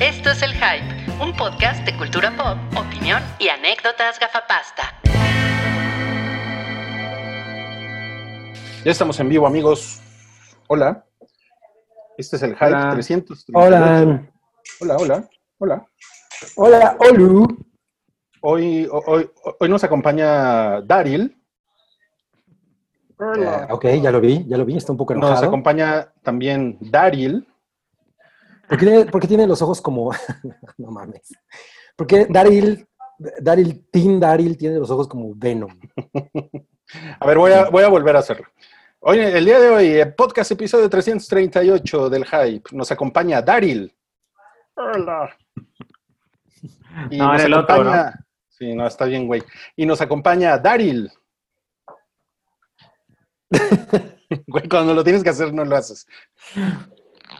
[0.00, 4.82] Esto es El Hype, un podcast de cultura pop, opinión y anécdotas gafapasta.
[8.84, 10.00] Ya estamos en vivo, amigos.
[10.68, 11.04] Hola.
[12.18, 12.90] Este es el Hype Hola.
[12.92, 13.44] 300.
[13.54, 14.22] Hola.
[14.80, 15.28] Hola, hola.
[15.58, 15.86] Hola.
[16.56, 17.46] Hola, Olu.
[18.40, 19.30] Hoy, hoy,
[19.60, 21.36] hoy nos acompaña Daryl.
[23.20, 25.46] Eh, ok, ya lo vi, ya lo vi, está un poco Nos enojado.
[25.46, 27.46] acompaña también Daryl.
[28.68, 30.12] ¿Por qué, tiene, por qué tiene los ojos como...
[30.78, 31.32] no mames.
[31.96, 32.86] ¿Por qué Daryl,
[33.40, 35.78] Daryl, Team Daryl tiene los ojos como Venom?
[37.20, 38.46] A ver, voy a, voy a volver a hacerlo.
[39.00, 43.92] Hoy, el día de hoy, el podcast episodio 338 del Hype, nos acompaña Daryl.
[44.74, 45.36] Hola.
[47.10, 49.42] Y No, nos era el otro, acompaña- Sí, no, está bien, güey.
[49.74, 51.10] Y nos acompaña Daryl.
[54.46, 56.06] Güey, cuando lo tienes que hacer, no lo haces.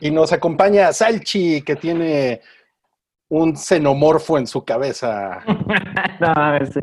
[0.01, 2.41] Y nos acompaña Salchi, que tiene
[3.29, 5.41] un xenomorfo en su cabeza.
[6.19, 6.79] No, a ver, sí.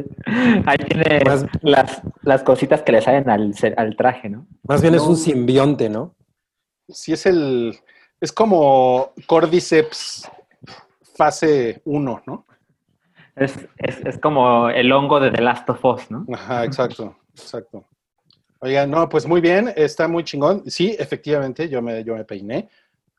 [0.66, 4.46] Ahí tiene Más- las, las cositas que le salen al, al traje, ¿no?
[4.64, 6.14] Más bien es un simbionte, ¿no?
[6.88, 7.78] Sí, es el.
[8.20, 10.28] Es como Cordyceps
[11.16, 12.44] fase 1, ¿no?
[13.36, 16.26] Es, es, es como el hongo de The Last of Us, ¿no?
[16.34, 17.84] Ajá, exacto, exacto.
[18.60, 20.64] Oigan, no, pues muy bien, está muy chingón.
[20.70, 22.68] Sí, efectivamente, yo me, yo me peiné.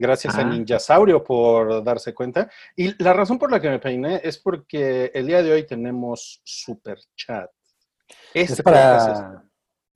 [0.01, 0.45] Gracias a Ah.
[0.45, 2.49] Ninjasaurio por darse cuenta.
[2.75, 6.41] Y la razón por la que me peiné es porque el día de hoy tenemos
[6.43, 7.51] super chat.
[8.33, 9.43] Este Es para...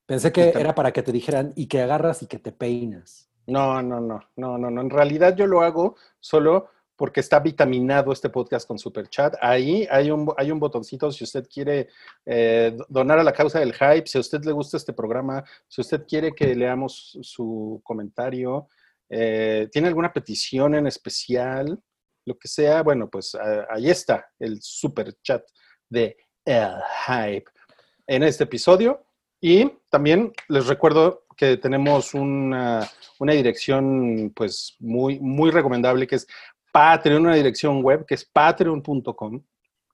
[0.05, 3.27] Pensé que era para que te dijeran y que agarras y que te peinas.
[3.47, 4.81] No, no, no, no, no, no.
[4.81, 9.35] En realidad yo lo hago solo porque está vitaminado este podcast con Super Chat.
[9.41, 11.89] Ahí hay un, hay un botoncito si usted quiere
[12.25, 15.43] eh, do- donar a la causa del hype, si a usted le gusta este programa,
[15.67, 18.67] si usted quiere que leamos su comentario,
[19.09, 21.79] eh, tiene alguna petición en especial,
[22.25, 25.43] lo que sea, bueno, pues ah, ahí está el Super Chat
[25.89, 26.73] de El
[27.07, 27.51] Hype
[28.07, 29.05] en este episodio.
[29.41, 32.89] Y también les recuerdo que tenemos una,
[33.19, 36.27] una dirección pues muy, muy recomendable que es
[36.71, 39.43] Patreon, una dirección web que es patreon.com,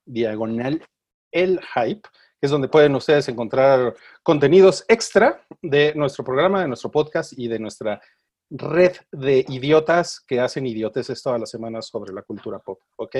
[0.04, 0.82] diagonal
[1.30, 2.08] el hype,
[2.40, 7.58] es donde pueden ustedes encontrar contenidos extra de nuestro programa, de nuestro podcast y de
[7.58, 8.00] nuestra
[8.54, 13.16] red de idiotas que hacen idioteces todas las semanas sobre la cultura pop, ¿ok?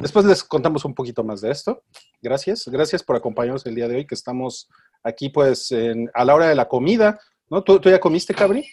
[0.00, 1.82] Después les contamos un poquito más de esto.
[2.22, 4.68] Gracias, gracias por acompañarnos el día de hoy, que estamos
[5.02, 7.18] aquí pues en- a la hora de la comida,
[7.50, 7.62] ¿no?
[7.64, 8.64] ¿Tú, tú ya comiste, Cabri?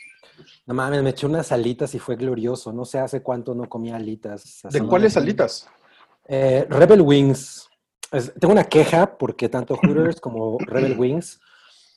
[0.65, 2.71] No mames, me eché unas alitas y fue glorioso.
[2.73, 4.61] No sé hace cuánto no comía alitas.
[4.71, 5.67] ¿De cuáles alitas?
[6.27, 7.69] Eh, Rebel Wings.
[8.11, 11.39] Es- tengo una queja porque tanto Hooters como Rebel Wings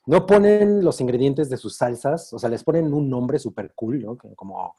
[0.06, 4.03] no ponen los ingredientes de sus salsas, o sea, les ponen un nombre súper cool,
[4.03, 4.17] ¿no?
[4.37, 4.75] Como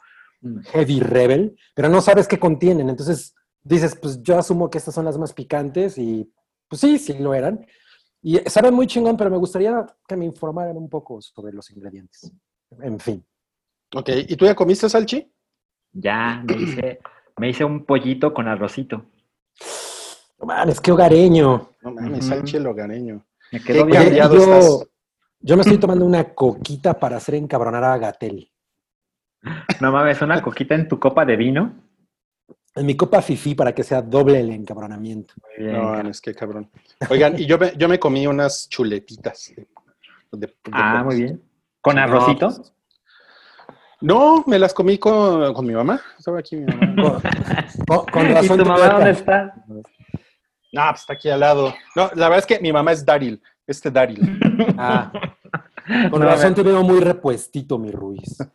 [0.72, 2.90] Heavy Rebel, pero no sabes qué contienen.
[2.90, 6.32] Entonces dices, pues yo asumo que estas son las más picantes y
[6.70, 7.66] pues sí, sí lo eran.
[8.22, 12.32] Y saben muy chingón, pero me gustaría que me informaran un poco sobre los ingredientes.
[12.82, 13.26] En fin.
[13.96, 15.32] Ok, ¿y tú ya comiste, Salchi?
[15.94, 17.00] Ya, me hice,
[17.38, 19.06] me hice un pollito con arrocito.
[20.40, 21.72] No mames, qué hogareño.
[21.82, 22.28] No mames, Ujú.
[22.36, 23.26] Salchi el hogareño.
[23.52, 24.04] Me Qué quedó bien.
[24.04, 24.88] cambiado yo, estás.
[25.40, 28.50] Yo me estoy tomando una coquita para hacer encabronar a Gatel.
[29.80, 31.74] No mames, una coquita en tu copa de vino.
[32.76, 35.34] En mi copa fifi para que sea doble el encabronamiento.
[35.58, 35.78] Muy bien.
[35.82, 36.70] No mames, qué cabrón.
[37.10, 39.54] Oigan, y yo me, yo me comí unas chuletitas.
[39.56, 39.68] de-
[40.32, 41.42] de- de ah, muy bien.
[41.82, 42.50] ¿Con arrocito?
[44.02, 46.02] no, No, me las comí con, con mi mamá.
[46.18, 47.22] Estaba aquí mi mamá.
[47.88, 49.54] Con, con ¿Y razón tu te mamá dónde está?
[49.68, 49.82] No,
[50.90, 51.74] pues está aquí al lado.
[51.96, 54.20] No, la verdad es que mi mamá es Daryl, este Daryl.
[54.80, 55.12] Ah,
[56.12, 58.38] con No, razón te veo muy repuestito, mi Ruiz.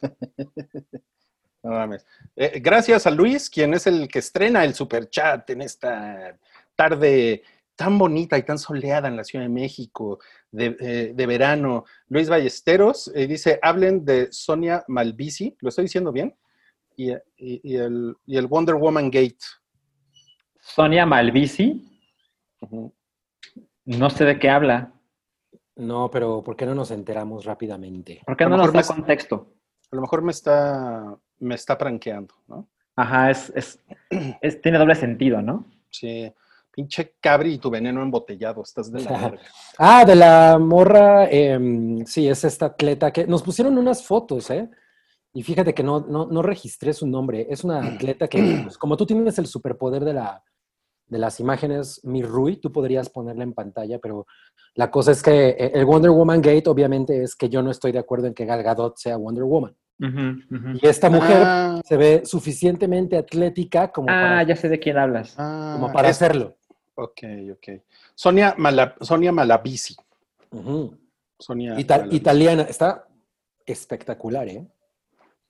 [1.64, 2.04] No mames.
[2.34, 6.36] Eh, gracias a Luis, quien es el que estrena el super chat en esta
[6.74, 7.44] tarde
[7.76, 10.18] tan bonita y tan soleada en la Ciudad de México
[10.50, 11.84] de, eh, de verano.
[12.08, 16.34] Luis Ballesteros eh, dice, hablen de Sonia Malvisi, ¿lo estoy diciendo bien?
[16.96, 19.38] Y, y- y el, y el Wonder Woman Gate.
[20.60, 22.00] Sonia Malvisi,
[23.84, 24.92] no sé de qué habla.
[25.76, 28.20] No, pero ¿por qué no nos enteramos rápidamente?
[28.26, 29.54] ¿Por qué no nos da me- contexto?
[29.90, 32.68] A lo mejor me está, me está pranqueando, ¿no?
[32.96, 33.78] Ajá, es, es,
[34.40, 35.64] es- tiene doble sentido, ¿no?
[35.90, 36.30] Sí,
[36.70, 39.42] pinche cabri y tu veneno embotellado, estás de la verga.
[39.78, 44.68] Ah, de la morra, em, sí, es esta atleta que nos pusieron unas fotos, ¿eh?
[45.34, 47.46] Y fíjate que no, no, no registré su nombre.
[47.48, 50.42] Es una atleta que, pues, como tú tienes el superpoder de, la,
[51.12, 54.26] de las imágenes, mi Rui, tú podrías ponerla en pantalla, pero
[54.74, 57.92] la cosa es que eh, el Wonder Woman Gate obviamente es que yo no estoy
[57.92, 59.76] de acuerdo en que Gal Gadot sea Wonder Woman.
[60.82, 64.96] Y esta mujer Ah, se ve suficientemente atlética como Ah, para, ya sé de quién
[64.98, 65.34] hablas.
[65.38, 66.56] ah, como para es- hacerlo.
[66.94, 67.20] Ok,
[67.52, 67.80] ok.
[68.14, 69.94] Sonia, Mala- Sonia Malavisi.
[70.50, 70.96] Ujú.
[71.38, 73.06] Sonia Ita- italiana, está
[73.66, 74.66] espectacular, ¿eh?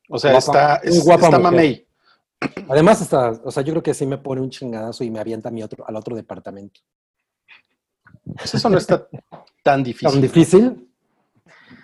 [0.08, 1.52] O sea, guapa, está, es- guapa está mujer.
[1.52, 1.86] mamey.
[2.68, 5.48] Además, está, o sea, yo creo que sí me pone un chingadazo y me avienta
[5.48, 6.80] a mi otro, al otro departamento.
[8.36, 9.08] Pues eso no está
[9.62, 10.10] tan difícil.
[10.10, 10.88] ¿Tan difícil?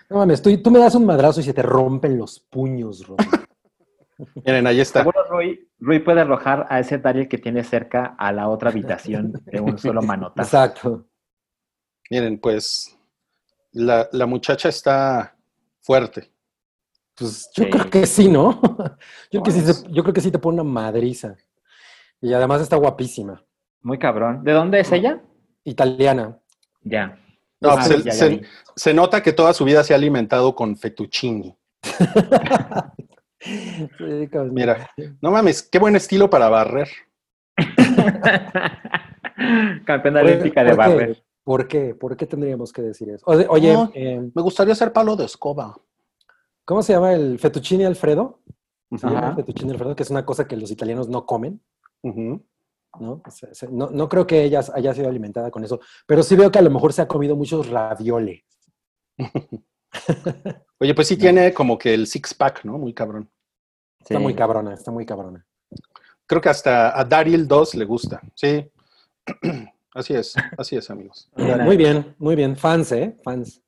[0.08, 3.26] No mames, tú, tú me das un madrazo y se te rompen los puños, Rodri.
[4.44, 5.00] Miren, ahí está.
[5.00, 9.32] Seguro Rui, Rui puede arrojar a ese Daryl que tiene cerca a la otra habitación
[9.44, 10.46] de un solo manotazo.
[10.46, 11.06] Exacto.
[12.10, 12.99] Miren, pues
[13.72, 15.37] la, la muchacha está
[15.81, 16.32] fuerte.
[17.19, 17.70] Pues yo Sí.
[17.70, 18.61] creo que sí, ¿no?
[19.32, 21.35] Yo, creo que sí, se- yo creo que sí te pone una madriza.
[22.20, 23.43] Y además está guapísima.
[23.82, 24.43] Muy cabrón.
[24.44, 25.20] ¿De dónde es ella?
[25.65, 26.38] Italiana.
[26.82, 27.19] Ya.
[27.61, 28.43] No, Ah, pues, ya, se, ya se- vi.
[28.76, 31.55] se nota que toda su vida se ha alimentado con fettuccini.
[33.41, 34.29] Sí.
[34.50, 36.88] Mira, no mames, qué buen estilo para barrer.
[39.87, 40.91] Campeona ¿Por- olímpica de por qué?
[40.91, 41.25] barrer.
[41.44, 41.94] ¿Por qué?
[41.94, 43.25] ¿Por qué tendríamos que decir eso?
[43.26, 43.91] Oye, No.
[43.94, 45.76] eh, Me gustaría hacer palo de escoba.
[46.69, 48.41] ¿Cómo se llama el fettuccine Alfredo?
[48.94, 51.62] Se llama fettuccine Alfredo, que es una cosa que los italianos no comen.
[52.03, 53.23] ¿no?
[53.70, 56.62] No, no creo que ella haya sido alimentada con eso, pero sí veo que a
[56.62, 58.43] lo mejor se ha comido muchos ravioles.
[60.79, 62.76] Oye, pues sí tiene como que el six pack, ¿no?
[62.79, 63.31] Muy cabrón.
[64.00, 65.44] Está muy cabrona, está muy cabrona.
[66.26, 68.20] Creo que hasta a Daryl 2 le gusta.
[68.35, 68.70] Sí.
[69.94, 71.29] Así es, así es, amigos.
[71.35, 72.55] Muy bien, muy bien.
[72.56, 73.17] Fans, ¿eh?
[73.25, 73.61] Fans.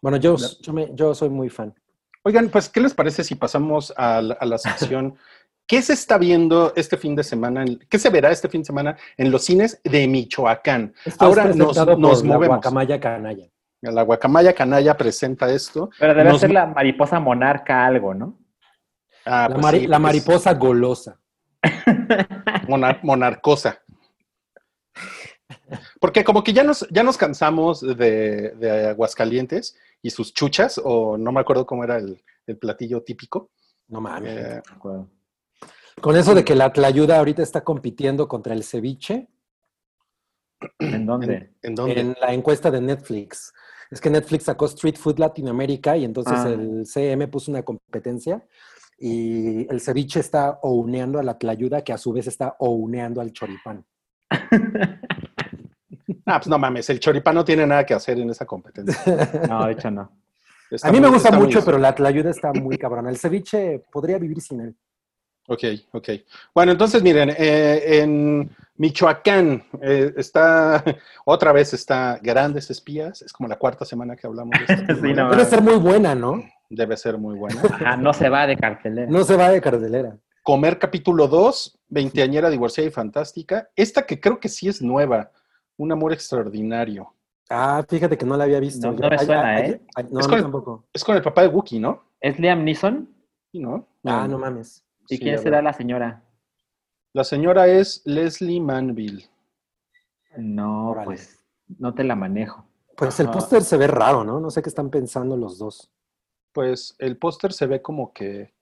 [0.00, 1.74] Bueno, yo, yo, me- yo soy muy fan.
[2.24, 5.16] Oigan, pues, ¿qué les parece si pasamos a la, a la sección?
[5.66, 7.62] ¿Qué se está viendo este fin de semana?
[7.62, 10.94] en- ¿Qué se verá este fin de semana en los cines de Michoacán?
[11.04, 12.46] Esto Ahora es nos, por la movemos.
[12.48, 13.46] guacamaya canalla.
[13.80, 15.90] La guacamaya canalla presenta esto.
[15.98, 18.38] Pero debe Nos- ser la mariposa monarca algo, ¿no?
[19.24, 21.20] Ah, La, pues mari- sí, la porque es mariposa golosa.
[22.68, 23.78] monar- monarcosa.
[26.00, 31.16] Porque como que ya nos, ya nos cansamos de, de Aguascalientes y sus chuchas, o
[31.16, 33.50] no me acuerdo cómo era el, el platillo típico.
[33.88, 34.36] No mames.
[34.36, 34.62] Eh,
[36.00, 39.28] Con eso de que la tlayuda ahorita está compitiendo contra el ceviche
[40.78, 41.34] ¿En dónde?
[41.34, 42.00] ¿en, en dónde?
[42.00, 43.52] en la encuesta de Netflix.
[43.90, 46.48] Es que Netflix sacó Street Food Latinoamérica y entonces Ah.
[46.48, 48.46] el CM puso una competencia
[48.98, 53.32] y el ceviche está ouneando a la tlayuda que a su vez está ouneando al
[53.32, 53.84] choripán.
[56.26, 58.96] Ah, pues no mames, el choripán no tiene nada que hacer en esa competencia.
[59.48, 60.10] No, de hecho no.
[60.70, 63.10] Está a mí me gusta muy- mucho, pero la tlayuda está muy cabrona.
[63.10, 64.76] El ceviche podría vivir sin él.
[65.48, 66.08] Ok, ok.
[66.54, 70.82] Bueno, entonces miren, eh, en Michoacán eh, está,
[71.24, 75.30] otra vez está Grandes Espías, es como la cuarta semana que hablamos de Sí, no
[75.30, 76.42] Debe ser muy buena, ¿no?
[76.70, 77.60] Debe ser muy buena.
[77.64, 79.10] Ajá, no se va de cartelera.
[79.10, 80.16] No se va de cardelera.
[80.44, 83.68] Comer capítulo 2, veinteañera divorciada y fantástica.
[83.76, 85.30] Esta que creo que sí es nueva,
[85.82, 87.12] Un amor extraordinario.
[87.50, 88.86] Ah, fíjate que no la había visto.
[88.86, 89.80] No, no me Ay, suena, ay, ¿eh?
[89.96, 90.84] ay, no, Es con el- tampoco.
[90.92, 92.04] Es con el papá de Wookiee, ¿no?
[92.20, 93.08] ¿Es Liam Neeson?
[93.50, 93.88] Sí, ¿no?
[94.04, 94.84] Ah, no mames.
[95.08, 96.22] ¿Y Sí, quién será la señora?
[97.12, 99.28] La señora es Leslie Manville.
[100.36, 101.04] No, Órale.
[101.06, 101.44] pues
[101.78, 102.64] no te la manejo.
[102.96, 104.38] Pues el póster se ve raro, ¿no?
[104.38, 105.90] No sé qué están pensando los dos.
[106.52, 108.54] Pues el póster se ve como que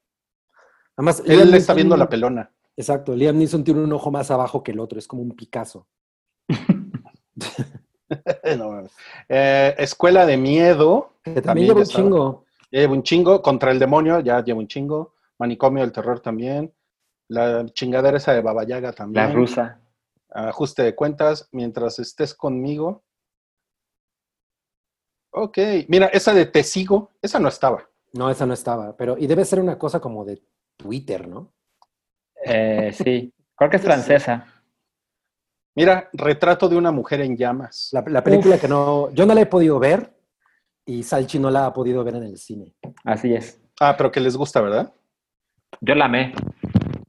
[0.97, 2.51] Además, él Liam le está Neeson- viendo la pelona.
[2.77, 5.87] Exacto, Liam Neeson tiene un ojo más abajo que el otro, es como un Picasso.
[8.59, 8.89] No.
[9.29, 11.13] Eh, Escuela de miedo.
[11.23, 12.05] Que también, lleva un estaba.
[12.05, 12.45] chingo.
[12.71, 13.41] Lleva un chingo.
[13.41, 15.15] Contra el demonio, ya lleva un chingo.
[15.39, 16.75] Manicomio del terror también.
[17.29, 19.27] La chingadera esa de Baba Yaga también.
[19.29, 19.81] La rusa.
[20.29, 21.49] Ajuste de cuentas.
[21.53, 23.05] Mientras estés conmigo.
[25.33, 25.59] Ok.
[25.89, 27.89] Mira, esa de Te sigo, esa no estaba.
[28.13, 30.43] No, esa no estaba, pero y debe ser una cosa como de
[30.77, 31.53] Twitter, ¿no?
[32.45, 34.60] Eh, sí, creo que es francesa.
[35.75, 37.91] Mira, retrato de una mujer en llamas.
[37.93, 40.13] La, la película que no, yo no la he podido ver
[40.85, 42.75] y Salchi no la ha podido ver en el cine.
[43.05, 43.61] Así es.
[43.81, 44.93] Ah, pero que les gusta, ¿verdad?
[45.81, 46.35] Yo la amé.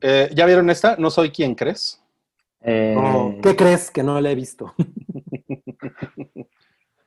[0.02, 0.96] Eh, ¿Ya vieron esta?
[0.98, 2.02] No soy quien crees.
[2.62, 4.74] Eh, No, ¿Qué crees que no la he visto?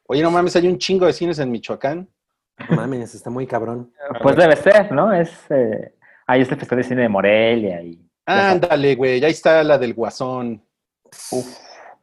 [0.06, 2.08] Oye, no mames, hay un chingo de cines en Michoacán.
[2.68, 3.92] No mames, está muy cabrón.
[4.22, 5.12] Pues debe ser, ¿no?
[5.12, 5.94] Es eh,
[6.26, 10.62] ahí este festival de cine de Morelia y Ándale, güey, ahí está la del guasón.
[11.32, 11.58] Uf,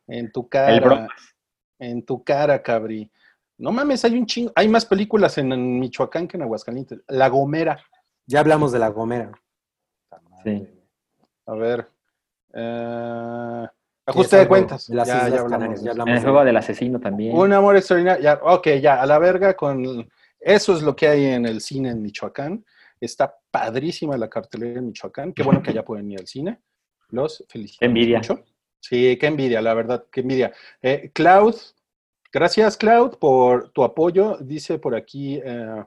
[0.07, 0.75] en tu cara.
[0.75, 1.07] el.
[1.79, 3.11] En tu cara, cabri.
[3.57, 4.51] No mames, hay un chingo.
[4.55, 6.99] Hay más películas en, Michoacán que en Aguascalientes.
[7.07, 7.79] La Gomera.
[8.25, 9.31] Ya hablamos de la Gomera.
[10.43, 10.67] Sí.
[11.45, 11.87] A ver.
[12.53, 13.67] eh,
[14.05, 14.87] ajuste de cuentas.
[14.87, 15.51] de las ya, Islas ya hablamos.
[15.51, 16.01] Canarias, de ya eso.
[16.01, 16.11] hablamos.
[16.11, 17.37] En el juego del asesino también.
[17.37, 18.23] Un amor extraordinario.
[18.23, 20.09] Ya, ok, ya, a la verga con.
[20.39, 22.65] Eso es lo que hay en el cine en Michoacán.
[22.99, 25.33] Está padrísima la cartelera en Michoacán.
[25.33, 26.59] Qué bueno que ya pueden ir al cine.
[27.09, 27.85] Los felicito.
[27.85, 28.17] Envidia.
[28.17, 28.43] mucho.
[28.81, 30.51] Sí, qué envidia, la verdad, qué envidia.
[30.81, 31.55] Eh, Cloud,
[32.33, 34.37] gracias Cloud por tu apoyo.
[34.41, 35.83] Dice por aquí, eh,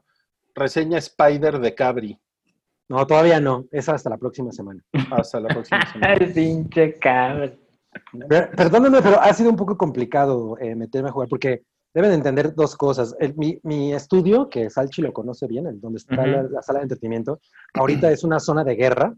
[0.55, 2.19] reseña Spider de Cabri.
[2.89, 3.65] No, todavía no.
[3.73, 4.83] Es hasta la próxima semana.
[5.11, 6.15] Hasta la próxima semana.
[6.15, 7.59] El pinche cabrón.
[8.29, 12.55] Per- Perdóname, pero ha sido un poco complicado eh, meterme a jugar porque deben entender
[12.55, 13.17] dos cosas.
[13.19, 16.79] El- mi, mi estudio, que Salchi lo conoce bien, el donde está la, la sala
[16.81, 17.41] de entretenimiento,
[17.75, 19.15] ahorita es una zona de guerra.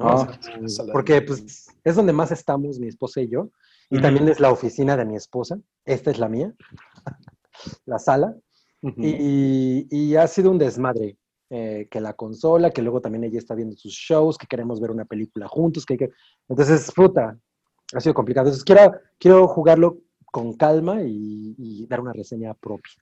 [0.00, 0.14] ¿No?
[0.14, 0.22] Oh.
[0.22, 3.50] O sea, Sala de porque pues, es donde más estamos mi esposa y yo.
[3.90, 5.58] Y también es la oficina de mi esposa.
[5.84, 6.52] Esta es la mía,
[7.86, 8.36] la sala.
[8.96, 11.16] Y, y ha sido un desmadre.
[11.50, 14.92] eh, que la consola, que luego también ella está viendo sus shows, que queremos ver
[14.92, 16.10] una película juntos, que, hay que...
[16.48, 17.36] entonces, puta,
[17.92, 18.46] ha sido complicado.
[18.46, 22.92] Entonces, quiero, quiero jugarlo con calma y, y dar una reseña propia.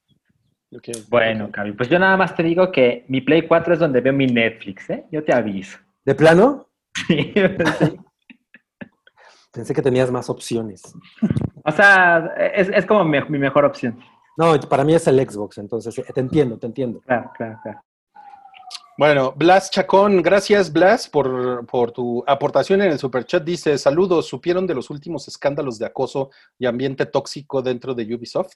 [1.11, 4.13] Bueno, Cabi, pues yo nada más te digo que mi Play 4 es donde veo
[4.13, 5.05] mi Netflix, ¿eh?
[5.11, 5.79] Yo te aviso.
[6.05, 6.68] ¿De plano?
[7.07, 7.33] Sí.
[9.53, 10.83] Pensé que tenías más opciones.
[11.65, 13.99] O sea, es, es como mi, mi mejor opción.
[14.37, 17.01] No, para mí es el Xbox, entonces eh, te entiendo, te entiendo.
[17.01, 17.81] Claro, claro, claro.
[18.97, 23.43] Bueno, Blas Chacón, gracias Blas por, por tu aportación en el superchat.
[23.45, 28.55] Dice, saludos, ¿supieron de los últimos escándalos de acoso y ambiente tóxico dentro de Ubisoft?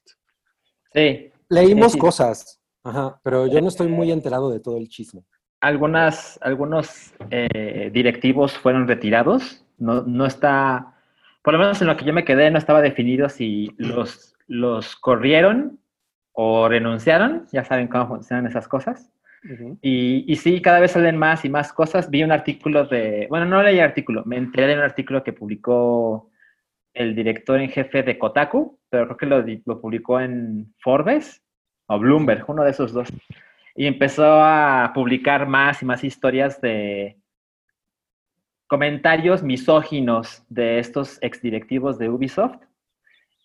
[0.93, 1.99] Sí, Leímos Sí.
[1.99, 5.25] cosas, ajá, pero yo no estoy muy enterado de todo el chisme.
[5.63, 9.65] Algunas, algunos eh, directivos fueron retirados.
[9.79, 10.95] No, no está,
[11.43, 14.97] por lo menos en lo que yo me quedé, no estaba definido si los, los
[14.97, 15.79] corrieron
[16.33, 17.47] o renunciaron.
[17.53, 19.11] Ya saben cómo funcionan esas cosas.
[19.45, 19.79] Ujú.
[19.81, 22.11] Y, y sí, cada vez salen más y más cosas.
[22.11, 25.33] Vi un artículo de, bueno, no leí el artículo, me enteré de un artículo que
[25.33, 26.31] publicó
[26.95, 31.43] el director en jefe de Kotaku, pero creo que lo, lo publicó en Forbes
[31.87, 33.09] o Bloomberg, uno de esos dos.
[33.75, 37.17] Y empezó a publicar más y más historias de
[38.67, 42.57] comentarios misóginos de estos exdirectivos de Ubisoft.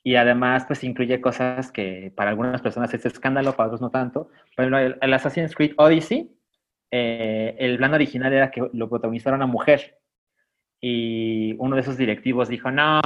[0.04, 4.30] Y además, pues incluye cosas que para algunas personas es escándalo, para otros no tanto.
[4.56, 6.32] Por ejemplo, el, Assassin's Creed Odyssey,
[6.92, 9.98] eh, el plan original era que lo protagonizara una mujer.
[10.80, 13.02] Y uno de esos directivos dijo, no,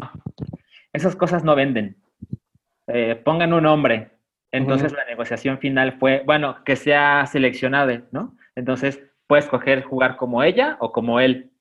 [0.93, 1.97] esas cosas no venden.
[2.85, 4.11] Eh, pongan un hombre.
[4.51, 8.35] Entonces la negociación final fue, bueno, que sea seleccionado, ¿no?
[8.55, 11.51] Entonces puedes escoger jugar como ella o como él.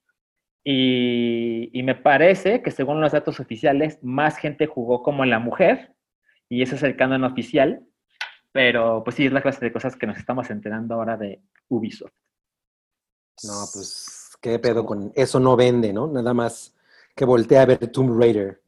[0.64, 5.94] Y, y me parece que según los datos oficiales, más gente jugó como la mujer,
[6.48, 7.86] y ese es el canon oficial,
[8.52, 12.12] pero pues sí, es la clase de cosas que nos estamos enterando ahora de Ubisoft.
[13.44, 15.38] No, pues, ¿qué pedo con eso?
[15.38, 16.08] No vende, ¿no?
[16.08, 16.76] Nada más
[17.14, 18.60] que voltea a ver Tomb Raider.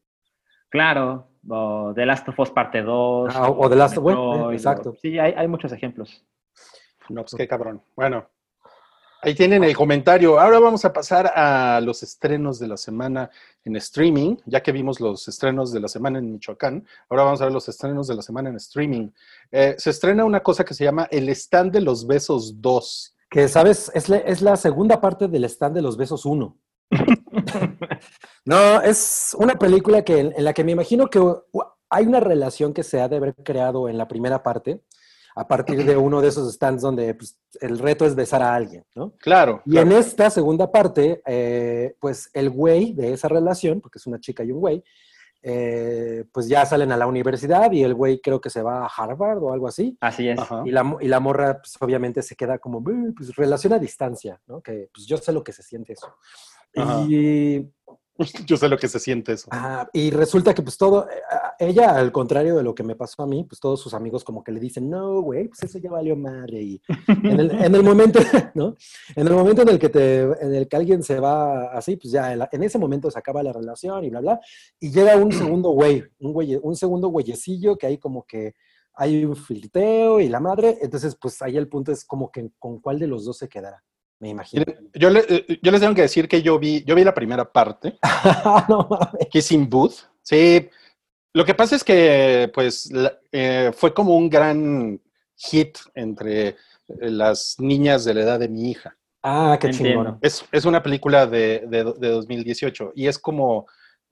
[0.71, 3.35] Claro, o The Last of Us Parte 2.
[3.35, 4.95] Ah, o The Last of Us, eh, exacto.
[5.01, 6.25] Sí, hay, hay muchos ejemplos.
[7.09, 7.83] No, pues qué cabrón.
[7.97, 8.29] Bueno,
[9.23, 10.39] ahí tienen el comentario.
[10.39, 13.31] Ahora vamos a pasar a los estrenos de la semana
[13.65, 16.87] en streaming, ya que vimos los estrenos de la semana en Michoacán.
[17.09, 19.11] Ahora vamos a ver los estrenos de la semana en streaming.
[19.51, 23.17] Eh, se estrena una cosa que se llama El Stand de los Besos 2.
[23.33, 23.91] Que, ¿sabes?
[23.95, 26.55] Es la, es la segunda parte del stand de los besos 1.
[28.45, 31.21] No, es una película que, en la que me imagino que
[31.91, 34.83] hay una relación que se ha de haber creado en la primera parte,
[35.35, 38.85] a partir de uno de esos stands donde pues, el reto es besar a alguien,
[38.95, 39.15] ¿no?
[39.19, 39.63] Claro.
[39.65, 39.91] Y claro.
[39.91, 44.45] en esta segunda parte, eh, pues el güey de esa relación, porque es una chica
[44.45, 44.85] y un güey,
[45.45, 48.91] eh, pues ya salen a la universidad y el güey creo que se va a
[48.95, 49.97] Harvard o algo así.
[50.01, 50.39] Así es.
[50.65, 54.41] Y la, y la morra, pues obviamente se queda como, "Eh, pues relación a distancia,
[54.47, 54.61] ¿no?
[54.61, 56.15] Que pues yo sé lo que se siente eso.
[56.77, 57.07] Ajá.
[57.09, 57.71] Y,
[58.47, 59.49] Yo sé lo que se siente eso.
[59.51, 61.21] ah, y resulta que pues todo, eh,
[61.59, 64.43] ella al contrario de lo que me pasó a mí, pues todos sus amigos como
[64.45, 66.63] que le dicen, no, güey, pues eso ya valió madre.
[66.63, 68.19] Y en el, en el momento,
[68.55, 68.75] ¿no?
[69.15, 72.13] En el momento en el que te, en el que alguien se va así, pues
[72.13, 74.41] ya en, ese momento se acaba la relación y bla, bla.
[74.81, 78.55] Y llega un segundo güey, un güey, un segundo güeyecillo que hay como que
[78.95, 80.79] hay un flirteo y la madre.
[80.83, 83.83] Entonces, pues ahí el punto es como que con cuál de los dos se quedará,
[84.23, 84.65] me imagino.
[84.95, 87.45] Yo, le- eh, yo les tengo que decir que yo vi, yo vi la primera
[87.53, 87.99] parte,
[88.69, 89.27] no mames.
[89.31, 89.97] Kissing Booth.
[90.23, 90.69] Sí,
[91.35, 95.01] lo que pasa es que pues la- eh, fue como un gran
[95.37, 96.57] hit entre eh,
[97.01, 98.97] las niñas de la edad de mi hija.
[99.25, 100.05] Ah, qué Entiendo.
[100.05, 100.19] chingón.
[100.23, 103.67] Es, es una película de, de, de 2018 y es como,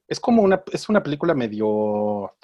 [0.08, 2.34] es como una, es una película medio,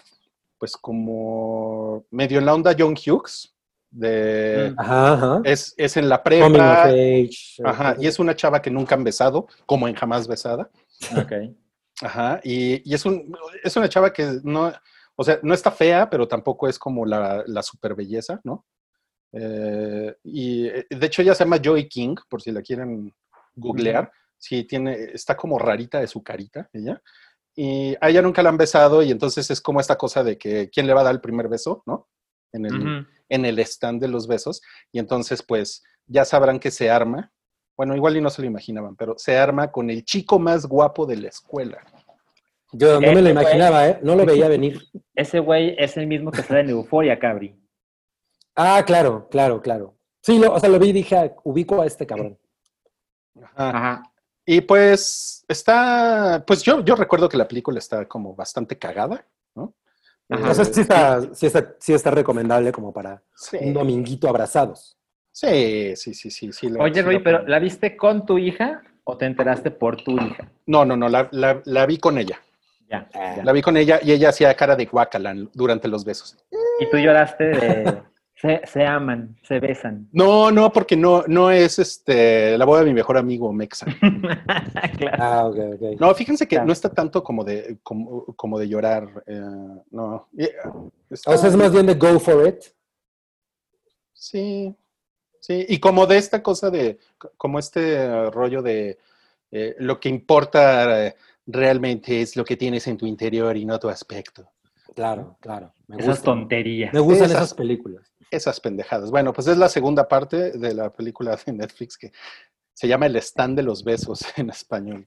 [0.59, 3.56] pues como, medio en la onda John Hughes.
[3.99, 4.75] De.
[4.77, 5.41] Ajá, ajá.
[5.45, 6.85] es, es en la Coming of prepa.
[6.89, 7.63] age.
[7.65, 10.71] Ajá, y es una chava que nunca han besado, como en Jamás Besada.
[11.17, 11.33] Ok.
[12.03, 13.35] Ajá, y, y es, un,
[13.65, 14.71] es una chava que no,
[15.15, 18.67] o sea, no está fea, pero tampoco es como la, la super belleza, ¿no?
[19.33, 23.15] Eh, y eh, de hecho ella se llama Joy King, por si la quieren
[23.55, 24.13] googlear.
[24.37, 27.01] Sí, tiene, está como rarita de su carita, ella.
[27.55, 30.69] Y a ella nunca la han besado y entonces es como esta cosa de que
[30.69, 32.11] quién le va a dar el primer beso, ¿no?
[32.53, 33.07] En el.
[33.29, 34.63] En el stand de los besos.
[34.93, 37.33] Y entonces, pues, ya sabrán que se arma.
[37.77, 41.05] Bueno, igual y no se lo imaginaban, pero se arma con el chico más guapo
[41.07, 41.79] de la escuela.
[42.73, 43.99] Yo no me lo güey- imaginaba, ¿eh?
[44.03, 44.83] No lo veía venir.
[45.15, 47.55] Ese güey es el mismo que sale en Euforia, Cabri.
[48.55, 49.97] Ah, claro, claro, claro.
[50.23, 52.39] Sí, lo, o sea, lo vi y dije, ah, ubico a este cabrón.
[53.55, 53.69] Ajá.
[53.69, 54.03] Ajá.
[54.47, 59.75] Y pues está, pues yo, yo recuerdo que la película está como bastante cagada, ¿no?
[60.29, 64.97] Sea, sí está, sí está, sí está recomendable como para Sí, un dominguito abrazados.
[65.31, 66.53] sí, sí, sí, sí.
[66.53, 67.43] sí lo- Oye, Rui, lo pero.
[67.47, 70.51] ¿la viste con tu hija o te enteraste por tu hija?
[70.67, 72.41] No, no, no, la, la- la vi con ella.
[72.89, 73.09] Ya.
[73.15, 73.43] ya.
[73.45, 76.37] La vi con ella y ella hacía cara de guacala durante los besos.
[76.81, 78.03] Y tú lloraste de...
[78.39, 80.09] Se, se aman, se besan.
[80.13, 83.87] No, no, porque no, no es este la boda de mi mejor amigo Mexa.
[84.99, 85.17] claro.
[85.19, 86.01] Ah, ok, ok.
[86.01, 86.67] No, fíjense que Claro.
[86.67, 89.09] no está tanto como de, como, como de llorar.
[89.27, 89.41] eh,
[89.91, 90.29] no.
[90.37, 90.55] Eh,
[91.09, 92.57] está- O sea, es más bien de go for it.
[94.13, 94.75] Sí,
[95.41, 96.99] sí, y como de esta cosa de,
[97.37, 98.99] como este rollo de
[99.51, 101.15] eh, lo que importa
[101.47, 104.51] realmente es lo que tienes en tu interior y no tu aspecto.
[104.95, 105.73] Claro, claro.
[105.87, 106.93] Me Esas gustan, tonterías.
[106.93, 108.11] me gustan Esas- esas películas.
[108.31, 109.11] Esas pendejadas.
[109.11, 112.13] Bueno, pues es la segunda parte de la película de Netflix que
[112.75, 115.07] se llama El stand de los besos en español.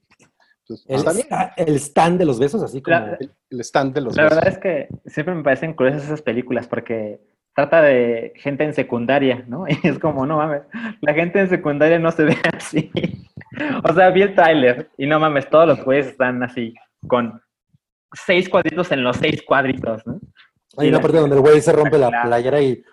[0.68, 2.98] Pues, El, está bien, sta- el stand de los besos, así como...
[2.98, 3.18] La-
[3.50, 4.36] el stand de los La besos.
[4.38, 7.20] verdad es que siempre me parecen curiosas esas películas porque
[7.56, 9.66] trata de gente en secundaria, ¿no?
[9.68, 10.62] Y es como, no mames,
[11.02, 12.92] la gente en secundaria no se ve así.
[13.84, 16.74] O sea, vi el tráiler y no mames, todos los güeyes están así
[17.08, 17.42] con
[18.14, 20.20] seis cuadritos en los seis cuadritos, ¿no?
[20.80, 22.84] Hay una parte donde el güey se rompe la playera y...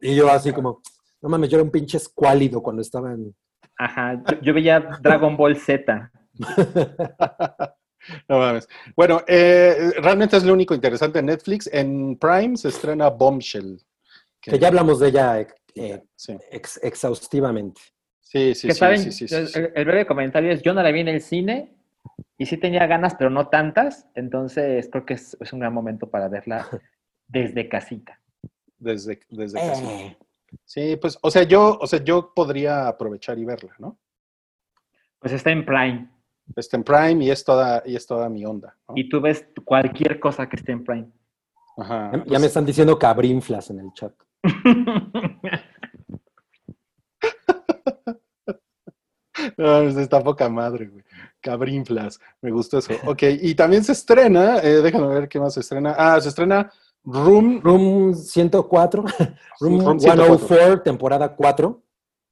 [0.00, 0.80] Y yo así como...
[1.20, 3.34] No mames, yo era un pinche escuálido cuando estaba en...
[3.78, 6.10] Ajá, yo, yo veía Dragon Ball Z.
[8.28, 8.68] No mames.
[8.96, 11.68] Bueno, eh, realmente es lo único interesante en Netflix.
[11.72, 13.78] En Prime se estrena Bombshell.
[14.40, 17.80] Que ya hablamos de ella eh, Sí, ex- exhaustivamente.
[18.20, 18.66] sí, sí.
[18.66, 19.60] que sí, saben, sí, sí, sí, el, sí.
[19.74, 21.76] el breve comentario es, yo no la vi en el cine
[22.42, 26.10] y sí tenía ganas, pero no tantas, entonces creo que es, es un gran momento
[26.10, 26.66] para verla
[27.28, 28.18] desde casita.
[28.78, 29.84] Desde, desde sí.
[29.84, 30.16] Eh,
[30.64, 33.96] Sí, pues, o sea, yo, o sea, yo podría aprovechar y verla, ¿no?
[35.18, 36.10] Pues está en Prime
[36.56, 38.76] Está en Prime y es toda, y es toda mi onda.
[38.88, 38.94] ¿no?
[38.96, 41.08] y tú ves cualquier cosa que esté en Prime.
[41.78, 44.12] Ajá, ya, ya pues, me están diciendo cabrinflas en el chat.
[49.56, 51.04] no, está poca madre, güey.
[51.42, 52.92] Cabrinflas, me gustó eso.
[53.06, 55.94] Ok, y también se estrena, eh, déjame ver qué más se estrena.
[55.98, 56.72] Ah, se estrena
[57.04, 57.60] Room.
[57.62, 59.02] Room 104,
[59.60, 60.82] Room, Room 104, 104.
[60.82, 61.82] temporada 4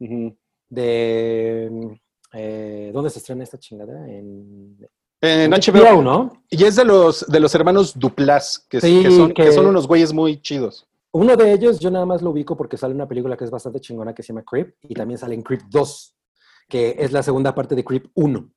[0.00, 0.36] Ujú.
[0.68, 1.98] de...
[2.32, 4.08] eh, ¿Dónde se estrena esta chingada?
[4.08, 4.76] En,
[5.20, 6.02] En en HBO.
[6.02, 6.32] ¿no?
[6.48, 9.42] Y es de los, de los hermanos Duplas, que, Sí, que son, que...
[9.44, 10.86] que- son unos güeyes muy chidos.
[11.12, 13.80] Uno de ellos yo nada más lo ubico porque sale una película que es bastante
[13.80, 16.14] chingona que se llama Creep y también sale en Creep 2,
[16.70, 18.50] que es la segunda parte de Creep 1.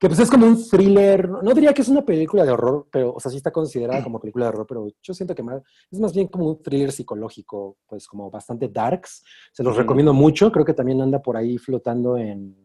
[0.00, 3.14] que pues es como un thriller, no diría que es una película de horror, pero
[3.14, 6.00] o sea, sí está considerada como película de horror, pero yo siento que más, es
[6.00, 9.22] más bien como un thriller psicológico, pues como bastante darks.
[9.52, 9.82] Se los Ujú.
[9.82, 12.56] recomiendo mucho, creo que también anda por ahí flotando en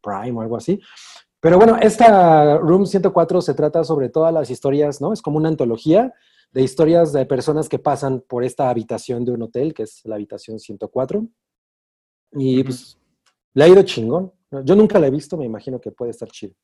[0.00, 0.80] Prime o algo así.
[1.40, 5.12] Pero bueno, esta Room 104 se trata sobre todas las historias, ¿no?
[5.12, 6.14] Es como una antología
[6.52, 10.14] de historias de personas que pasan por esta habitación de un hotel, que es la
[10.14, 11.26] habitación 104.
[12.32, 12.98] Y pues
[13.54, 14.32] le ha ido chingón.
[14.64, 16.54] Yo nunca la he visto, me imagino que puede estar chido.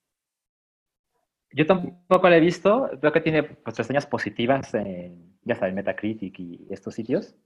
[1.53, 6.38] Yo tampoco la he visto, creo que tiene pues, reseñas positivas en, ya sabes, Metacritic
[6.40, 7.37] y estos sitios.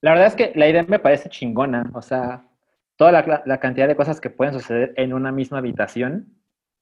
[0.00, 2.46] La verdad es que la idea me parece chingona, o sea,
[2.96, 6.34] toda la, la cantidad de cosas que pueden suceder en una misma habitación,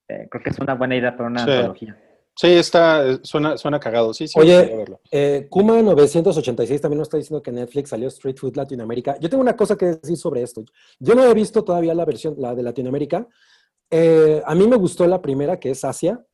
[0.09, 1.49] eh, creo que es una buena idea para una Sí.
[1.51, 1.97] antología.
[2.35, 4.13] Sí, está, eh, suena, suena cagado.
[4.13, 4.85] Sí, sí, Oye.
[5.09, 9.17] Eh, Kuma 986 también nos está diciendo que Netflix salió Street Food Latinoamérica.
[9.19, 10.63] Yo tengo una cosa que decir sobre esto.
[10.99, 13.27] Yo no he visto todavía la versión, la de Latinoamérica.
[13.89, 16.25] Eh, a mí me gustó la primera, que es Asia,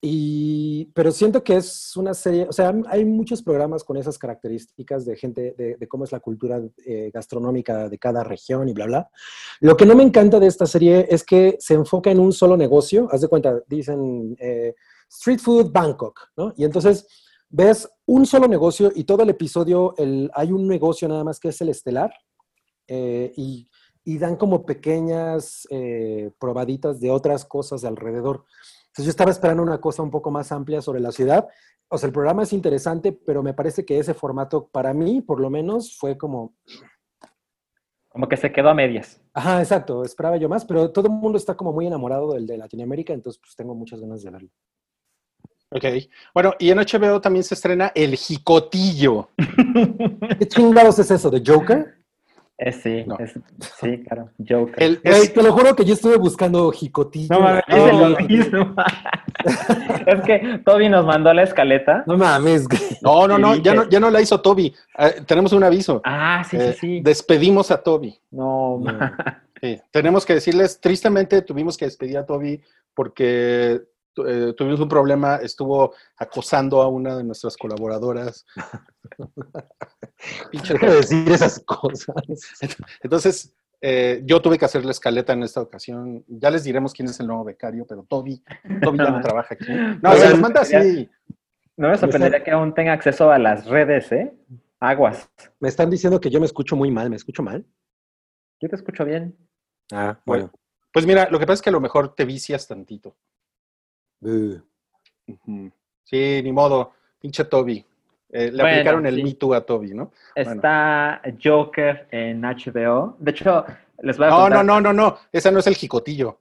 [0.00, 5.06] y, pero siento que es una serie, o sea, hay muchos programas con esas características
[5.06, 8.84] de gente, de, de cómo es la cultura eh, gastronómica de cada región y bla,
[8.84, 9.10] bla.
[9.60, 12.56] Lo que no me encanta de esta serie es que se enfoca en un solo
[12.56, 13.08] negocio.
[13.10, 14.74] Haz de cuenta, dicen eh,
[15.16, 16.52] Street Food Bangkok, ¿no?
[16.56, 17.06] Y entonces
[17.48, 21.48] ves un solo negocio y todo el episodio el, hay un negocio nada más que
[21.48, 22.12] es el estelar
[22.88, 23.68] eh, y,
[24.04, 28.44] y dan como pequeñas eh, probaditas de otras cosas de alrededor.
[28.86, 31.48] Entonces yo estaba esperando una cosa un poco más amplia sobre la ciudad.
[31.88, 35.40] O sea, el programa es interesante, pero me parece que ese formato para mí, por
[35.40, 36.54] lo menos, fue como,
[38.08, 39.20] Como que se quedó a medias.
[39.32, 42.56] ajá, exacto, esperaba yo más, pero todo el mundo está como muy enamorado del de
[42.58, 44.50] Latinoamérica, entonces pues tengo muchas ganas de verlo.
[45.74, 45.84] Ok.
[46.32, 49.28] Bueno, y en HBO también se estrena El Jicotillo.
[50.38, 51.30] ¿Qué chingados es eso?
[51.30, 51.94] ¿De Joker?
[52.56, 53.18] Eh, sí, No.
[53.18, 53.34] es-
[53.80, 54.30] sí, claro.
[54.48, 54.80] Joker.
[54.80, 57.34] El, es- te lo juro que yo estuve buscando jicotillo.
[57.34, 58.74] No mames, No, es lo mismo.
[60.06, 62.04] es que Toby nos mandó la escaleta.
[62.06, 62.66] no mames,
[63.02, 64.72] no, no, no, ya no, ya no la hizo Toby.
[64.98, 66.00] Eh, tenemos un aviso.
[66.04, 67.00] Ah, sí, Eh, sí, sí.
[67.02, 68.16] Despedimos a Toby.
[68.30, 68.92] No, No.
[69.60, 72.60] Sí, tenemos que decirles, tristemente tuvimos que despedir a Toby
[72.94, 73.80] porque
[74.26, 78.44] eh, tuvimos un problema, estuvo acosando a una de nuestras colaboradoras.
[80.50, 82.14] Pinche decir esas cosas.
[83.02, 86.24] Entonces, eh, yo tuve que hacer la escaleta en esta ocasión.
[86.26, 88.42] Ya les diremos quién es el nuevo becario, pero Toby,
[88.82, 89.72] Toby ya no trabaja aquí.
[90.02, 91.08] No, se los manda así.
[91.76, 94.32] No me sorprendería que aún tenga acceso a las redes, ¿eh?
[94.80, 95.28] Aguas.
[95.60, 97.10] Me están diciendo que yo me escucho muy mal.
[97.10, 97.64] ¿Me escucho mal?
[98.60, 99.36] Yo te escucho bien.
[99.92, 100.44] Ah, Bueno.
[100.44, 100.52] bueno.
[100.92, 103.16] Pues mira, lo que pasa es que a lo mejor te vicias tantito.
[104.24, 105.70] Uh.
[106.04, 106.92] Sí, ni modo.
[107.20, 107.84] Pinche Toby.
[108.30, 109.22] Eh, le Bueno, aplicaron el sí.
[109.22, 110.10] Me Too a Toby, ¿no?
[110.34, 113.16] Está Joker en HBO.
[113.18, 113.64] De hecho,
[114.02, 114.64] les voy a No, contar.
[114.64, 115.18] no, no, no, no.
[115.32, 116.40] Esa no es el jicotillo.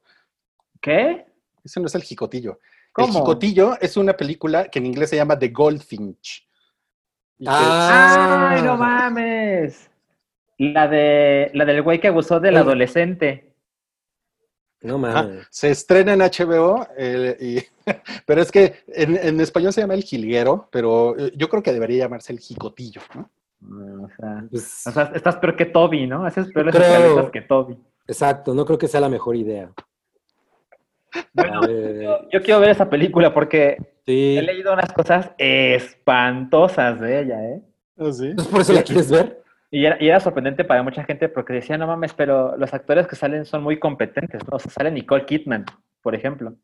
[0.81, 1.25] ¿Qué?
[1.63, 2.59] Ese no es el jicotillo.
[2.91, 3.07] ¿Cómo?
[3.07, 6.47] El jicotillo es una película que en inglés se llama The Goldfinch.
[7.45, 8.49] Ah.
[8.53, 9.89] ¡Ay, no mames!
[10.57, 13.52] La de la del güey que abusó del adolescente.
[14.83, 15.47] No mames.
[15.49, 17.63] Se estrena en HBO, eh, y-
[18.25, 21.73] pero es que en, en español se llama El Jilguero, pero eh, yo creo que
[21.73, 23.29] debería llamarse El Jicotillo, ¿no?
[24.03, 26.25] O sea, Pues, o sea, estás peor que Toby, ¿no?
[26.25, 27.31] Haces peores Creo.
[27.31, 27.77] que Toby.
[28.07, 29.71] exacto, no creo que sea la mejor idea.
[31.31, 34.35] Bueno, yo, yo quiero ver esa película porque sí.
[34.37, 37.61] he leído unas cosas espantosas de ella, ¿eh?
[38.11, 38.25] ¿Sí?
[38.27, 39.42] Entonces, ¿Por eso la quieres ver?
[39.73, 43.07] Y era, y era sorprendente para mucha gente porque decía, no mames, pero los actores
[43.07, 44.57] que salen son muy competentes, ¿no?
[44.57, 45.65] O sea, sale Nicole Kidman,
[46.03, 46.55] por ejemplo.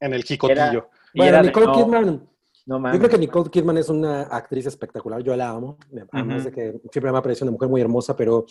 [0.00, 0.88] En El Jicotillo.
[1.12, 2.06] Y Bueno, era de, Nicole no, Kidman,
[2.64, 2.98] No yo mames.
[3.00, 5.76] creo que Nicole Kidman es una actriz espectacular, yo la amo,
[6.10, 6.44] además Ujú.
[6.44, 8.46] de que siempre me ha parecido una mujer muy hermosa, pero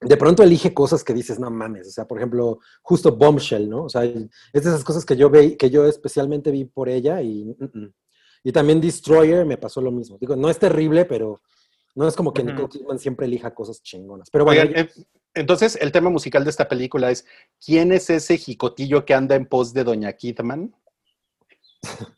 [0.00, 3.84] de pronto elige cosas que dices, no mames, o sea, por ejemplo, justo Bombshell, ¿no?
[3.84, 7.20] O sea, es de esas cosas que yo ve, que yo especialmente vi por ella
[7.20, 7.94] y, mm, mm.
[8.44, 10.16] y también Destroyer me pasó lo mismo.
[10.18, 11.42] Digo, no es terrible, pero
[11.96, 12.44] no es como que.
[12.44, 14.30] Nicole Kidman siempre elija cosas chingonas.
[14.30, 14.90] Pero bueno, Oigan, eh,
[15.34, 17.26] entonces, el tema musical de esta película es,
[17.64, 20.74] ¿quién es ese jicotillo que anda en pos de Doña Kidman?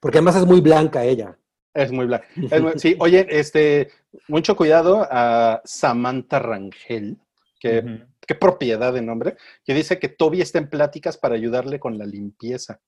[0.00, 1.38] porque además es muy blanca ella.
[1.72, 2.08] Es muy.
[2.50, 3.90] Es muy- sí, oye, este,
[4.28, 7.18] mucho cuidado a Samantha Rangel,
[7.60, 11.98] que qué propiedad de nombre, que dice que Toby está en pláticas para ayudarle con
[11.98, 12.80] la limpieza.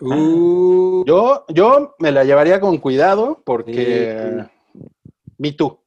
[0.00, 4.46] Uh, Yo, yo me la llevaría con cuidado porque...
[5.40, 5.82] Me too.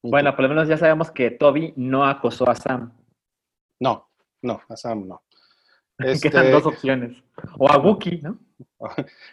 [0.00, 2.92] Bueno, por lo menos ya sabemos que Toby no acosó a Sam.
[3.80, 4.08] No,
[4.42, 5.22] no, a Sam no.
[5.98, 7.22] Quedan Este, dos opciones.
[7.58, 8.38] O a Wookie, ¿no?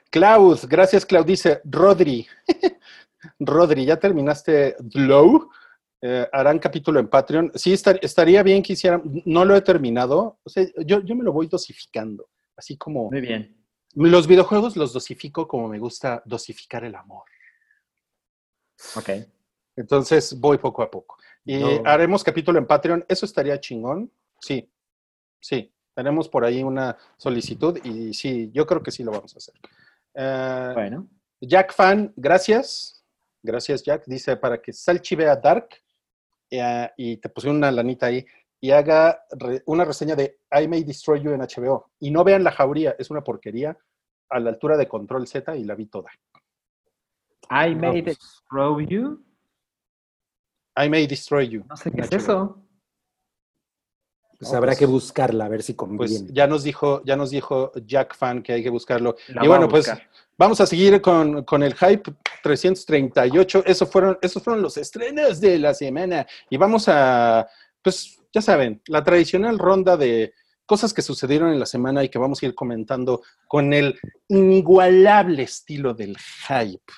[0.09, 2.25] Klaus, gracias Klaus, dice Rodri.
[3.39, 5.49] Rodri, ¿ya terminaste Glow?
[6.01, 7.51] Eh, ¿Harán capítulo en Patreon?
[7.53, 11.23] Sí, estar- estaría bien que hicieran, no lo he terminado, o sea, yo, yo me
[11.23, 13.55] lo voy dosificando, así como Muy bien.
[13.93, 17.23] los videojuegos los dosifico como me gusta dosificar el amor.
[18.97, 19.09] Ok.
[19.75, 21.17] Entonces voy poco a poco.
[21.45, 21.81] Y No.
[21.85, 23.05] haremos capítulo en Patreon.
[23.07, 24.11] ¿Eso estaría chingón?
[24.39, 24.69] Sí,
[25.39, 25.73] sí.
[25.95, 29.53] Tenemos por ahí una solicitud y sí, yo creo que sí lo vamos a hacer.
[30.15, 31.07] Eh, Bueno.
[31.41, 33.03] Jack Fan, gracias.
[33.41, 34.05] Gracias, Jack.
[34.05, 35.69] Dice para que Salchi vea Dark
[36.49, 38.25] eh, y te puse una lanita ahí
[38.61, 41.91] y haga re- una reseña de I May Destroy You en HBO.
[41.99, 43.77] Y no vean La Jauría, es una porquería
[44.29, 46.09] a la altura de Control Z y la vi toda.
[47.51, 49.23] I made pues, grow you.
[50.75, 51.63] I May Destroy You.
[51.69, 52.17] No sé qué es HBO.
[52.17, 52.59] eso.
[54.39, 56.27] pues No, habrá pues- que buscarla, a ver si Pues conviene.
[56.33, 59.15] ya nos dijo, ya nos dijo Jack Fan que hay que buscarlo.
[59.29, 59.89] La y bueno, pues
[60.37, 63.63] vamos a seguir con, con el hype 338.
[63.65, 66.25] Eso fueron, esos fueron los estrenos de la semana.
[66.49, 67.47] Y vamos a,
[67.81, 70.33] pues ya saben, la tradicional ronda de
[70.65, 75.43] cosas que sucedieron en la semana y que vamos a ir comentando con el inigualable
[75.43, 76.93] estilo del hype.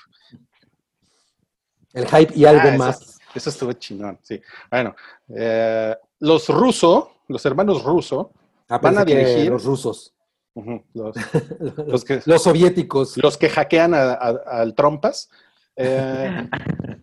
[1.92, 3.15] El hype y algo Ah, más.
[3.36, 4.40] Eso estuvo chingón, sí.
[4.70, 4.94] Bueno,
[5.28, 8.28] eh, los rusos, los hermanos rusos,
[8.68, 10.12] Ah, van a dirigir- los rusos.
[10.54, 11.16] los, los,
[11.86, 13.16] los que, soviéticos.
[13.18, 15.28] los que hackean a- a- al trompas,
[15.76, 16.48] eh,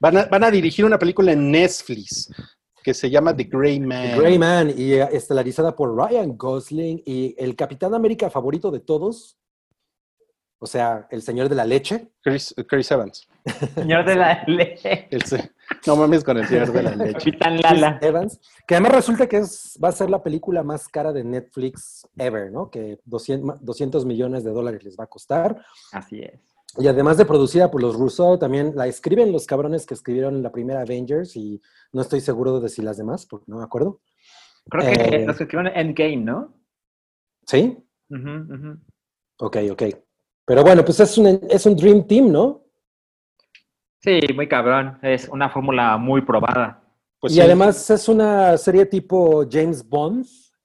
[0.00, 2.32] van, a, van a dirigir una película en Netflix
[2.82, 4.16] que se llama The Gray Man.
[4.18, 9.36] Gray Man y eh, estelarizada por Ryan Gosling y el Capitán América favorito de todos.
[10.58, 12.12] O sea, el señor de la leche.
[12.22, 13.28] Chris, Chris Evans.
[13.74, 15.06] Señor de la leche.
[15.10, 15.22] El
[15.86, 17.30] no mames con el señor de la leche.
[17.32, 17.98] Capitán Chris Lala.
[18.00, 18.40] Evans.
[18.66, 22.50] Que además resulta que es, va a ser la película más cara de Netflix ever,
[22.50, 22.70] ¿no?
[22.70, 25.62] Que 200, 200 millones de dólares les va a costar.
[25.92, 26.40] Así es.
[26.78, 30.52] Y además de producida por los Russo, también la escriben los cabrones que escribieron la
[30.52, 31.60] primera Avengers y
[31.92, 34.00] no estoy seguro de si las demás, porque no me acuerdo.
[34.68, 35.26] Creo que Eh.
[35.26, 36.54] los que escribieron Endgame, ¿no?
[37.46, 37.78] ¿Sí?
[39.38, 39.82] Ok, ok.
[40.46, 42.62] Pero bueno, pues es un, es un Dream Team, ¿no?
[44.00, 44.96] Sí, muy cabrón.
[45.02, 46.80] Es una fórmula muy probada.
[47.18, 47.40] Pues y sí.
[47.40, 50.24] además es una serie tipo James Bond,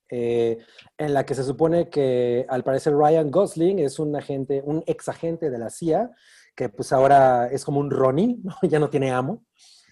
[0.09, 0.59] eh,
[0.97, 5.09] en la que se supone que al parecer Ryan Gosling es un agente, un ex
[5.09, 6.11] agente de la CIA,
[6.55, 8.55] que pues ahora es como un Ronnie, ¿no?
[8.61, 9.43] ya no tiene amo,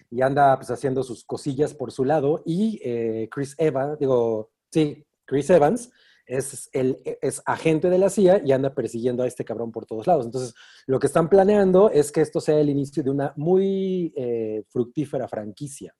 [0.08, 2.42] y anda pues haciendo sus cosillas por su lado.
[2.46, 5.90] Y eh, Chris Evans, digo, sí, Chris Evans
[6.30, 10.06] es, el, es agente de la CIA y anda persiguiendo a este cabrón por todos
[10.06, 10.24] lados.
[10.24, 10.54] Entonces,
[10.86, 15.26] lo que están planeando es que esto sea el inicio de una muy eh, fructífera
[15.28, 15.94] franquicia.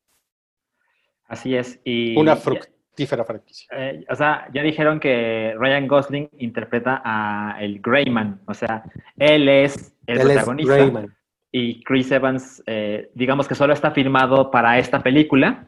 [1.25, 1.81] Así es.
[1.85, 3.67] Y, Una fructífera franquicia.
[3.73, 8.41] eh, o sea, ya dijeron que Ryan Gosling interpreta a el Greyman.
[8.47, 8.85] O sea,
[9.17, 10.75] él es el Él es protagonista.
[10.75, 11.17] Greyman.
[11.53, 15.67] y Chris Evans, eh, digamos que solo está filmado para esta película.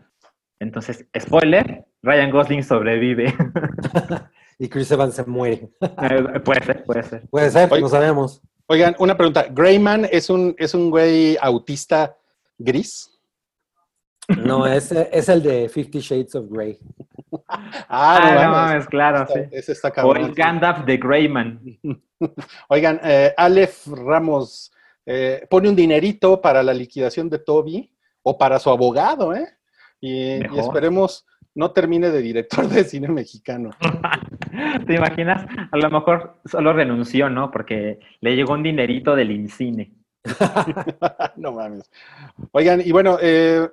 [0.61, 3.35] Entonces, spoiler, Ryan Gosling sobrevive.
[4.63, 5.69] Y Chris Evans se muere.
[5.81, 7.29] Eh, puede ser, puede ser.
[7.29, 7.81] Puede ser, Oye.
[7.83, 8.41] no sabemos.
[8.67, 9.47] Oigan, una pregunta.
[9.51, 12.17] ¿Greyman es un, es un güey autista
[12.59, 13.11] gris?
[14.29, 16.79] No, es, es el de Fifty Shades of Grey.
[17.49, 18.71] Ah, Ah, no no mames.
[18.73, 19.41] mames, claro, Está- sí.
[19.51, 20.25] Ese está O cabrón.
[20.27, 21.61] el Gandalf de Greyman.
[22.69, 24.71] Oigan, eh, Aleph Ramos
[25.05, 29.49] eh, pone un dinerito para la liquidación de Toby o para su abogado, ¿eh?
[30.01, 33.71] Y, esperemos no termine de director de cine mexicano.
[34.87, 35.47] ¿Te imaginas?
[35.71, 37.51] A lo mejor solo renunció, ¿no?
[37.51, 39.93] Porque le llegó un dinerito del Incine.
[41.37, 41.91] no mames.
[42.53, 43.69] Oigan, y bueno, eh,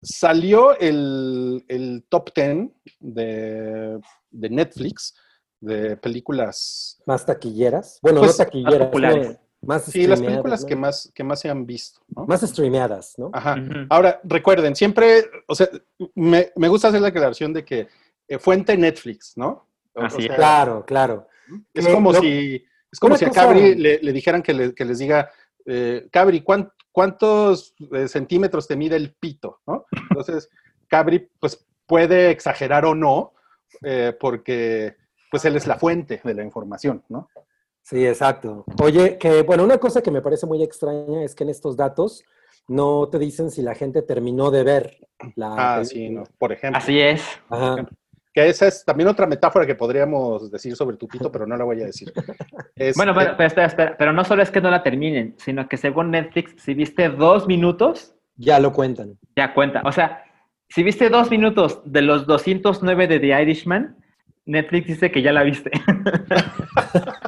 [0.00, 2.68] salió el, el top 10
[3.00, 5.14] de, de Netflix
[5.60, 7.00] de películas.
[7.06, 7.98] Más taquilleras.
[8.02, 8.78] Bueno, Pues, no taquilleras.
[8.78, 9.28] más populares.
[9.28, 10.66] no, más Sí, las películas ¿no?
[10.68, 12.00] que más, que más se han visto.
[12.14, 12.26] ¿no?
[12.26, 13.30] Más streameadas, ¿no?
[13.32, 13.56] Ajá.
[13.90, 15.68] Ahora, recuerden, siempre, o sea,
[16.14, 17.88] me, me gusta hacer la aclaración de que
[18.28, 19.68] eh, fuente Netflix, ¿no?
[19.94, 20.26] O- o Así es.
[20.26, 21.28] sea, Claro, claro.
[21.74, 24.84] Es Eh, como si, es como si a Cabri le, le dijeran que, le- que
[24.84, 25.30] les diga,
[25.66, 29.60] eh, Cabri, ¿cuán- ¿cuántos eh, centímetros te mide el pito?
[29.66, 29.86] ¿no?
[30.10, 30.48] Entonces,
[30.88, 33.32] Cabri, pues puede exagerar o no,
[33.82, 34.96] eh, porque
[35.30, 37.28] pues él es la fuente de la información, ¿no?
[37.82, 38.64] Sí, exacto.
[38.80, 42.24] Oye, que bueno, una cosa que me parece muy extraña es que en estos datos
[42.68, 44.96] no te dicen si la gente terminó de ver
[45.34, 46.78] la Ah, sí, no, por ejemplo.
[46.78, 47.22] Así es.
[47.48, 47.86] Ajá.
[48.32, 51.64] Que esa es también otra metáfora que podríamos decir sobre tu pito, pero no la
[51.64, 52.12] voy a decir.
[52.76, 53.96] Es, Bueno, pero, pero espera, espera.
[53.98, 57.46] Pero no solo es que no la terminen, sino que según Netflix, si viste dos
[57.46, 59.18] minutos, Ya lo cuentan.
[59.36, 59.82] ya cuenta.
[59.84, 60.24] O sea,
[60.68, 63.96] si viste dos minutos de los 209 de The Irishman,
[64.46, 65.70] Netflix dice que ya la viste.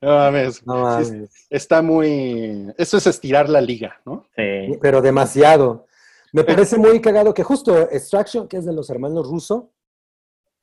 [0.00, 1.46] no mames, No sí, mames.
[1.50, 2.72] está muy...
[2.76, 4.26] Eso es estirar la liga, ¿no?
[4.36, 4.78] Sí.
[4.80, 5.86] Pero demasiado.
[6.32, 9.70] Me parece muy cagado que justo Extraction, que es de los hermanos Russo,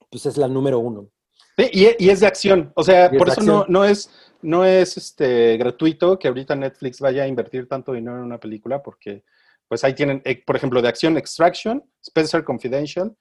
[0.10, 1.10] pues es la número uno.
[1.58, 2.72] Sí, y, y es de acción.
[2.76, 4.10] O sea, es por eso no, no es,
[4.42, 8.82] no es este, gratuito que ahorita Netflix vaya a invertir tanto dinero en una película,
[8.84, 9.24] porque
[9.68, 13.16] pues ahí tienen, eh, por ejemplo, de acción Extraction, Spencer Confidential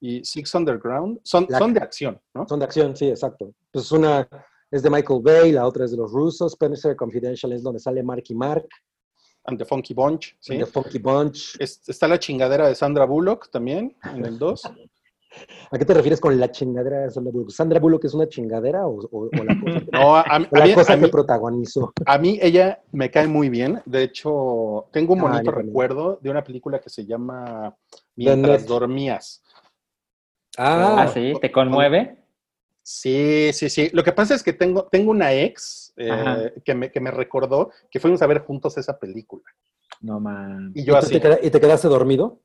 [0.00, 1.18] y Six Underground.
[1.24, 2.46] Son, La- son de acción, ¿no?
[2.48, 3.52] Son de acción, sí, exacto.
[3.72, 4.28] Pues una
[4.70, 6.52] es de Michael Bay, la otra es de los Russos.
[6.52, 8.68] Spencer Confidential es donde sale Mark y Mark,
[9.44, 10.58] And the Funky Bunch, ¿sí?
[10.58, 11.56] The Funky Bunch.
[11.60, 14.62] Es- está la chingadera de Sandra Bullock también, en el 2.
[15.70, 17.50] ¿A qué te refieres con la chingadera de Sandra Bullock?
[17.50, 20.56] ¿Sandra Bullock es una chingadera o, o- o la cosa, que- No, a, mí- o
[20.56, 21.92] la a mí- cosa a que mí- protagonizó?
[22.06, 23.80] A mí ella me cae muy bien.
[23.84, 27.76] De hecho, tengo un Ah, bonito recuerdo de una película que se llama
[28.16, 29.42] Mientras dormías.
[30.58, 32.16] Ah, Ah, sí, te conmueve.
[32.88, 33.90] Sí, sí, sí.
[33.92, 37.70] Lo que pasa es que tengo, tengo una ex eh, que, me, que me recordó
[37.90, 39.42] que fuimos a ver juntos esa película.
[40.02, 40.70] No man.
[40.72, 41.14] Y ¿Y, yo así.
[41.14, 42.38] te queda- y te quedaste dormido?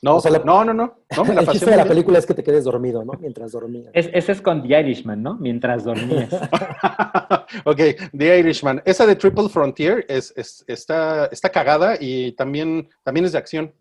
[0.00, 1.00] No, o sea, la- no, no, no.
[1.14, 3.12] no me la el chiste de la película es que te quedes dormido, ¿no?
[3.20, 3.90] Mientras dormías.
[3.92, 5.34] Es, ese es con The Irishman, ¿no?
[5.34, 6.32] Mientras dormías.
[7.66, 7.80] ok,
[8.16, 8.80] The Irishman.
[8.86, 13.74] Esa de Triple Frontier es, es- está, está cagada y también, también es de acción.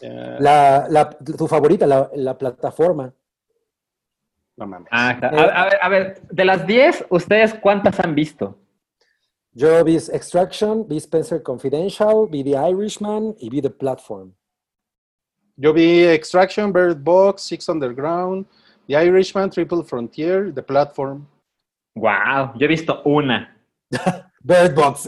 [0.00, 3.12] Eh, La, la- tu favorita, la, la plataforma.
[4.56, 4.88] No mames.
[4.90, 8.58] Ah, a, a ver, a ver, de las 10, ¿ustedes cuántas han visto?
[9.54, 14.32] Yo vi Extraction, vi Spencer Confidential, vi The Irishman y vi The Platform.
[15.56, 18.46] Yo vi Extraction, Bird Box, Six Underground,
[18.88, 21.26] The Irishman, Triple Frontier, The Platform.
[21.94, 23.54] Wow, yo he visto una.
[24.40, 25.06] Bird Box.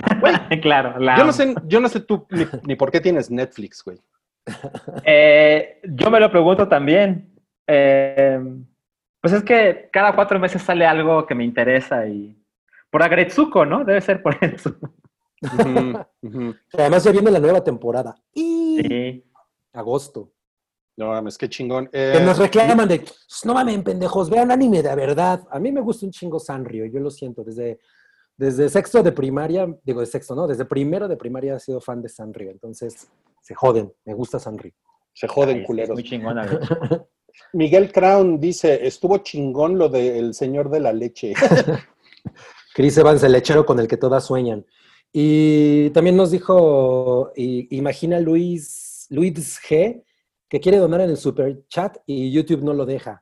[0.62, 3.84] claro, la Yo no sé, yo no sé tú ni, ni por qué tienes Netflix,
[3.84, 3.98] güey.
[5.04, 7.35] Eh, yo me lo pregunto también.
[7.66, 8.40] Eh,
[9.20, 12.36] pues es que cada cuatro meses sale algo que me interesa y
[12.90, 13.84] por Agretsuko, ¿no?
[13.84, 14.76] Debe ser por eso.
[16.72, 18.14] Además ya viene la nueva temporada.
[18.32, 19.24] Y Sí.
[19.72, 20.32] agosto.
[20.98, 21.88] No mames, qué chingón.
[21.88, 23.04] Que Eh, nos reclaman de,
[23.44, 25.42] no mames, pendejos, vean anime de verdad.
[25.50, 27.44] A mí me gusta un chingo Sanrio, yo lo siento.
[27.44, 27.78] Desde,
[28.36, 30.46] desde sexto de primaria, digo de sexto, ¿no?
[30.46, 32.50] Desde primero de primaria he sido fan de Sanrio.
[32.50, 33.10] Entonces,
[33.42, 34.72] se joden, me gusta Sanrio.
[35.12, 35.94] se joden Ay, es culeros.
[35.94, 36.46] Muy chingona.
[37.52, 41.34] Miguel Crown dice, estuvo chingón lo del señor de la leche.
[42.74, 44.66] Chris Evans, el lechero con el que todas sueñan.
[45.12, 50.04] Y también nos dijo, imagina Luis, Luis G,
[50.48, 53.18] que quiere donar en el super chat y YouTube no lo deja.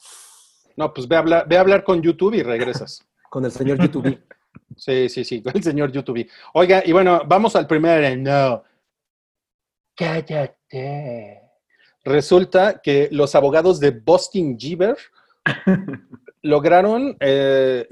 [0.76, 3.06] No, pues ve a hablar, ve a hablar con YouTube y regresas.
[3.30, 4.22] Con el señor YouTube.
[4.76, 6.28] Sí, sí, sí, el señor YouTube.
[6.52, 8.62] Oiga, y bueno, vamos al primer no.
[9.96, 11.43] Cállate.
[12.04, 14.96] Resulta que los abogados de Boston Jeeber
[16.42, 17.86] lograron eh,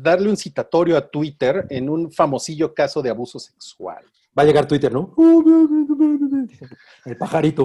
[0.00, 4.04] darle un citatorio a Twitter en un famosillo caso de abuso sexual.
[4.38, 5.12] Va a llegar Twitter, ¿no?
[7.04, 7.64] El pajarito.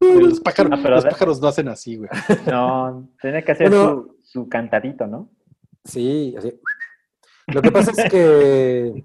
[0.00, 2.08] Los pájaros, Ah, pero los de- pájaros no hacen así, güey.
[2.46, 4.06] No, tiene que hacer Bueno.
[4.22, 5.28] su, su cantadito, ¿no?
[5.84, 6.52] Sí, así.
[7.48, 9.04] Lo que pasa es que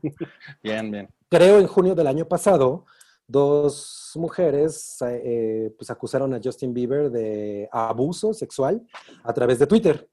[0.64, 1.10] Bien, bien.
[1.30, 2.86] creo en junio del año pasado,
[3.32, 8.86] dos mujeres eh, pues acusaron a Justin Bieber de abuso sexual
[9.24, 10.10] a través de Twitter.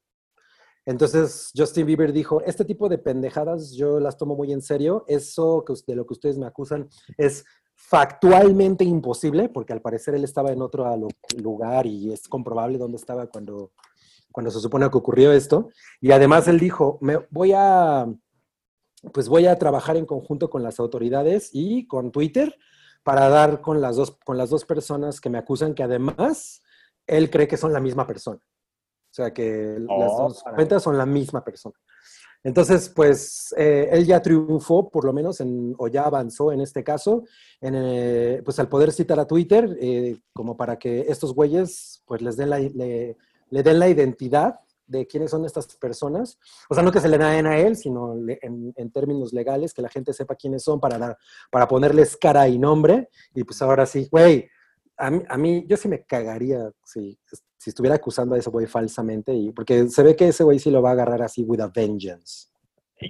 [0.86, 5.62] Entonces Justin Bieber dijo, este tipo de pendejadas yo las tomo muy en serio, eso
[5.66, 10.50] que de lo que ustedes me acusan es factualmente imposible, porque al parecer él estaba
[10.50, 10.86] en otro
[11.36, 13.72] lugar y es comprobable dónde estaba cuando,
[14.32, 15.68] cuando se supone que ocurrió esto.
[16.00, 18.06] Y además él dijo, me voy a,
[19.12, 22.56] pues voy a trabajar en conjunto con las autoridades y con Twitter
[23.08, 26.60] para dar con las dos, con las dos personas que me acusan que además
[27.06, 28.36] él cree que son la misma persona.
[28.36, 31.74] O sea, que las dos cuentas son la misma persona.
[32.44, 36.84] Entonces, pues eh, él ya triunfó, por lo menos, en, o ya avanzó en este
[36.84, 37.24] caso,
[37.62, 42.20] en, eh, pues al poder citar a Twitter, eh, como para que estos güeyes, pues
[42.20, 43.16] les den la, le,
[43.48, 46.38] le den la identidad de quiénes son estas personas.
[46.68, 49.82] O sea, no que se le den a él, sino en, en términos legales, que
[49.82, 51.16] la gente sepa quiénes son para,
[51.50, 53.08] para ponerles cara y nombre.
[53.34, 54.48] Y pues ahora sí, güey,
[54.96, 57.18] a mí, a mí yo sí me cagaría si,
[57.56, 60.70] si estuviera acusando a ese güey falsamente, y, porque se ve que ese güey sí
[60.70, 62.48] lo va a agarrar así with a vengeance.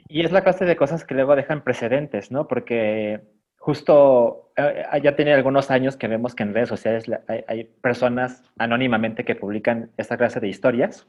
[0.08, 2.46] Y es la clase de cosas que luego dejan precedentes, ¿no?
[2.46, 3.22] Porque
[3.58, 8.42] justo eh, ya tiene algunos años que vemos que en redes sociales hay, hay personas
[8.58, 11.06] anónimamente que publican esta clase de historias.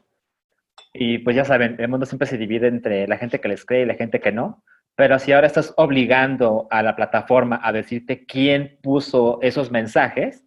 [0.92, 3.82] Y pues ya saben, el mundo siempre se divide entre la gente que les cree
[3.82, 4.64] y la gente que no.
[4.96, 10.44] Pero si ahora estás obligando a la plataforma a decirte quién puso esos mensajes,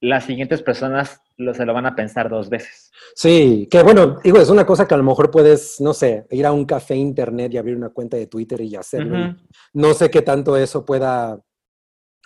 [0.00, 2.90] las siguientes personas lo, se lo van a pensar dos veces.
[3.14, 6.46] Sí, que bueno, digo, es una cosa que a lo mejor puedes, no sé, ir
[6.46, 9.34] a un café internet y abrir una cuenta de Twitter y hacerlo.
[9.72, 11.40] No sé qué tanto eso pueda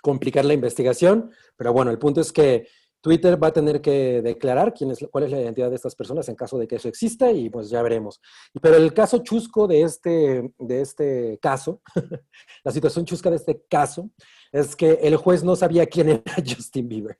[0.01, 2.67] complicar la investigación, pero bueno, el punto es que
[3.01, 6.29] Twitter va a tener que declarar quién es, cuál es la identidad de estas personas
[6.29, 8.21] en caso de que eso exista y pues ya veremos.
[8.61, 11.81] Pero el caso chusco de este, de este caso,
[12.63, 14.09] la situación chusca de este caso,
[14.51, 17.17] es que el juez no sabía quién era Justin Bieber.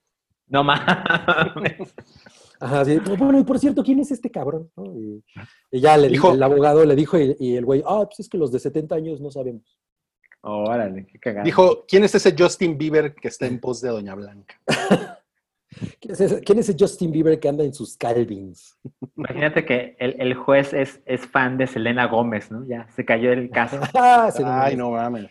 [0.47, 1.93] No mames.
[2.59, 4.69] Ajá, sí, bueno, y por cierto, ¿quién es este cabrón?
[4.75, 4.93] ¿no?
[4.95, 5.23] Y,
[5.71, 8.29] y ya le dijo, el abogado le dijo y, y el güey, ah, pues es
[8.29, 9.79] que los de 70 años no sabemos.
[10.41, 11.45] Órale, qué cagado.
[11.45, 14.59] Dijo, ¿quién es ese Justin Bieber que está en pos de Doña Blanca?
[15.99, 18.77] ¿Quién es ese, quién es ese Justin Bieber que anda en sus Calvins?
[19.15, 22.65] Imagínate que el, el juez es, es fan de Selena Gómez, ¿no?
[22.65, 23.79] Ya se cayó el caso.
[23.93, 25.29] Ah, Ay, no mames.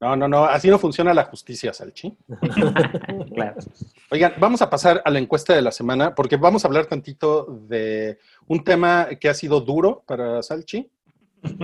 [0.00, 2.16] No, no, no, así no funciona la justicia, Salchi.
[3.34, 3.56] claro.
[4.10, 7.46] Oigan, vamos a pasar a la encuesta de la semana, porque vamos a hablar tantito
[7.46, 10.90] de un tema que ha sido duro para Salchi,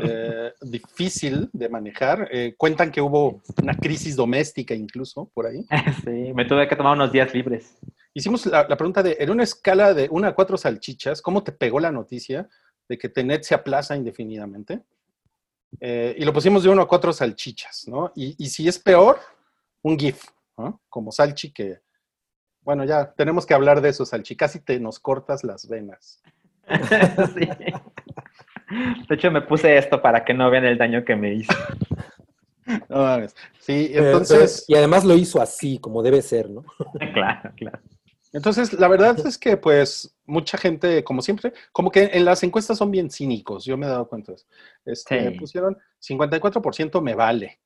[0.03, 2.29] eh, difícil de manejar.
[2.31, 5.65] Eh, cuentan que hubo una crisis doméstica incluso por ahí.
[6.05, 7.77] Sí, me tuve que tomar unos días libres.
[8.15, 11.53] Hicimos la, la pregunta de, en una escala de una a cuatro salchichas, ¿cómo te
[11.53, 12.49] pegó la noticia
[12.89, 14.83] de que Tenet se aplaza indefinidamente?
[15.79, 18.13] Eh, y lo pusimos de uno a cuatro salchichas, ¿no?
[18.17, 19.21] Y, y si es peor,
[19.83, 20.25] un GIF,
[20.57, 20.81] ¿no?
[20.89, 21.81] Como Salchi que,
[22.63, 26.23] bueno, ya tenemos que hablar de eso, Salchi, casi te nos cortas las venas.
[27.35, 27.49] Sí.
[29.09, 31.53] De hecho, me puse esto para que no vean el daño que me hizo.
[32.89, 33.35] No mames.
[33.59, 36.65] Sí, Pero- entonces, pero- y además lo hizo así, como debe ser, ¿no?
[37.15, 37.79] Claro, claro.
[38.33, 42.79] Entonces, la verdad es que, pues, mucha gente, como siempre, como que en las encuestas
[42.79, 44.31] son bien cínicos, yo me he dado cuenta.
[44.31, 44.47] de eso.
[44.85, 45.39] Este, Sí.
[45.39, 47.59] Pusieron 54% me vale.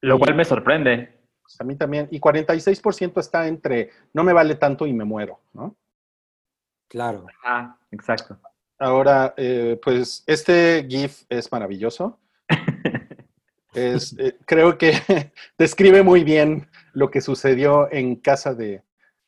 [0.00, 1.20] Lo cual me sorprende.
[1.42, 2.08] Pues a mí también.
[2.10, 5.76] Y 46% está entre no me vale tanto y me muero, ¿no?
[6.88, 7.26] Claro.
[7.44, 8.36] Ah, exacto.
[8.78, 12.18] Ahora, eh, pues este GIF es maravilloso.
[13.74, 14.92] Es, eh, creo que
[15.58, 18.82] describe muy bien lo que sucedió en casa de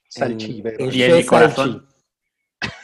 [0.09, 0.77] Salchivero.
[0.87, 1.87] en Y en mi corazón.
[2.63, 2.75] Salchi.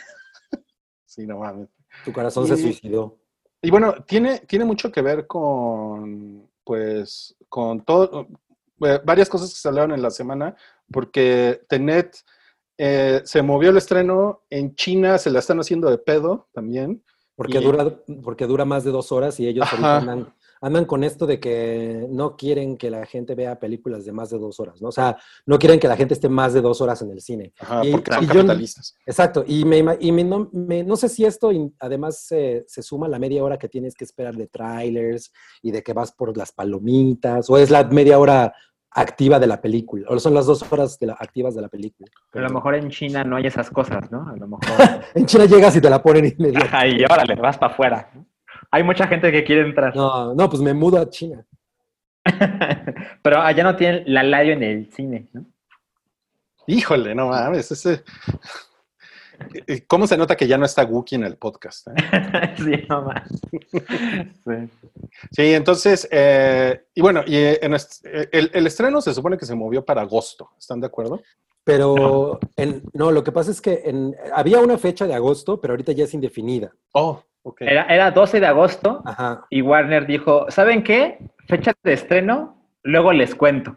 [1.06, 1.68] Sí, no mames.
[2.04, 3.16] Tu corazón se Y- suicidó.
[3.62, 8.28] Y bueno, tiene, tiene mucho que ver con, pues, con todo,
[8.84, 10.54] eh, varias cosas que se hablaron en la semana,
[10.92, 12.14] porque Tenet
[12.78, 17.02] eh, se movió el estreno, en China se la están haciendo de pedo también.
[17.36, 21.26] Porque, Y- dura, porque dura más de dos horas y ellos andan, andan con esto
[21.26, 24.88] de que no quieren que la gente vea películas de más de dos horas, ¿no?
[24.88, 27.52] O sea, no quieren que la gente esté más de dos horas en el cine.
[27.58, 28.94] Ajá, Y- porque son y yo- capitalistas.
[29.04, 31.50] Exacto, y, me, y me- no, me- no sé si esto
[31.80, 35.72] además se, se suma a la media hora que tienes que esperar de trailers y
[35.72, 38.54] de que vas por las palomitas, o es la media hora
[38.94, 42.08] activa de la película, o son las dos horas de la- activas de la película.
[42.30, 44.28] Pero a lo mejor en China no hay esas cosas, ¿no?
[44.28, 44.64] A lo mejor.
[45.14, 46.66] En China llegas y te la ponen inmediato.
[46.72, 48.10] Ajá, y órale, vas para afuera.
[48.70, 49.94] Hay mucha gente que quiere entrar.
[49.94, 51.44] No, no, pues me mudo a China.
[53.22, 55.44] Pero allá no tienen la layo en el cine, ¿no?
[56.66, 58.02] Híjole, no mames, ese...
[59.66, 61.88] Eh, ¿Cómo se nota que ya no está Wookie en el podcast?
[61.88, 61.92] eh?
[62.58, 63.28] sí, no más.
[63.70, 64.68] Sí.
[65.30, 69.54] Sí, entonces, eh, y bueno, y en est- el, el estreno se supone que se
[69.54, 71.20] movió para agosto, ¿están de acuerdo?
[71.64, 75.72] Pero en, no, lo que pasa es que en- había una fecha de agosto, pero
[75.72, 76.72] ahorita ya es indefinida.
[76.92, 77.62] Oh, ok.
[77.62, 79.46] Era, era 12 de agosto Ajá.
[79.50, 81.18] y Warner dijo, ¿saben qué?
[81.48, 83.76] Fecha de estreno, luego les cuento.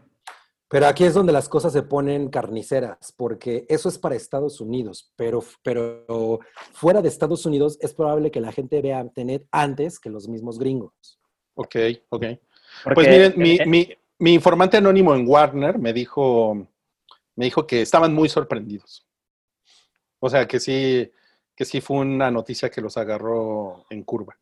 [0.69, 5.13] Pero aquí es donde las cosas se ponen carniceras, porque eso es para Estados Unidos,
[5.15, 6.39] pero, pero
[6.73, 10.59] fuera de Estados Unidos es probable que la gente vea Tenet antes que los mismos
[10.59, 10.91] gringos.
[11.55, 11.75] Ok,
[12.09, 12.25] ok.
[12.83, 13.89] Porque, Pues miren, mi, mi-
[14.19, 16.67] mi informante anónimo en Warner me dijo,
[17.35, 19.07] me dijo que estaban muy sorprendidos.
[20.19, 21.09] O sea, que sí,
[21.55, 24.37] que sí fue una noticia que los agarró en curva.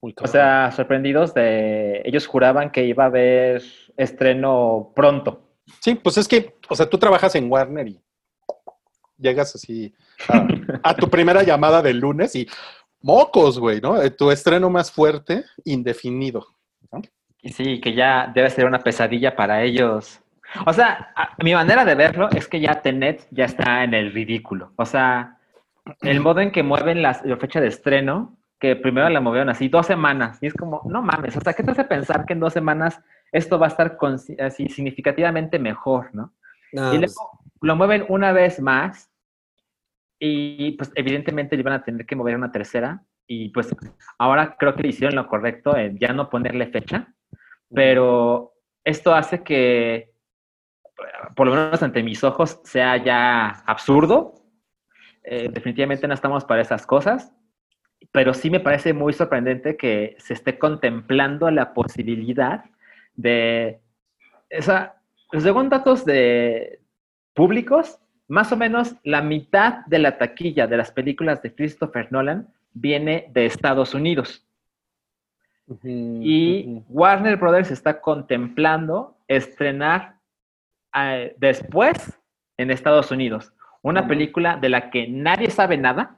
[0.00, 2.02] Muy o sea, sorprendidos de...
[2.04, 3.62] Ellos juraban que iba a haber
[3.96, 5.43] estreno pronto.
[5.80, 8.00] Sí, pues es que, o sea, tú trabajas en Warner y
[9.18, 9.94] llegas así
[10.82, 12.48] a, tu primera llamada del lunes y
[13.00, 14.00] mocos, güey, ¿no?
[14.00, 16.46] Eh, Tu estreno más fuerte, indefinido.
[17.42, 20.20] Sí, que ya debe ser una pesadilla para ellos.
[20.66, 24.12] O sea, a- mi manera de verlo es que ya Tenet ya está en el
[24.12, 24.72] ridículo.
[24.76, 25.38] O sea,
[26.00, 29.68] el modo en que mueven las, la fecha de estreno, que primero la movieron así
[29.68, 32.40] dos semanas, y es como, no mames, o sea, ¿qué te hace pensar que en
[32.40, 33.00] dos semanas
[33.34, 36.32] esto va a estar consi- así significativamente mejor, no?
[36.72, 37.30] Nada, y luego
[37.60, 39.10] lo mueven una vez más
[40.18, 43.74] y pues evidentemente le van a tener que mover una tercera y pues
[44.18, 47.12] ahora creo que le hicieron lo correcto en ya no ponerle fecha,
[47.74, 48.54] pero
[48.84, 50.12] esto hace que
[51.34, 54.34] por lo menos ante mis ojos sea ya absurdo.
[55.24, 57.32] Eh, definitivamente no estamos para esas cosas,
[58.12, 62.64] pero sí me parece muy sorprendente que se esté contemplando la posibilidad
[63.14, 63.80] de
[64.48, 65.00] esa,
[65.32, 66.80] según datos de
[67.34, 67.98] públicos,
[68.28, 73.30] más o menos la mitad de la taquilla de las películas de Christopher Nolan viene
[73.32, 74.46] de Estados Unidos.
[75.82, 76.82] Y.
[76.88, 80.16] Warner Brothers está contemplando estrenar
[80.94, 82.18] eh, después
[82.58, 83.54] en Estados Unidos
[83.84, 86.16] una película de la que nadie sabe nada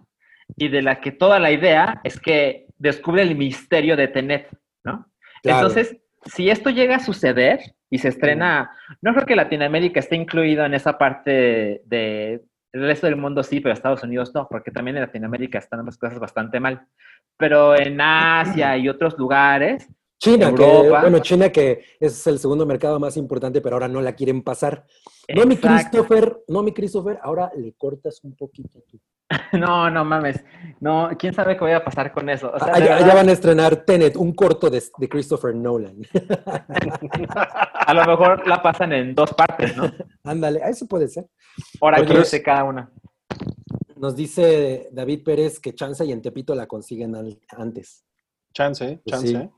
[0.57, 4.49] y de la que toda la idea es que descubre el misterio de Tenet,
[4.84, 5.05] ¿no?
[5.42, 5.59] Claro.
[5.59, 7.61] Entonces, si esto llega a suceder
[7.91, 12.43] y se estrena, no creo que Latinoamérica esté incluido en esa parte de,
[12.73, 15.97] el resto del mundo sí, pero Estados Unidos no, porque también en Latinoamérica están las
[15.97, 16.87] cosas bastante mal.
[17.37, 19.89] Pero en Asia y otros lugares,
[20.19, 21.03] China, que, Europa.
[21.03, 24.87] bueno, China que es el segundo mercado más importante, pero ahora no la quieren pasar.
[25.35, 25.57] No, mi.
[25.57, 29.01] Christopher, no, mi Christopher, ahora le cortas un poquito tú.
[29.53, 30.45] No, no mames.
[30.81, 32.53] No, quién sabe qué vaya a pasar con eso.
[32.53, 35.55] O sea, de allá, verdad, allá van a estrenar Tenet, un corto de, de Christopher
[35.55, 35.97] Nolan.
[37.87, 39.91] a lo mejor la pasan en dos partes, ¿no?
[40.24, 41.27] Ándale, eso puede ser.
[41.81, 42.91] Hora Oye, 15 cada una.
[43.97, 48.05] Nos dice David Pérez que Chanza y en Tepito la consiguen al- antes.
[48.53, 49.29] Chance, Pues chance.
[49.29, 49.51] sí.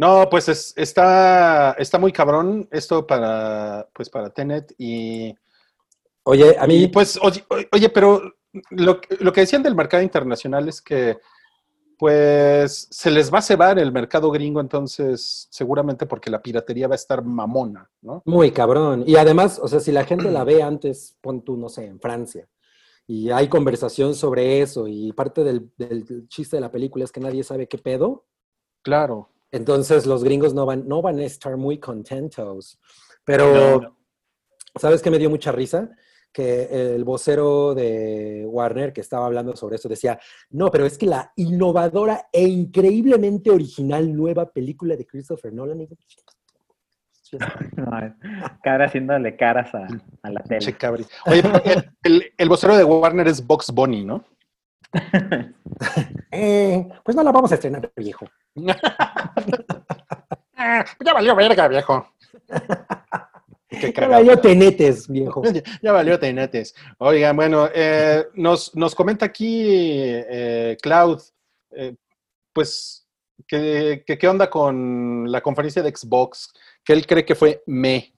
[0.00, 5.34] No, pues es- está, está muy cabrón esto para, pues para Tenet y,
[6.22, 8.22] Oye, a y, mí, pues, oye, oye, pero
[8.70, 11.18] lo, que- lo que decían del mercado internacional es que
[11.98, 16.94] pues se les va a cebar el mercado gringo, entonces seguramente porque la piratería va
[16.94, 18.22] a estar mamona, ¿no?
[18.24, 19.04] Muy cabrón.
[19.06, 22.00] Y además, o sea, si la gente la ve antes, pon tú, no sé, en
[22.00, 22.48] Francia,
[23.06, 27.20] y hay conversación sobre eso, y parte del, del chiste de la película es que
[27.20, 28.24] nadie sabe qué pedo,
[28.82, 29.28] Claro.
[29.52, 32.78] Entonces los gringos no van, no van a estar muy contentos.
[33.24, 33.96] Pero, No.
[34.80, 35.90] ¿sabes qué me dio mucha risa?
[36.32, 40.18] Que el vocero de Warner, que estaba hablando sobre eso, decía,
[40.50, 45.80] no, pero es que la innovadora e increíblemente original nueva película de Christopher Nolan...
[45.80, 45.88] y-
[47.76, 48.16] No,
[48.62, 49.86] Cabra haciéndole caras a,
[50.22, 50.76] a la tele.
[51.26, 51.42] Oye,
[52.04, 54.24] el- el vocero de Warner es Box Bunny, ¿no?
[56.32, 58.24] Eh, pues no la vamos a estrenar, viejo.
[61.04, 62.06] Ya valió verga, viejo.
[63.68, 65.42] Qué Ya valió tenetes, viejo.
[65.52, 66.74] Ya, ya valió tenetes.
[66.98, 71.20] Oigan, bueno, eh, nos, nos comenta aquí eh, Cloud,
[71.70, 71.94] eh,
[72.52, 73.06] pues,
[73.46, 76.52] que qué onda con la conferencia de Xbox,
[76.84, 78.12] que él cree que fue me.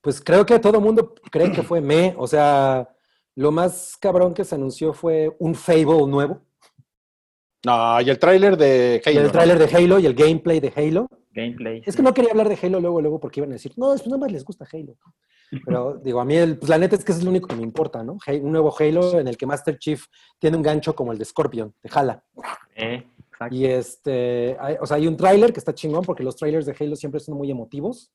[0.00, 2.14] Pues creo que todo el mundo cree que fue me.
[2.18, 2.88] O sea,
[3.34, 6.40] lo más cabrón que se anunció fue un Fable nuevo.
[7.64, 9.20] No, y el tráiler de Y Halo.
[9.20, 11.08] el tráiler de Halo y el gameplay de Halo.
[11.30, 11.82] Gameplay.
[11.86, 14.06] Es que no quería hablar de Halo luego, luego, porque iban a decir, no, pues
[14.06, 14.96] nada más les gusta Halo.
[15.64, 17.62] Pero digo, a mí, el, pues la neta es que es lo único que me
[17.62, 18.18] importa, ¿no?
[18.26, 20.04] Un nuevo Halo en el que Master Chief
[20.38, 22.24] tiene un gancho como el de Scorpion, de Jala.
[22.74, 23.54] Eh, exacto.
[23.54, 26.74] Y este, hay- o sea, hay un tráiler que está chingón porque los trailers de
[26.78, 28.10] Halo siempre son muy emotivos.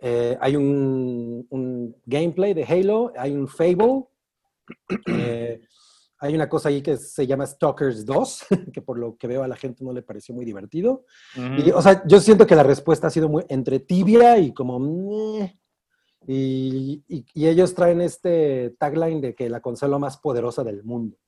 [0.00, 4.04] Eh, hay un, un gameplay de Halo, hay un Fable.
[5.06, 5.60] eh,
[6.18, 9.48] hay una cosa ahí que se llama Stalkers 2, que por lo que veo a
[9.48, 11.04] la gente no le pareció muy divertido.
[11.58, 14.78] Y, o sea, yo siento que la respuesta ha sido muy entre tibia y como...
[14.78, 15.58] meh.
[16.26, 21.18] Y, y- y ellos traen este tagline de que la consola más poderosa del mundo.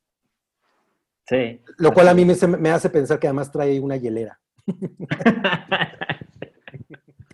[1.28, 1.60] Sí.
[1.76, 4.40] Lo cual a mí me, me hace pensar que además trae una hielera.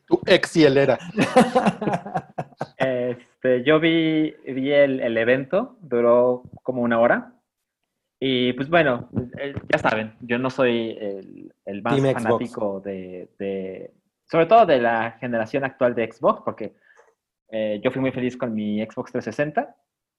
[0.06, 0.98] Tu ex hielera.
[2.76, 7.32] Este, yo vi, vi el, el evento, duró como una hora.
[8.24, 13.28] Y pues bueno, eh, ya saben, yo no soy el, el más Team fanático de,
[13.36, 13.90] de-
[14.30, 16.72] sobre todo de la generación actual de Xbox, porque
[17.50, 19.74] eh, yo fui muy feliz con mi Xbox 360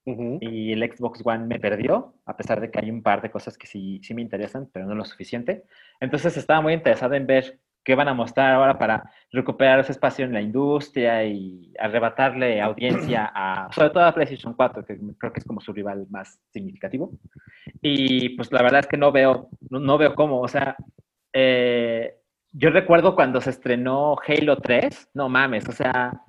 [0.05, 0.37] Ujú.
[0.41, 3.57] y el Xbox One me perdió, a pesar de que hay un par de cosas
[3.57, 5.63] que sí, sí me interesan, pero no lo suficiente.
[6.01, 10.25] Entonces estaba muy interesado en ver qué van a mostrar ahora para recuperar ese espacio
[10.25, 15.39] en la industria y arrebatarle audiencia a, sobre todo a PlayStation 4, que creo que
[15.39, 17.11] es como su rival más significativo.
[17.81, 20.75] Y pues la verdad es que no veo, no, no veo cómo, o sea,
[21.33, 22.19] eh,
[22.51, 26.21] yo recuerdo cuando se estrenó Halo 3, no mames, o sea,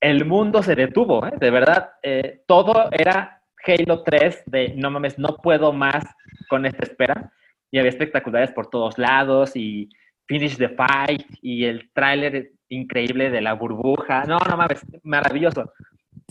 [0.00, 1.32] el mundo se detuvo, ¿eh?
[1.38, 6.04] de verdad, eh, todo era Halo 3 de no mames, no puedo más
[6.48, 7.32] con esta espera.
[7.70, 9.90] Y había espectaculares por todos lados y
[10.26, 14.24] Finish the Fight y el tráiler increíble de la burbuja.
[14.24, 15.72] No, no mames, maravilloso.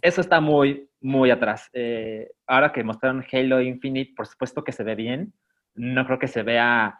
[0.01, 1.69] Eso está muy, muy atrás.
[1.73, 5.33] Eh, ahora que mostraron Halo Infinite, por supuesto que se ve bien.
[5.75, 6.99] No creo que se vea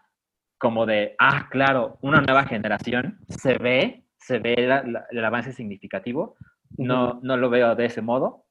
[0.58, 3.20] como de, ah, claro, una nueva generación.
[3.28, 6.36] Se ve, se ve la- la- el avance significativo.
[6.78, 8.46] No, no lo veo de ese modo.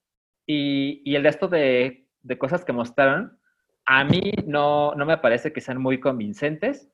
[0.46, 3.38] Y, y el resto de, de cosas que mostraron,
[3.86, 6.90] a mí no, no me parece que sean muy convincentes.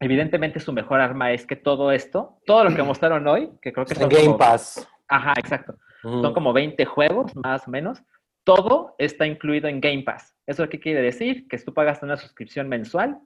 [0.00, 3.86] Evidentemente su mejor arma es que todo esto, todo lo que mostraron hoy, que creo
[3.86, 4.88] que son Game como- Pass.
[5.08, 5.74] Ajá, exacto.
[6.02, 8.02] Son como 20 juegos, más o menos.
[8.44, 10.34] Todo está incluido en Game Pass.
[10.46, 11.46] ¿Eso qué quiere decir?
[11.46, 13.18] Que tú pagas una suscripción mensual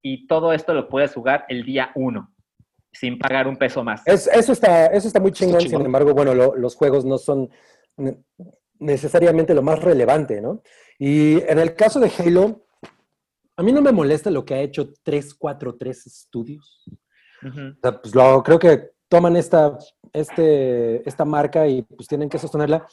[0.00, 2.32] y todo esto lo puedes jugar el día 1,
[2.92, 4.02] sin pagar un peso más.
[4.06, 5.80] Es- eso, está, eso está muy chingón, chingón.
[5.80, 7.50] sin embargo, bueno, lo- los juegos no son
[7.98, 8.16] ne-
[8.78, 10.62] necesariamente lo más relevante, ¿no?
[10.98, 12.61] Y en el caso de Halo,
[13.56, 16.84] a mí no me molesta lo que ha hecho 343 Studios.
[17.42, 17.60] Ujú.
[17.60, 19.78] O sea, pues lo, creo que toman esta,
[20.12, 22.86] este, esta marca y pues tienen que sostenerla,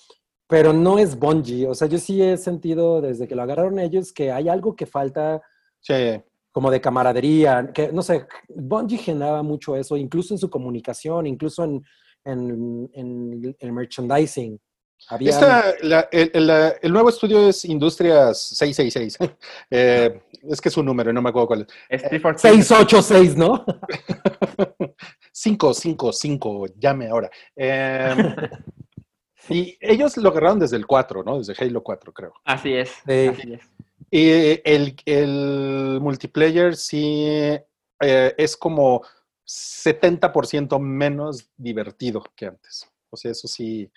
[0.48, 1.68] pero no es Bungie.
[1.68, 4.86] O sea, yo sí he sentido desde que lo agarraron ellos que hay algo que
[4.86, 5.42] falta
[5.82, 5.94] Sí.
[6.52, 11.64] como de camaradería, que no sé, Bungie generaba mucho eso, incluso en su comunicación, incluso
[11.64, 11.82] en,
[12.26, 14.60] en, en el merchandising.
[15.08, 19.18] Había, Esta, la- el, el- la- el nuevo estudio es Industrias 666.
[19.72, 21.68] Eh, es que es un número, no me acuerdo cuál es.
[21.90, 22.68] Es 343.
[22.68, 23.66] 686, ¿no?
[25.34, 27.30] 555, llame ahora.
[27.56, 28.16] Eh,
[29.50, 31.38] y ellos lo agarraron desde el 4, ¿no?
[31.40, 32.34] Desde Halo 4, creo.
[32.46, 32.90] Así es.
[33.08, 33.28] Sí.
[33.28, 33.62] Así es.
[34.12, 34.30] Y
[34.64, 39.04] el, el multiplayer sí eh, es como
[39.46, 42.90] 70% menos divertido que antes.
[43.10, 43.92] O sea, eso sí.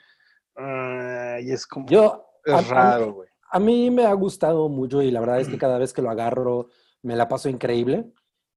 [0.57, 1.86] Ah, y es como.
[1.88, 3.28] Yo, a- es raro, güey.
[3.50, 6.11] A mí me ha gustado mucho y la verdad es que cada vez que lo
[6.11, 6.68] agarro
[7.03, 8.11] me la paso increíble.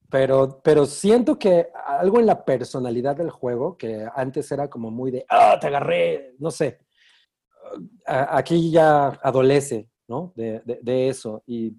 [0.10, 5.10] Pero, pero siento que algo en la personalidad del juego, que antes era como muy
[5.12, 6.80] de, ah, te agarré, no sé,
[8.06, 10.32] a- aquí ya adolece, ¿no?
[10.36, 11.43] De, de- de eso.
[11.48, 11.76] Y,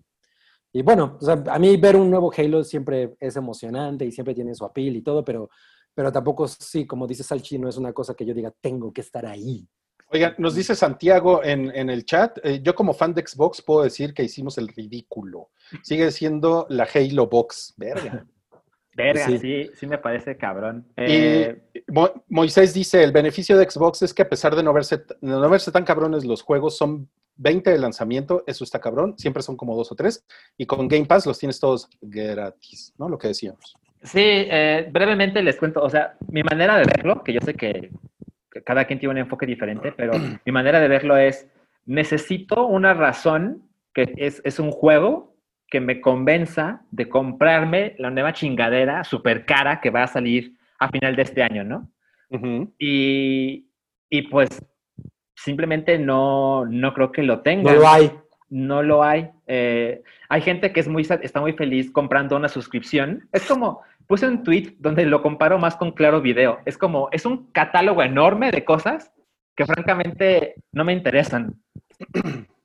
[0.72, 4.34] y bueno, o sea, a mí ver un nuevo Halo siempre es emocionante y siempre
[4.34, 5.48] tiene su appeal y todo, pero,
[5.94, 9.00] pero tampoco, sí, como dice Salchi, no es una cosa que yo diga, tengo que
[9.00, 9.66] estar ahí.
[10.08, 13.82] Oigan, nos dice Santiago en, en el chat, eh, yo como fan de Xbox puedo
[13.82, 15.50] decir que hicimos el ridículo.
[15.82, 17.74] Sigue siendo la Halo Box.
[17.76, 18.24] Verga.
[18.94, 19.38] Verga, Sí.
[19.38, 20.86] sí, sí, me parece cabrón.
[20.96, 24.72] Y Eh, Mo- Moisés dice, el beneficio de Xbox es que a pesar de no
[24.72, 29.14] verse, de no verse tan cabrones los juegos, son 20 de lanzamiento, eso está cabrón,
[29.18, 30.24] siempre son como dos o tres,
[30.56, 33.10] y con Game Pass los tienes todos gratis, ¿no?
[33.10, 33.76] Lo que decíamos.
[34.02, 37.90] Sí, eh, brevemente les cuento, o sea, mi manera de verlo, que yo sé que
[38.64, 41.48] cada quien tiene un enfoque diferente, pero mi manera de verlo es,
[41.84, 43.62] necesito una razón
[43.94, 45.36] que es, es un juego
[45.68, 50.88] que me convenza de comprarme la nueva chingadera super cara que va a salir a
[50.88, 51.90] final de este año, ¿no?
[52.78, 53.66] Y,
[54.10, 54.48] y pues
[55.34, 57.72] simplemente no, no creo que lo tenga.
[57.72, 58.12] No lo hay.
[58.48, 59.30] No lo hay.
[59.46, 63.28] Eh, hay gente que es muy, está muy feliz comprando una suscripción.
[63.32, 66.58] Es como, puse un tweet donde lo comparo más con Claro Video.
[66.64, 69.12] Es como, es un catálogo enorme de cosas
[69.54, 71.54] que francamente no me interesan.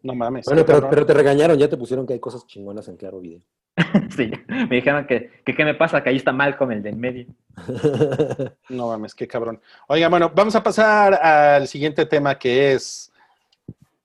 [0.00, 0.46] No mames.
[0.46, 3.40] Bueno, pero, pero te regañaron, ya te pusieron que hay cosas chingonas en Claro Video.
[4.16, 6.90] sí, me dijeron que, que qué me pasa, que ahí está mal con el de
[6.90, 7.26] en medio.
[8.68, 9.60] No mames, qué cabrón.
[9.88, 13.10] Oiga, bueno, vamos a pasar al siguiente tema que es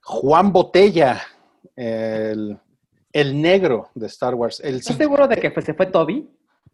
[0.01, 1.21] Juan Botella,
[1.75, 2.57] el,
[3.11, 4.59] el negro de Star Wars.
[4.61, 6.27] El, ¿Estás seguro de que pues, se fue Toby?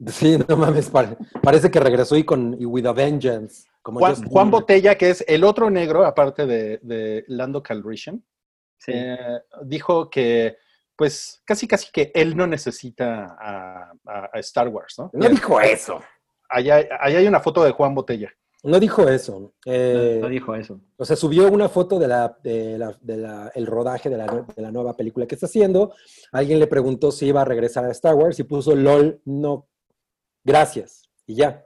[0.08, 3.68] Sí, no mames, pare- parece que regresó y con y with a vengeance.
[3.82, 4.52] Como Juan.
[4.52, 8.24] Botella, que es el otro negro, aparte de, de Lando Calrissian,
[8.78, 8.92] Sí.
[8.96, 9.18] eh,
[9.64, 10.58] dijo que,
[10.96, 15.10] pues, casi casi que él no necesita a, a- a Star Wars, ¿no?
[15.14, 16.02] No dijo eso.
[16.50, 18.32] Allá, allá hay una foto de Juan Botella.
[18.64, 19.54] No dijo eso.
[19.66, 20.82] Eh, no dijo eso.
[20.98, 24.26] O sea, subió una foto de la, de la, de la- el rodaje de la,
[24.54, 25.94] de la nueva película que está haciendo.
[26.34, 29.69] Alguien le preguntó si iba a regresar a Star Wars y puso LOL, no,
[30.44, 31.10] gracias.
[31.26, 31.66] Y ya.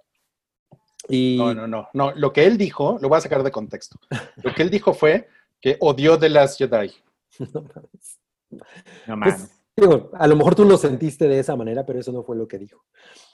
[1.09, 2.11] Y No, no, no, no.
[2.15, 3.99] Lo que él dijo, lo voy a sacar de contexto.
[4.43, 5.27] Lo que él dijo fue
[5.59, 6.93] que odió The Last Jedi.
[7.39, 9.15] no.
[9.15, 12.23] No Pues, digo, a lo mejor tú lo sentiste de esa manera, pero eso no
[12.23, 12.85] fue lo que dijo.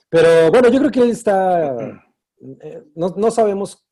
[0.10, 1.76] Pero bueno, yo creo que él está.
[2.62, 3.86] eh, no, no sabemos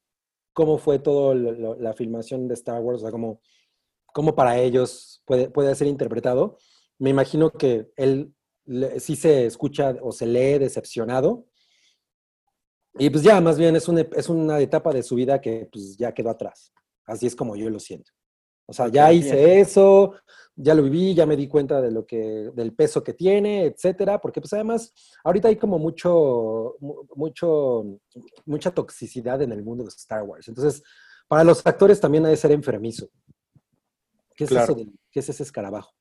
[0.53, 3.41] cómo fue toda la filmación de Star Wars, o sea, cómo,
[4.11, 6.57] cómo para ellos puede, puede ser interpretado.
[6.97, 8.33] Me imagino que él
[8.67, 11.47] le- sí se escucha o se lee decepcionado.
[12.99, 15.97] Y pues ya, más bien es una, es una etapa de su vida que pues
[15.97, 16.71] ya quedó atrás.
[17.05, 18.11] Así es como yo lo siento.
[18.65, 20.13] O sea, ya hice eso,
[20.55, 24.19] ya lo viví, ya me di cuenta de lo que, del peso que tiene, etcétera,
[24.19, 24.93] porque pues además
[25.23, 27.99] ahorita hay como mucho, mu- mucho,
[28.45, 30.47] mucha toxicidad en el mundo de Star Wars.
[30.49, 30.83] Entonces,
[31.29, 33.07] para los actores también ha de ser enfermizo.
[34.35, 34.65] ¿Qué es Claro.
[34.65, 34.75] eso?
[34.75, 35.93] del- ¿Qué es ese escarabajo?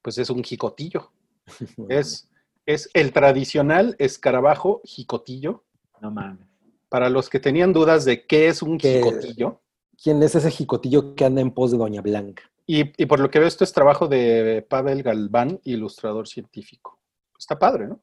[0.00, 1.12] Pues es un jicotillo.
[1.88, 2.28] Es,
[2.66, 5.64] es el tradicional escarabajo jicotillo.
[6.00, 6.46] No mames.
[6.88, 8.94] Para los que tenían dudas de qué es un ¿Qué?
[9.02, 9.60] jicotillo.
[10.02, 12.42] ¿Quién es ese jicotillo que anda en pos de Doña Blanca?
[12.66, 16.98] Y, y por lo que veo, esto es trabajo de Pavel Galván, ilustrador científico.
[17.38, 18.00] Está padre, ¿no?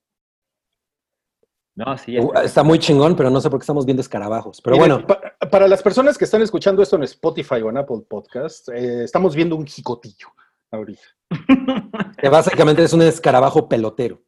[1.76, 2.18] No, sí.
[2.18, 4.62] Uh, está- Está muy chingón, pero no sé por qué estamos viendo escarabajos.
[4.62, 5.20] Pero bueno, pa-
[5.52, 9.36] para las personas que están escuchando esto en Spotify o en Apple Podcast, eh, estamos
[9.36, 10.28] viendo un jicotillo
[10.72, 11.02] ahorita.
[12.18, 14.22] que básicamente es un escarabajo pelotero.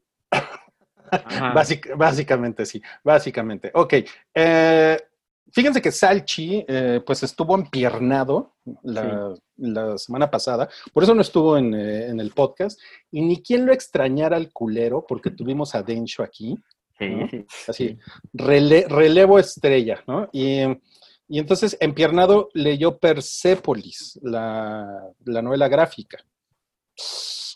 [1.53, 3.71] Básic- básicamente, sí, básicamente.
[3.73, 3.93] Ok.
[4.33, 4.97] eh,
[5.51, 11.57] fíjense que Salchi, eh, pues estuvo empiernado la, la semana pasada, por eso no estuvo
[11.57, 12.77] en, eh, en el podcast,
[13.09, 16.57] y ni quien lo extrañara al culero, porque tuvimos a Densho aquí,
[16.99, 17.27] Sí, ¿no?
[17.29, 17.45] sí.
[17.67, 17.97] así,
[18.33, 20.27] rele- relevo estrella, ¿no?
[20.33, 20.61] Y,
[21.29, 26.17] y entonces, empiernado leyó Persepolis, la, la novela gráfica.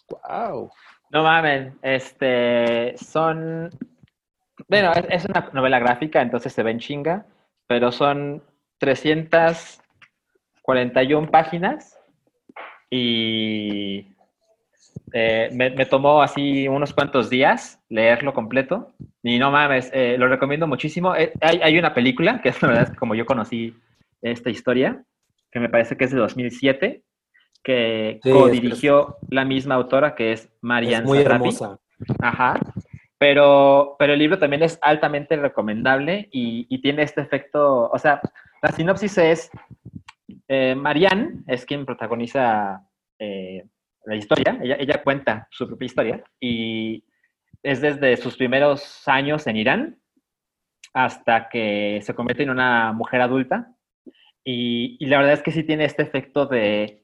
[0.10, 0.72] ¡Wow!
[1.10, 3.72] No mames, este, son,
[4.68, 7.26] bueno, es, una novela gráfica, entonces se ven chinga,
[7.68, 8.42] pero son
[8.78, 12.00] 341 páginas
[12.90, 14.08] y
[15.14, 20.28] eh, me, me tomó así unos cuantos días leerlo completo y no mames, eh, lo
[20.28, 21.16] recomiendo muchísimo.
[21.16, 23.76] Eh, hay, hay una película, que es la verdad como yo conocí
[24.22, 25.04] esta historia,
[25.52, 27.04] que me parece que es de 2007,
[27.64, 31.36] que Sí, es- co-dirigió la misma autora que es Marianne Es muy Satrapi.
[31.50, 31.80] hermosa.
[32.20, 32.60] Ajá.
[33.18, 38.20] Pero, pero el libro también es altamente recomendable y, y tiene este efecto, o sea,
[38.64, 39.52] la sinopsis es,
[40.48, 42.82] eh, Marianne es quien protagoniza
[43.20, 43.64] eh,
[44.06, 47.06] la historia, ella, ella cuenta su propia historia y
[47.62, 50.00] es desde sus primeros años en Irán
[50.94, 53.76] hasta que se convierte en una mujer adulta.
[54.44, 57.01] Y, y la verdad es que sí tiene este efecto de,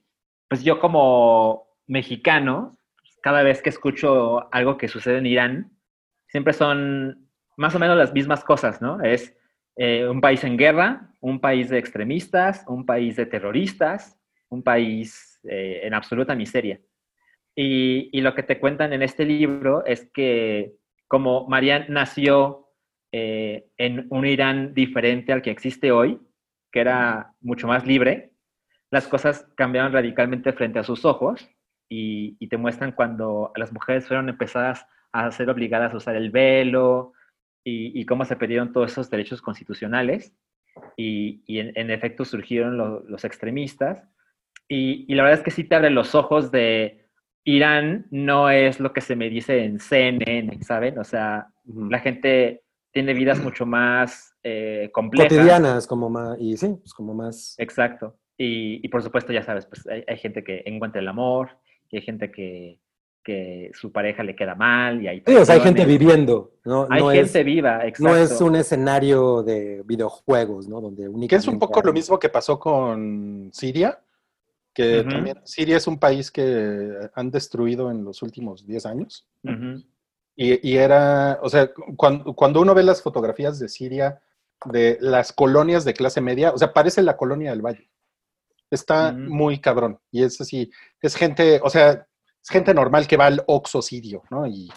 [0.48, 2.78] pues yo como mexicano,
[3.22, 5.72] cada vez que escucho algo que sucede en Irán,
[6.28, 9.02] siempre son más o menos las mismas cosas, ¿no?
[9.02, 9.36] Es
[9.76, 14.20] eh, un país en guerra, un país de extremistas, un país de terroristas,
[14.50, 16.80] un país eh, en absoluta miseria.
[17.56, 20.76] Y, lo que te cuentan en este libro es que
[21.08, 22.70] como Marianne nació
[23.12, 26.20] eh, en un Irán diferente al que existe hoy,
[26.72, 28.34] que era mucho más libre,
[28.92, 31.48] las cosas cambiaron radicalmente frente a sus ojos
[31.90, 36.32] y, y te muestran cuando las mujeres fueron empezadas a ser obligadas a usar el
[36.32, 37.14] velo,
[37.70, 40.34] y, cómo se perdieron todos esos derechos constitucionales
[40.96, 44.08] y, en, efecto surgieron los extremistas.
[44.70, 47.06] Y, la verdad es que sí te abre los ojos de
[47.44, 50.98] Irán no es lo que se me dice en CNN, ¿saben?
[50.98, 55.34] O sea, la gente tiene vidas mucho más eh, complejas.
[55.34, 57.56] Cotidianas, como más, y sí, pues como más...
[57.58, 58.18] Exacto.
[58.38, 61.58] Y, por supuesto, ya sabes, pues hay, hay gente que encuentra el amor,
[61.90, 62.80] y hay gente que,
[63.24, 65.24] que su pareja le queda mal y hay...
[65.26, 66.88] Sí, o sea, hay gente viviendo, ¿no?
[66.90, 68.04] Hay gente viva, exacto.
[68.04, 70.82] No es un escenario de videojuegos, ¿no?
[70.82, 74.00] Donde Que es un poco lo mismo que pasó con Siria,
[74.74, 79.28] que también Siria es un país que han destruido en los últimos 10 años.
[80.36, 84.22] y, y, era, o sea, cuando, cuando uno ve las fotografías de Siria,
[84.66, 87.90] de las colonias de clase media, o sea, parece la colonia del Valle.
[88.70, 90.00] Está muy cabrón.
[90.12, 90.70] Y es así,
[91.02, 92.06] es gente, o sea,
[92.50, 94.48] gente normal que va al Oxo Sirio, ¿no?
[94.48, 94.70] Y,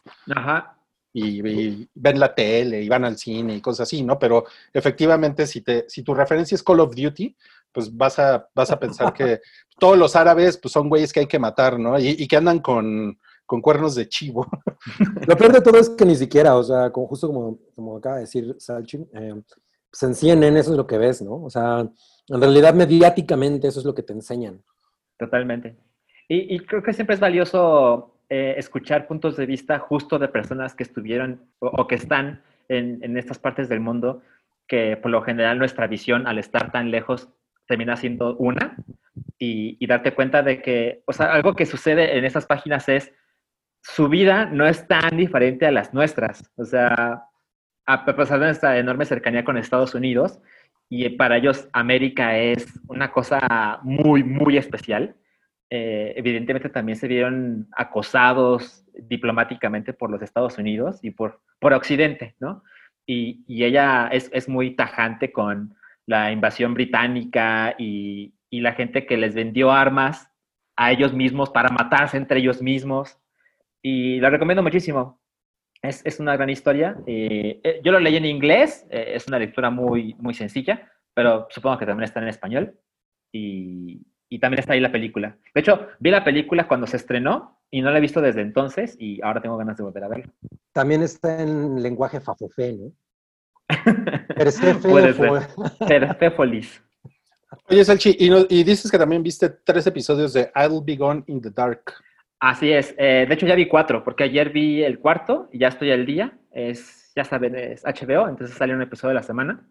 [1.12, 4.18] Y, ven la tele y van al cine y cosas así, ¿no?
[4.18, 7.36] Pero efectivamente, si, te, si tu referencia es Call of Duty,
[7.72, 9.41] pues vas a, vas a pensar que
[9.78, 11.99] todos los árabes pues, son güeyes que hay que matar, ¿no?
[11.99, 14.47] Y, que andan con, cuernos de chivo.
[15.26, 18.16] Lo peor de todo es que ni siquiera, o sea, como, justo como, como acaba
[18.16, 19.34] de decir Salchin, eh,
[19.91, 21.43] pues en CNN eso es lo que ves, ¿no?
[21.43, 21.88] O sea,
[22.31, 24.62] en realidad mediáticamente eso es lo que te enseñan.
[25.18, 25.76] Totalmente.
[26.28, 30.85] Y, creo que siempre es valioso eh, escuchar puntos de vista justo de personas que
[30.85, 34.22] estuvieron o, que están en, estas partes del mundo,
[34.68, 37.28] que por lo general nuestra visión al estar tan lejos
[37.66, 38.76] termina siendo una,
[39.39, 43.12] y, darte cuenta de que, o sea, algo que sucede en estas páginas es,
[43.83, 47.24] su vida no es tan diferente a las nuestras, o sea,
[47.87, 50.39] a pesar de nuestra enorme cercanía con Estados Unidos,
[50.91, 55.16] y para ellos América es una cosa muy, muy especial
[55.72, 62.34] eh, evidentemente también se vieron acosados diplomáticamente por los Estados Unidos y por, por Occidente,
[62.41, 62.64] ¿no?
[63.07, 65.76] Y, y ella es, es, muy tajante con
[66.07, 70.28] la invasión británica y, y, la gente que les vendió armas
[70.76, 73.18] a ellos mismos para matarse entre ellos mismos.
[73.80, 75.20] Y la recomiendo muchísimo.
[75.83, 76.97] Es, es una gran historia.
[77.07, 81.78] Eh, eh, yo lo leí en inglés, es una lectura muy, muy sencilla, pero supongo
[81.78, 82.78] que también está en español.
[83.33, 85.37] Y, y también está ahí la película.
[85.55, 88.97] De hecho, vi la película cuando se estrenó y no la he visto desde entonces
[88.99, 90.33] y ahora tengo ganas de volver a verla.
[90.72, 92.93] También está en lenguaje fafofé, ¿no?
[95.89, 96.83] Persefolis.
[97.68, 101.51] Oye, Salchi, y, dices que también viste tres episodios de I'll Be Gone in the
[101.51, 101.95] Dark.
[102.41, 102.95] Así es.
[102.97, 106.07] Eh, de hecho, ya vi cuatro, porque ayer vi el cuarto y ya estoy al
[106.07, 106.38] día.
[106.51, 109.68] Es, ya saben, es HBO, entonces sale un episodio de la semana.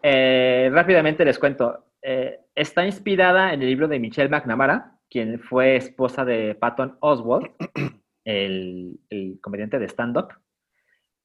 [0.00, 1.86] Eh, rápidamente les cuento.
[2.00, 7.50] Eh, está inspirada en el libro de Michelle McNamara, quien fue esposa de Patton Oswald,
[8.24, 8.98] el,
[9.40, 10.28] comediante de stand-up.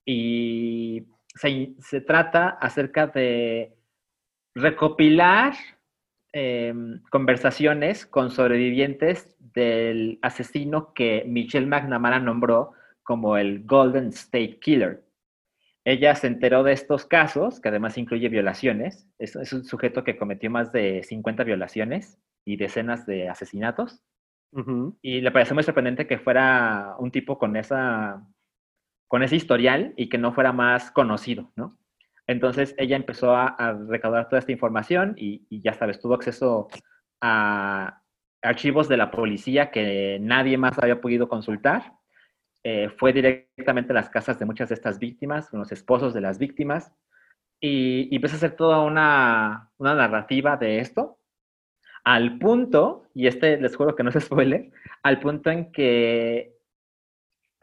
[0.05, 1.05] Y
[1.35, 3.75] se, trata acerca de
[4.55, 5.53] recopilar
[6.37, 15.03] em, conversaciones con sobrevivientes del asesino que Michelle McNamara nombró como el Golden State Killer.
[15.83, 19.07] Ella se enteró de estos casos, que además incluye violaciones.
[19.17, 24.03] Es, un sujeto que cometió más de 50 violaciones y decenas de asesinatos.
[25.01, 28.27] Y le pareció muy sorprendente que fuera un tipo con, esa,
[29.07, 31.77] con ese historial y que no fuera más conocido, ¿no?
[32.27, 33.55] Entonces ella empezó a,
[33.87, 36.67] recaudar toda esta información y, y, ya sabes, tuvo acceso
[37.21, 38.01] a
[38.41, 41.93] archivos de la policía que nadie más había podido consultar.
[42.63, 46.21] Eh, fue directamente a las casas de muchas de estas víctimas, con los esposos de
[46.21, 46.91] las víctimas,
[47.59, 51.19] y, empezó a hacer toda una, narrativa de esto,
[52.03, 54.71] al punto, y este les juro que no se spoiler,
[55.03, 56.57] al punto en que,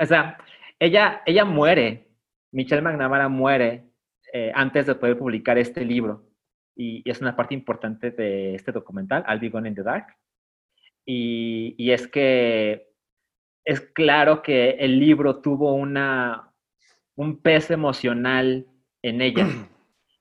[0.01, 0.39] o sea,
[0.79, 2.09] ella, ella muere,
[2.53, 3.91] Michelle McNamara muere
[4.35, 6.25] eh, antes de poder publicar este libro,
[6.77, 10.09] y, es una parte importante de este documental, I'll Be Gone in the Dark,
[11.07, 12.89] y, y es que
[13.65, 16.53] es claro que el libro tuvo una,
[17.15, 18.67] un peso emocional
[19.03, 19.47] en ella.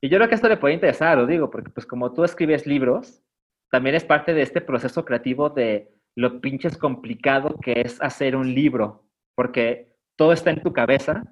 [0.00, 2.66] Y yo creo que esto le puede interesar, lo digo, porque pues como tú escribes
[2.66, 3.22] libros,
[3.70, 8.54] también es parte de este proceso creativo de lo pinches complicado que es hacer un
[8.54, 11.24] libro, porque todo está en tu cabeza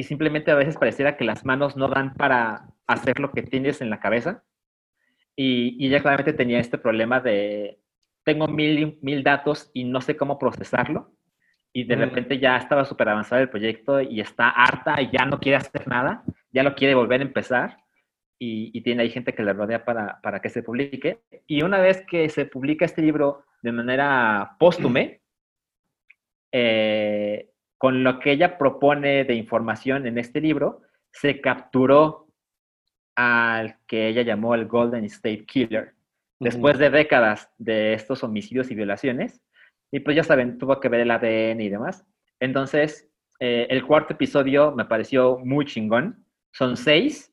[0.00, 3.82] y simplemente a veces pareciera que las manos no dan para hacer lo que tienes
[3.82, 4.42] en la cabeza.
[5.36, 7.78] Y, y ella claramente tenía este problema de,
[8.24, 11.12] tengo mil, mil datos y no sé cómo procesarlo.
[11.74, 12.00] Y de Mm.
[12.00, 15.86] repente ya estaba súper avanzado el proyecto y está harta y ya no quiere hacer
[15.86, 17.76] nada, ya lo quiere volver a empezar.
[18.38, 21.18] Y, y tiene ahí gente que le rodea para, para que se publique.
[21.46, 25.20] Y una vez que se publica este libro de manera póstume,
[26.52, 32.28] eh, con lo que ella propone de información en este libro, se capturó
[33.16, 35.94] al que ella llamó el Golden State Killer.
[36.38, 39.40] Después de décadas de estos homicidios y violaciones,
[39.90, 42.06] y pues ya saben, tuvo que ver el ADN y demás.
[42.38, 46.26] Entonces, eh, el cuarto episodio me pareció muy chingón.
[46.52, 47.32] Son seis.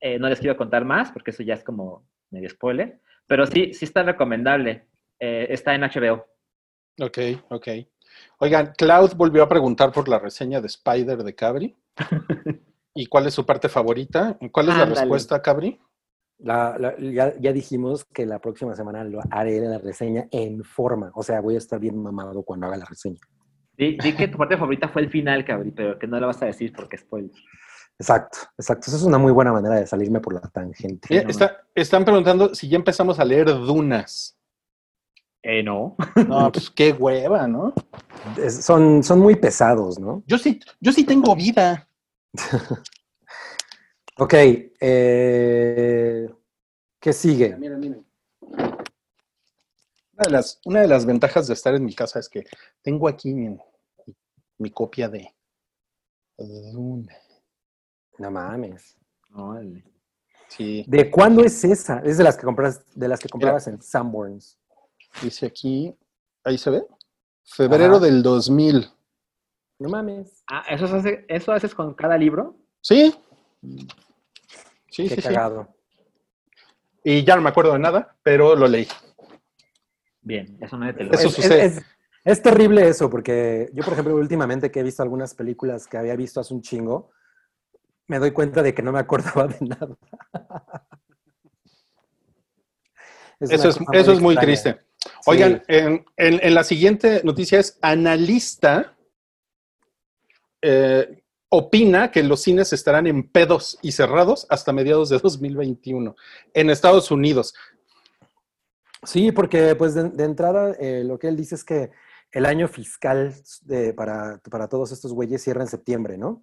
[0.00, 3.00] Eh, no les quiero contar más porque eso ya es como medio spoiler.
[3.26, 4.86] Pero sí, sí está recomendable.
[5.18, 6.26] Eh, está en HBO.
[7.00, 7.18] Ok,
[7.48, 7.68] ok.
[8.38, 11.76] Oigan, Cloud volvió a preguntar por la reseña de Spider de Cabri.
[12.94, 14.36] ¿Y cuál es su parte favorita?
[14.52, 15.80] ¿Cuál es la respuesta, Cabri?
[16.38, 21.10] La- la- ya, ya dijimos que la próxima semana lo haré la reseña en forma.
[21.14, 23.18] O sea, voy a estar bien mamado cuando haga la reseña.
[23.76, 26.42] Di, di que tu parte favorita fue el final, Cabri, pero que no la vas
[26.42, 27.30] a decir porque es spoiler.
[27.98, 28.86] Exacto, exacto.
[28.88, 31.08] Esa es una muy buena manera de salirme por la tangente.
[31.10, 34.37] Mira, está- están preguntando si ya empezamos a leer Dunas.
[35.42, 35.96] Eh, no.
[36.26, 37.72] No, pues qué hueva, ¿no?
[38.36, 40.22] Es- son, son muy pesados, ¿no?
[40.26, 41.88] Yo sí, yo sí tengo vida.
[44.20, 46.28] Ok, eh,
[46.98, 47.56] ¿qué sigue?
[47.56, 48.06] Miren, miren.
[50.12, 52.44] Una de, las, una de las ventajas de estar en mi casa es que
[52.82, 53.56] tengo aquí mi,
[54.58, 55.32] mi copia de
[56.36, 57.14] Duna.
[58.18, 58.96] No mames.
[59.32, 59.84] Órale.
[60.48, 62.00] Sí, ¿De cuándo es esa?
[62.00, 64.58] Es de las que compras, de las que comprabas en Sanborns.
[65.22, 65.94] Dice aquí,
[66.44, 66.86] ahí se ve.
[67.44, 68.04] Febrero Ajá.
[68.06, 68.88] del 2000.
[69.78, 70.42] No mames.
[70.48, 72.56] Ah, ¿eso, se hace- ¿eso haces con cada libro?
[72.80, 73.14] Sí.
[74.90, 75.22] Sí, Qué sí, sí.
[75.22, 75.74] cagado.
[77.04, 78.86] Y ya no me acuerdo de nada, pero lo leí.
[80.20, 81.64] Bien, eso no es Eso es, sucede.
[81.64, 81.84] es- es-
[82.24, 86.16] es terrible eso, porque yo, por ejemplo, últimamente que he visto algunas películas que había
[86.16, 87.10] visto hace un chingo,
[88.08, 89.96] me doy cuenta de que no me acordaba de nada.
[93.40, 94.46] Eso es, cosa eso es muy extraña.
[94.46, 94.87] triste.
[95.26, 98.96] Oigan, en, en- en la siguiente noticia es, analista
[100.62, 106.14] eh, opina que los cines estarán en pedos y cerrados hasta mediados de 2021
[106.52, 107.54] en Estados Unidos.
[109.04, 111.90] Sí, porque pues de, de entrada eh, lo que él dice es que
[112.32, 116.42] el año fiscal de- para, para todos estos güeyes cierra en septiembre, ¿no?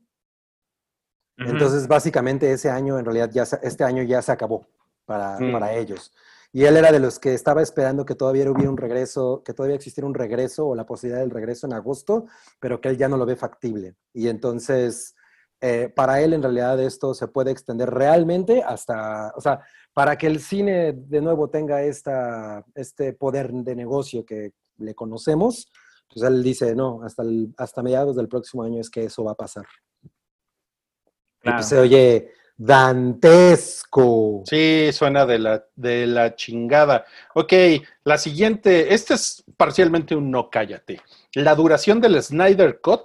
[1.38, 4.66] Entonces, básicamente ese año, en realidad, ya se- este año ya se acabó
[5.06, 5.52] para, Mm.
[5.52, 6.14] para ellos.
[6.56, 9.76] Y él era de los que estaba esperando que todavía hubiera un regreso, que todavía
[9.76, 12.28] existiera un regreso o la posibilidad del regreso en agosto,
[12.62, 13.98] pero que él ya no lo ve factible.
[14.14, 15.16] Y entonces,
[15.60, 19.60] eh, para él, en realidad, esto se puede extender realmente hasta, o sea,
[19.94, 25.70] para que el cine de nuevo tenga esta, este poder de negocio que le conocemos,
[26.08, 29.32] pues él dice, no, hasta, el- hasta mediados del próximo año es que eso va
[29.34, 29.66] a pasar.
[30.04, 30.10] Y
[31.42, 31.58] Claro.
[31.58, 34.44] pues se oye dantesco.
[34.46, 37.06] Sí, suena de la, de la chingada.
[37.34, 37.54] Ok,
[38.04, 41.02] la siguiente, este es parcialmente un no cállate.
[41.34, 43.04] La duración del Snyder Cut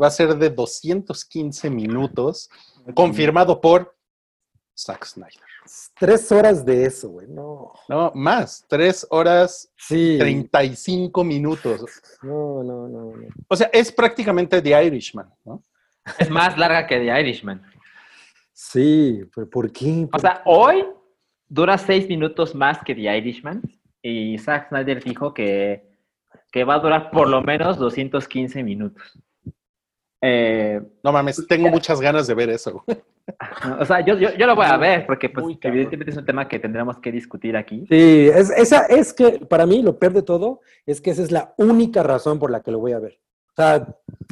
[0.00, 2.50] va a ser de 215 minutos,
[2.94, 3.96] confirmado por
[4.76, 5.40] Zack Snyder.
[5.98, 7.28] Tres horas de eso, güey.
[7.28, 7.72] No.
[7.88, 10.16] No, más, 3 horas Sí.
[10.18, 11.82] 35 minutos.
[12.22, 13.28] No, no, no, no.
[13.48, 15.62] O sea, es prácticamente The Irishman, ¿no?
[16.18, 17.62] Es más larga que The Irishman.
[18.64, 20.08] Sí, pero ¿por qué?
[20.12, 20.84] O sea, hoy
[21.48, 23.60] dura seis minutos más que The Irishman
[24.00, 25.90] y Zack Snyder dijo que,
[26.52, 29.18] que va a durar por lo menos 215 minutos.
[30.20, 32.84] Eh, No mames, tengo muchas ganas de ver eso.
[33.80, 36.46] o sea, yo, yo, yo lo voy a ver porque pues, evidentemente es un tema
[36.46, 37.84] que tendremos que discutir aquí.
[37.88, 41.32] Sí, es, esa, es que para mí lo peor de todo es que esa es
[41.32, 43.18] la única razón por la que lo voy a ver.
[43.50, 43.88] O sea,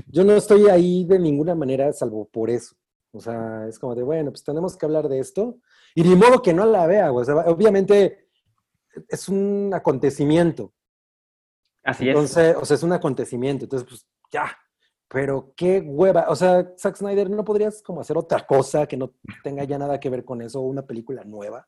[0.07, 2.77] yo no estoy ahí de ninguna manera salvo por eso.
[3.13, 5.59] O sea, es como de, bueno, pues tenemos que hablar de esto.
[5.95, 7.23] Y ni modo que no la vea, güey.
[7.23, 8.29] O sea, obviamente
[9.09, 10.73] es un acontecimiento.
[11.83, 12.11] Así es.
[12.11, 13.65] Entonces, o sea, es un acontecimiento.
[13.65, 14.57] Entonces, pues ya.
[15.09, 16.27] Pero qué hueva.
[16.29, 19.99] O sea, Zack Snyder, ¿no podrías como hacer otra cosa que no tenga ya nada
[19.99, 20.61] que ver con eso?
[20.61, 21.67] Una película nueva.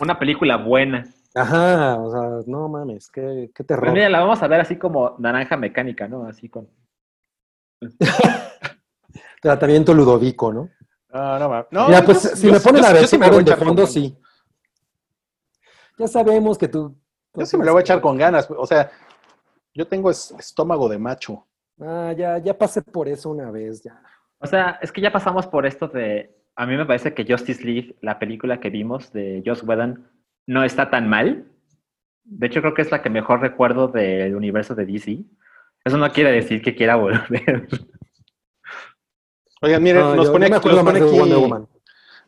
[0.00, 1.04] Una película buena.
[1.34, 3.84] Ajá, o sea, no mames, qué, qué terror.
[3.84, 6.24] Pues mira, la vamos a ver así como naranja mecánica, ¿no?
[6.24, 6.68] Así con.
[9.46, 10.68] Tratamiento Ludovico, ¿no?
[11.12, 13.16] No, no, no, ya, yo- pues yo- si me yo- ponen yo- a ver si
[13.16, 14.18] me voy de con fondo, sí.
[15.98, 16.96] Ya sabemos que tú.
[17.34, 18.48] Yo sí me lo voy a echar con ganas.
[18.50, 18.90] O sea,
[19.72, 21.46] yo tengo es- estómago de macho.
[21.80, 24.02] Ah, ya, ya pasé por eso una vez, ya.
[24.38, 26.34] O sea, es que ya pasamos por esto de.
[26.56, 30.10] A mí me parece que Justice League, la película que vimos de Joss Whedon,
[30.46, 31.50] no está tan mal.
[32.24, 35.24] De hecho, creo que es la que mejor recuerdo del universo de DC.
[35.84, 37.68] Eso no quiere decir que quiera volver.
[39.62, 41.66] Oigan, miren, No, nos, yo- pone aquí, nos, pone aquí, Woman.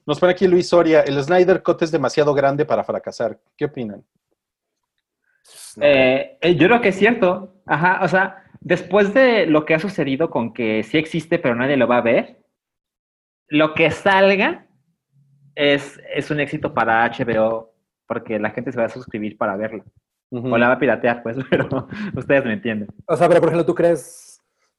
[0.06, 1.00] nos pone aquí Luis Soria.
[1.02, 3.38] El Snyder Cut es demasiado grande para fracasar.
[3.56, 4.02] ¿Qué opinan?
[5.80, 7.54] Eh, eh, yo creo que es cierto.
[7.66, 11.76] Ajá, o sea, después de lo que ha sucedido con que sí existe, pero nadie
[11.76, 12.40] lo va a ver,
[13.48, 14.66] lo que salga
[15.54, 17.72] es, es un éxito para HBO,
[18.06, 19.84] porque la gente se va a suscribir para verla.
[20.30, 20.52] Ujú.
[20.54, 22.88] O la va a piratear, pues, pero ustedes me entienden.
[23.06, 24.27] O sea, pero por ejemplo, ¿tú crees?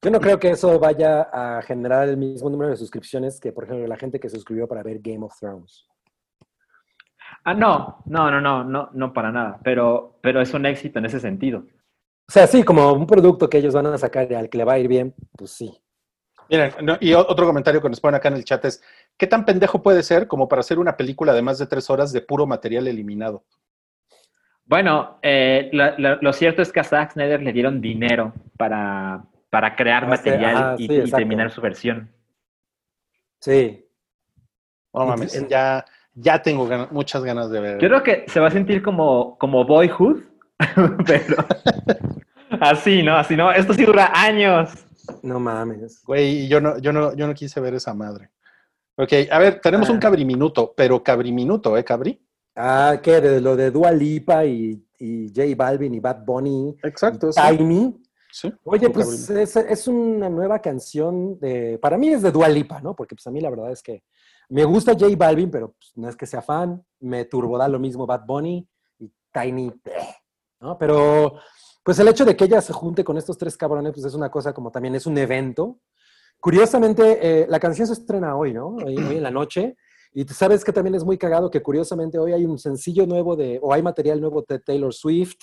[0.02, 3.66] Yo no creo que eso vaya a generar el mismo número de suscripciones que, por
[3.66, 5.86] ejemplo, la gente que se suscribió para ver Game of Thrones.
[7.44, 11.06] Ah, no, no, no, no, no, no para nada, pero, pero es un éxito en
[11.06, 11.60] ese sentido.
[12.28, 14.64] O sea, sí, como un producto que ellos van a sacar y al que le
[14.64, 15.78] va a ir bien, pues sí.
[16.50, 18.82] Miren, no, y otro comentario que nos ponen acá en el chat es,
[19.18, 22.12] ¿qué tan pendejo puede ser como para hacer una película de más de tres horas
[22.14, 23.44] de puro material eliminado?
[24.66, 29.76] Bueno, eh, la- lo cierto es que a Zack Snyder le dieron dinero para, para
[29.76, 31.18] crear Para material ajá, y, sí, y exacto.
[31.18, 32.12] terminar su versión.
[33.40, 33.86] Sí.
[34.94, 37.80] No En- mames, ya, ya tengo muchas ganas de ver.
[37.80, 40.22] Yo creo que se va a sentir como, como Boyhood,
[41.06, 41.38] pero
[42.60, 43.16] así, ¿no?
[43.16, 43.52] Así, ¿no?
[43.52, 44.72] Esto sí dura años.
[45.24, 46.04] No mames.
[46.04, 48.30] Güey, yo no, yo no, yo no quise ver esa madre.
[48.96, 50.02] Ok, a ver, tenemos un Ah.
[50.02, 52.22] cabriminuto, pero cabriminuto, ¿eh, cabri?
[52.56, 53.22] Ah, ¿qué?
[53.22, 56.76] De lo de Dua Lipa y, y J Balvin y Bad Bunny.
[56.84, 57.40] Exacto, y sí.
[57.58, 58.04] Tiny.
[58.32, 61.80] Sí, Oye, pues es, es una nueva canción de.
[61.82, 62.96] Para mí es de Dua Lipa, ¿no?
[62.96, 64.04] Porque pues a mí la verdad es que
[64.50, 66.84] me gusta J Balvin, pero pues, no es que sea fan.
[67.00, 68.68] Me turboda lo mismo Bad Bunny
[69.00, 69.72] y Tiny,
[70.60, 70.78] ¿no?
[70.78, 71.40] Pero
[71.84, 74.30] pues el hecho de que ella se junte con estos tres cabrones, pues es una
[74.30, 75.80] cosa como también es un evento.
[76.40, 78.76] Curiosamente, eh, la canción se estrena hoy, ¿no?
[78.76, 79.76] Hoy, hoy en la noche.
[80.14, 83.36] Y tú sabes que también es muy cagado que curiosamente hoy hay un sencillo nuevo
[83.36, 85.38] de, o hay material nuevo de Taylor Swift.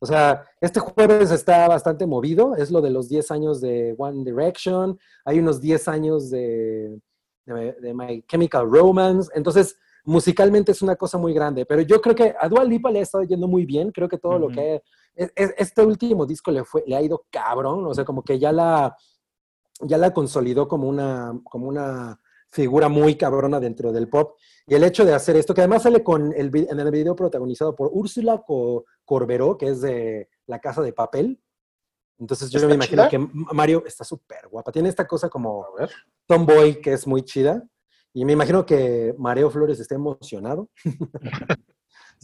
[0.00, 4.24] O sea, este jueves está bastante movido, es lo de los 10 años de One
[4.24, 7.00] Direction, hay unos 10 años de,
[7.46, 12.14] de, de My Chemical Romance, entonces musicalmente es una cosa muy grande, pero yo creo
[12.14, 14.82] que a Dua Lipa le ha estado yendo muy bien, creo que todo lo que...
[15.16, 18.38] e- e- Este último disco le, fue, le ha ido cabrón, o sea, como que
[18.38, 18.96] ya la,
[19.80, 22.20] ya la consolidó como una, como una
[22.50, 24.36] figura muy cabrona dentro del pop.
[24.68, 27.74] Y el hecho de hacer esto, que además sale con el, en el video protagonizado
[27.74, 31.40] por Úrsula Co- Corberó, que es de La Casa de Papel.
[32.18, 33.08] Entonces yo ¿Está me imagino chida?
[33.08, 33.18] que
[33.54, 34.70] Mario está súper guapa.
[34.72, 35.64] Tiene esta cosa como
[36.26, 37.66] tomboy que es muy chida.
[38.12, 40.68] Y me imagino que Mareo Flores está emocionado.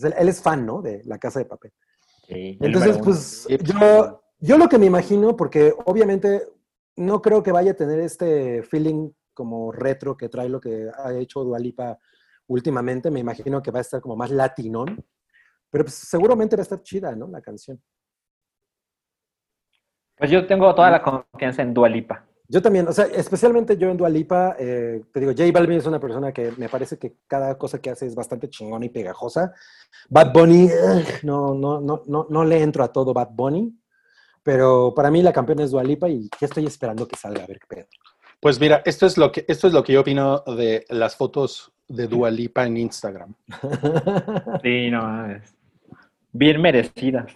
[0.03, 0.82] él, es fan, ¿no?
[0.82, 1.72] De La Casa de Papel.
[2.26, 6.42] Sí, Entonces, pues pues, yo, yo lo que me imagino, porque obviamente
[6.97, 11.12] no creo que vaya a tener este feeling como retro que trae lo que ha
[11.14, 11.99] hecho Dualipa
[12.49, 15.05] últimamente, me imagino que va a estar como más latinón,
[15.70, 17.28] pero pues seguramente va a estar chida, ¿no?
[17.28, 17.82] La canción.
[20.16, 22.24] Pues yo tengo toda la confianza en Dua Lipa.
[22.47, 25.99] Yo también, o sea, especialmente yo en Dualipa, eh, te digo, J Balvin es una
[25.99, 29.55] persona que me parece que cada cosa que hace es bastante chingona y pegajosa.
[30.11, 33.74] Bad Bunny, ugh, no, no, no, no, no le entro a todo Bad Bunny,
[34.42, 37.59] pero para mí la campeona es Dualipa y ya estoy esperando que salga a ver
[37.61, 37.86] qué pedo.
[38.40, 41.74] Pues mira, esto es lo que, esto es lo que yo opino de las fotos
[41.89, 43.35] de Dua Lipa en Instagram.
[44.62, 45.55] Sí, no mames.
[46.32, 47.32] Bien merecidas.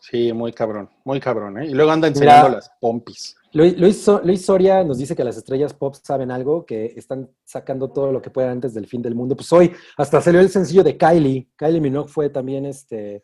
[0.00, 1.66] Sí, muy cabrón, muy cabrón, ¿eh?
[1.66, 2.56] Y luego anda enseñando Mira.
[2.56, 3.36] las pompis.
[3.52, 8.12] Luis, Luis Soria nos dice que las estrellas pop saben algo, que están sacando todo
[8.12, 9.34] lo que puedan antes del fin del mundo.
[9.34, 11.48] Pues hoy hasta salió el sencillo de Kylie.
[11.56, 13.22] Kylie Minogue fue también este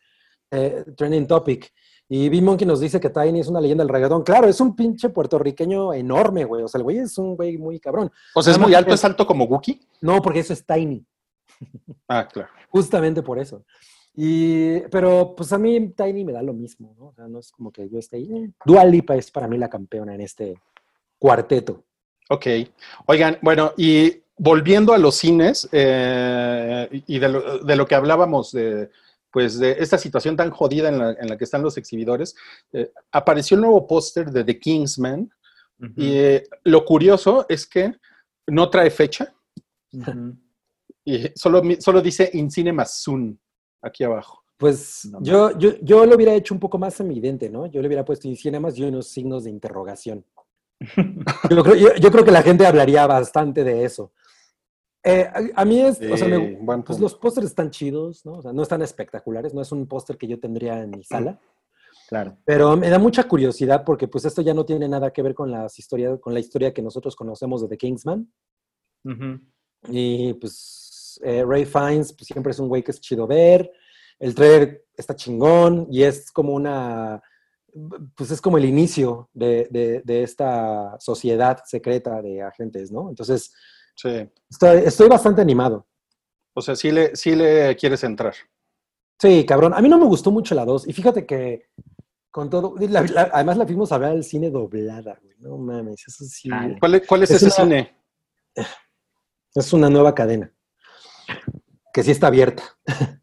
[0.50, 1.70] eh, trending topic.
[2.09, 4.22] Y B-Monkey nos dice que Tiny es una leyenda del reggaetón.
[4.22, 6.62] Claro, es un pinche puertorriqueño enorme, güey.
[6.62, 8.11] O sea, el güey es un güey muy cabrón.
[8.34, 9.80] O sea, es muy alto, es alto como Wookie.
[10.03, 11.05] No, porque eso es Tiny.
[12.09, 12.50] Ah, claro.
[12.68, 13.64] Justamente por eso.
[14.14, 17.07] Y, pero pues a mí Tiny me da lo mismo, ¿no?
[17.07, 18.30] O sea, no es como que yo esté ahí.
[18.30, 18.50] eh.
[18.66, 20.61] Dua Lipa es para mí la campeona en este
[21.18, 21.84] cuarteto.
[22.28, 22.46] Ok.
[23.07, 28.53] Oigan, bueno, y volviendo a los cines eh, y de lo, de lo que hablábamos
[28.53, 28.90] de,
[29.32, 32.34] pues, de esta situación tan jodida en la, en la que están los exhibidores,
[32.72, 35.30] eh, apareció el nuevo póster de The Kingsman
[35.80, 35.92] Ujú.
[35.96, 37.92] y eh, lo curioso es que
[38.46, 39.34] no trae fecha
[41.04, 43.38] y solo, solo dice In Cinema Soon
[43.82, 44.42] aquí abajo.
[44.56, 47.66] Pues No, yo, yo, yo lo hubiera hecho un poco más evidente, ¿no?
[47.66, 50.24] Yo le hubiera puesto en cinemas y unos signos de interrogación.
[51.50, 54.12] Yo creo, yo- yo creo que la gente hablaría bastante de eso.
[55.05, 58.34] Eh, a, a mí es, o sea, me- Sí, pues los pósters están chidos, ¿no?
[58.34, 61.40] O sea, no están espectaculares, no es un póster que yo tendría en mi sala,
[62.09, 62.36] Claro.
[62.44, 65.50] pero me da mucha curiosidad porque pues esto ya no tiene nada que ver con
[65.50, 68.32] las historias, con la historia que nosotros conocemos de The Kingsman.
[69.05, 69.40] Ujú.
[69.88, 73.72] Y pues eh, Ray Fiennes pues, siempre es un güey que es chido ver.
[74.20, 77.20] El trailer está chingón y es como una,
[78.14, 83.09] pues es como el inicio de, de- de esta sociedad secreta de agentes, ¿no?
[83.09, 83.53] Entonces,
[83.95, 84.28] Sí.
[84.51, 85.86] estoy, estoy bastante animado.
[86.55, 88.34] O sea, sí le, sí le quieres entrar.
[89.18, 89.72] Sí, cabrón.
[89.74, 90.88] A mí no me gustó mucho la 2.
[90.88, 91.68] Y fíjate que
[92.30, 95.34] con todo, la- la- además la fuimos a ver al cine doblada, güey.
[95.38, 96.49] No mames, eso sí.
[96.49, 96.76] Chale.
[96.80, 97.97] ¿Cuál, es- cuál es, Es ese una- cine?
[99.55, 100.51] Es una nueva cadena
[101.93, 102.62] que sí está abierta.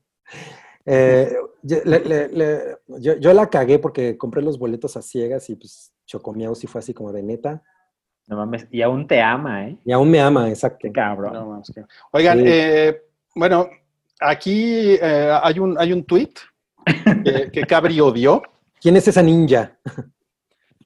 [0.91, 5.47] Eh, yo, le- le- le- yo- yo la cagué porque compré los boletos a ciegas
[5.51, 7.61] y pues Chocomiao sí fue así como de neta.
[8.29, 8.67] No mames.
[8.71, 9.77] Y aún te ama, ¿eh?
[9.83, 10.77] Y aún me ama, exacto.
[10.81, 11.33] Qué cabrón.
[11.33, 12.43] No, mames, que- Oigan, Sí.
[12.47, 13.01] eh,
[13.35, 13.67] bueno,
[14.21, 16.33] aquí eh, hay un hay un tweet
[17.25, 18.41] que, que Cabri odió.
[18.79, 19.77] ¿Quién es esa ninja?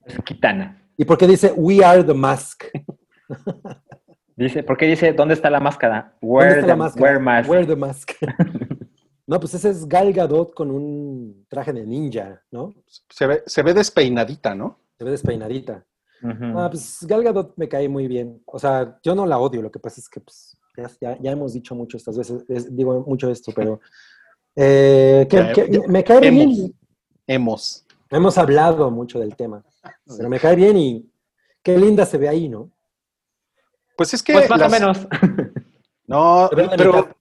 [0.06, 0.82] Es Kitana.
[0.98, 2.64] ¿Y por qué dice We are the mask?
[4.36, 6.14] Dice, ¿por qué dice dónde está la máscara?
[6.22, 7.04] ¿Dónde Where está the, la máscara?
[7.06, 7.50] where mask.
[7.50, 8.12] Wear the mask.
[9.28, 12.74] no, pues ese es Gal Gadot con un traje de ninja, ¿no?
[13.10, 14.80] Se ve, se ve despeinadita, ¿no?
[14.98, 15.86] Se ve despeinadita.
[16.24, 16.58] Ujú.
[16.60, 18.42] Ah, pues Gal Gadot me cae muy bien.
[18.46, 21.32] O sea, yo no la odio, lo que pasa es que pues, ya, ya- ya
[21.32, 23.80] hemos dicho mucho estas veces, es- digo mucho esto, pero
[24.56, 26.34] eh, que- Ya, que ya- me cae bien.
[26.42, 26.58] hemos.
[26.58, 26.76] y-
[27.28, 27.86] Hemos.
[28.10, 29.64] Hemos hablado mucho del tema,
[30.18, 31.10] pero me cae bien y
[31.62, 32.70] qué linda se ve ahí, ¿no?
[33.98, 34.34] Pues es que.
[34.34, 35.08] Pues más las- o menos.
[36.06, 36.94] No, pero.
[36.94, 37.16] mitad.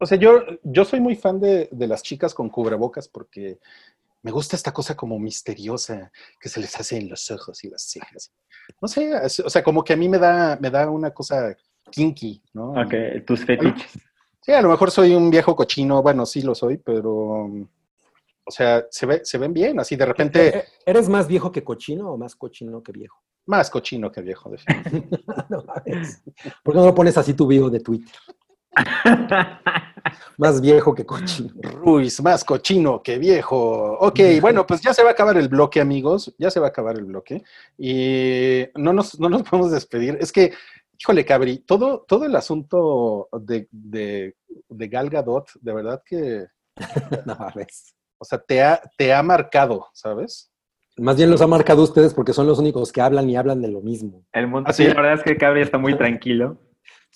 [0.00, 3.58] O sea, yo, yo soy muy fan de, de las chicas con cubrebocas porque
[4.24, 6.10] me gusta esta cosa como misteriosa
[6.40, 8.32] que se les hace en los ojos y las cejas.
[8.80, 11.54] No sé, es- o sea, como que a mí me da, me da una cosa
[11.90, 12.72] kinky, ¿no?
[12.72, 12.94] ok,
[13.26, 13.92] tus fetiches.
[14.40, 17.12] Sí, a lo mejor soy un viejo cochino, bueno, sí lo soy, pero,
[18.46, 21.62] o sea, se, ve, se ven bien, así de repente, Eh, ¿Eres más viejo que
[21.62, 23.20] cochino o más cochino que viejo?
[23.46, 25.18] más cochino que viejo, definitivamente.
[25.50, 25.64] no.
[26.62, 28.14] ¿Por qué no lo pones así tu bio de Twitter?
[30.38, 31.50] Más viejo que cochino.
[31.62, 33.96] Ruiz, más cochino que viejo.
[34.00, 36.68] Ok, bueno, pues ya se va a acabar el bloque, amigos, ya se va a
[36.70, 37.42] acabar el bloque.
[37.78, 40.18] Y no nos, no nos podemos despedir.
[40.20, 40.52] Es que,
[40.98, 44.36] híjole, Cabri, todo, todo el asunto de, de,
[44.68, 46.46] de Gal Gadot, de verdad que,
[47.26, 47.94] No mames.
[48.18, 50.50] o sea, te ha, te ha marcado, ¿sabes?
[50.96, 53.68] Más bien los ha marcado ustedes porque son los únicos que hablan y hablan de
[53.68, 54.24] lo mismo.
[54.32, 54.88] El mundo, Ah, sí, sí.
[54.90, 56.56] la verdad es que Cabri está muy tranquilo.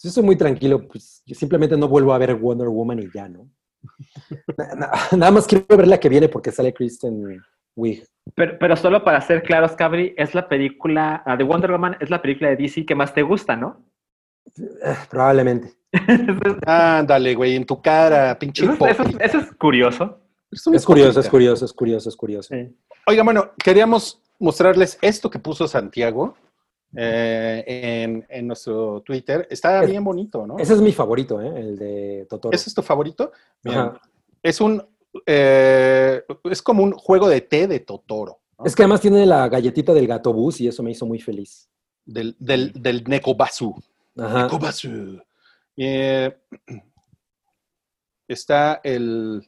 [0.02, 3.28] Yo estoy muy tranquilo, pues yo simplemente no vuelvo a ver Wonder Woman y ya,
[3.28, 3.48] ¿no?
[4.58, 7.42] Na- na- Nada más quiero ver la que viene porque sale Kristen
[7.76, 8.04] Wiig.
[8.34, 12.10] Pero, pero solo para ser claros, Cabri, es la película, ah, de Wonder Woman es
[12.10, 13.82] la película de DC que más te gusta, ¿no?
[14.56, 15.74] Eh, probablemente.
[16.66, 20.20] Ándale, güey, en tu cara, pinche Eso, es- eso es- curioso.
[20.50, 22.54] Es curioso, es curioso, es curioso, es curioso.
[23.06, 26.36] Oiga, bueno, queríamos mostrarles esto que puso Santiago
[26.96, 29.46] eh, en, en nuestro Twitter.
[29.50, 30.58] Está Es- bien bonito, ¿no?
[30.58, 31.52] Ese es mi favorito, ¿eh?
[31.60, 32.54] El de Totoro.
[32.54, 33.32] ¿Ese es tu favorito?
[34.42, 34.82] Es un,
[35.26, 38.64] eh, es como un juego de té de Totoro, ¿no?
[38.64, 41.68] Es que además tiene la galletita del gato bus y eso me hizo muy feliz.
[42.04, 43.74] del, del, del Nekobasu.
[44.16, 44.44] Ajá.
[44.44, 45.20] Nekobasu.
[45.76, 46.34] Eh,
[48.28, 49.46] está el,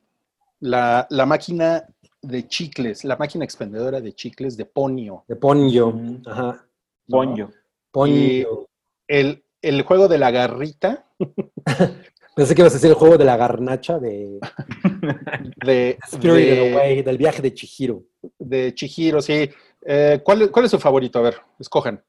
[0.61, 1.85] la, la máquina
[2.23, 5.25] de chicles, la máquina expendedora de chicles de Ponio.
[5.27, 5.91] De Ponyo.
[5.93, 6.23] Mm.
[6.27, 6.67] Ajá.
[7.11, 7.51] Ponyo.
[7.91, 8.69] Ponyo.
[9.09, 11.07] El, el juego de la garrita
[12.37, 14.39] Pensé que ibas a decir el juego de la garnacha de
[15.65, 18.05] de, Spirited de, Away, del viaje de Chihiro.
[18.39, 19.51] de Chihiro, sí.
[19.85, 21.19] Eh, ¿cuál, es- ¿Cuál es su favorito?
[21.19, 22.03] A ver, escojan.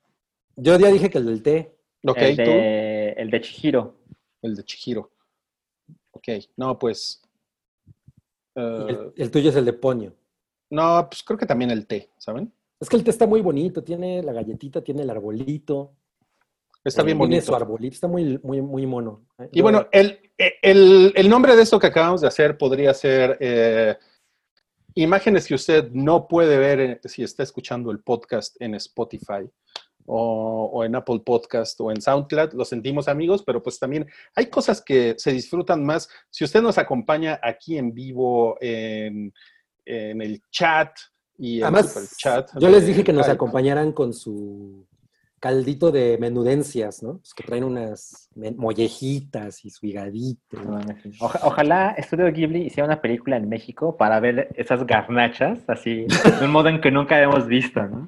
[0.56, 1.76] Yo ya dije que el del té.
[2.06, 2.44] Ok, el, tú.
[2.44, 3.95] de, el de Chihiro.
[4.41, 5.11] El de Chihiro.
[6.11, 7.22] Ok, no, pues.
[8.56, 10.14] y eh, el, el tuyo es el de Ponyo.
[10.69, 12.53] no, pues creo que también el té, ¿saben?
[12.82, 15.94] Es que el té está muy bonito, tiene la galletita, tiene el arbolito.
[16.84, 17.56] Está eh, bien Tiene su bonito.
[17.64, 19.28] arbolito, está muy, muy, muy mono.
[19.38, 19.49] ¿eh?
[19.52, 23.38] Y Yo- bueno, el, el, el nombre de esto que acabamos de hacer podría ser
[23.40, 23.95] eh,
[24.95, 29.48] imágenes que usted no puede ver eh, si está escuchando el podcast en Spotify
[30.08, 32.53] o, o en Apple Podcast o en SoundCloud.
[32.53, 36.10] Lo sentimos amigos, pero pues también hay cosas que se disfrutan más.
[36.32, 39.32] Si usted nos acompaña aquí en vivo en,
[39.86, 40.90] en el chat
[41.43, 42.51] y en Además, el chat.
[42.59, 43.34] yo les dije que nos Hype.
[43.34, 44.85] acompañaran con su
[45.39, 47.18] caldito de menudencias, ¿no?
[47.18, 50.61] Pues que traen unas mollejitas y su higadito.
[50.61, 50.80] No.
[51.19, 56.05] Oja- ojalá Estudio Ghibli hiciera una película en México para ver esas garnachas así,
[56.39, 58.07] de un modo en que nunca hemos visto, ¿no?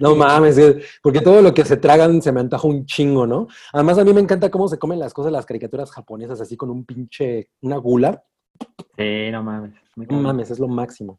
[0.00, 0.58] No mames,
[1.02, 3.48] porque todo lo que se tragan se me antoja un chingo, ¿no?
[3.72, 6.68] Además, a mí me encanta cómo se comen las cosas, las caricaturas japonesas, así con
[6.70, 8.22] un pinche, una gula.
[8.98, 9.72] Sí, no mames.
[9.96, 11.18] No mames, es lo máximo.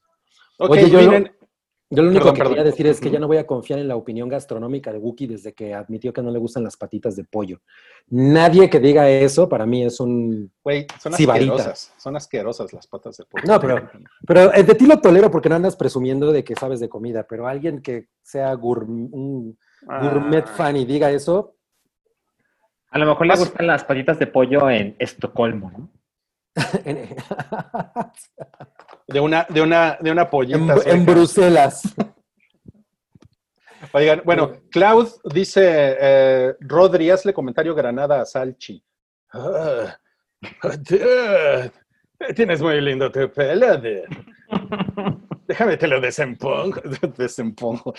[0.60, 1.32] Ok, Oye, yo- miren,
[1.90, 2.54] Yo lo único Perdón, que perdón.
[2.56, 5.26] quería decir es que ya no voy a confiar en la opinión gastronómica de Wookie
[5.28, 7.62] desde que admitió que no le gustan las patitas de pollo.
[8.10, 10.52] Nadie que diga eso para mí es un...
[10.64, 11.54] güey, son Sibarita.
[11.54, 11.94] asquerosas.
[11.98, 13.46] Son asquerosas las patas de pollo.
[13.48, 13.90] No, pero-
[14.28, 17.26] Pero eh, de ti lo tolero porque no andas presumiendo de que sabes de comida,
[17.26, 19.58] pero alguien que sea gourm- un
[19.88, 21.56] gourmet Ah, fan y diga eso,
[22.90, 25.90] A lo mejor le gustan las patitas de pollo en Estocolmo, ¿no?
[29.08, 30.76] De una, de una, de una pollita.
[30.86, 31.06] en- en.
[31.06, 31.82] Bruselas.
[33.94, 35.62] Oigan, bueno, Cloud dice,
[36.00, 38.84] eh, Rodri, hazle comentario Granada a Salchi.
[39.34, 39.98] Ah,
[40.90, 41.72] dude,
[42.36, 44.06] tienes muy lindo tu pelo, dude.
[45.48, 46.82] Déjame te lo desempongo.
[47.18, 47.94] Desempongo.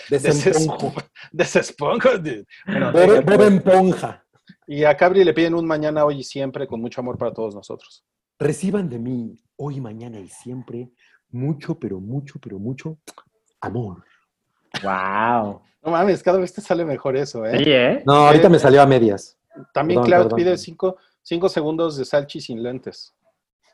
[2.19, 2.45] Dude.
[2.67, 4.23] Bueno, Bob, eh, Bob Esponja.
[4.67, 7.55] y a Cabri le piden un mañana, hoy y siempre, con mucho amor para todos
[7.55, 8.05] nosotros.
[8.39, 10.89] Reciban de mí hoy, mañana y siempre
[11.29, 12.97] mucho, pero mucho, pero mucho
[13.59, 14.05] amor.
[14.81, 15.61] ¡Wow!
[15.83, 17.57] No mames, cada vez te sale mejor eso, ¿eh?
[17.63, 18.03] Sí, ¿eh?
[18.05, 19.37] No, ahorita me salió a medias.
[19.73, 20.37] También Perdón, Cloud perdón.
[20.37, 23.13] pide cinco, cinco segundos de Salchi sin lentes.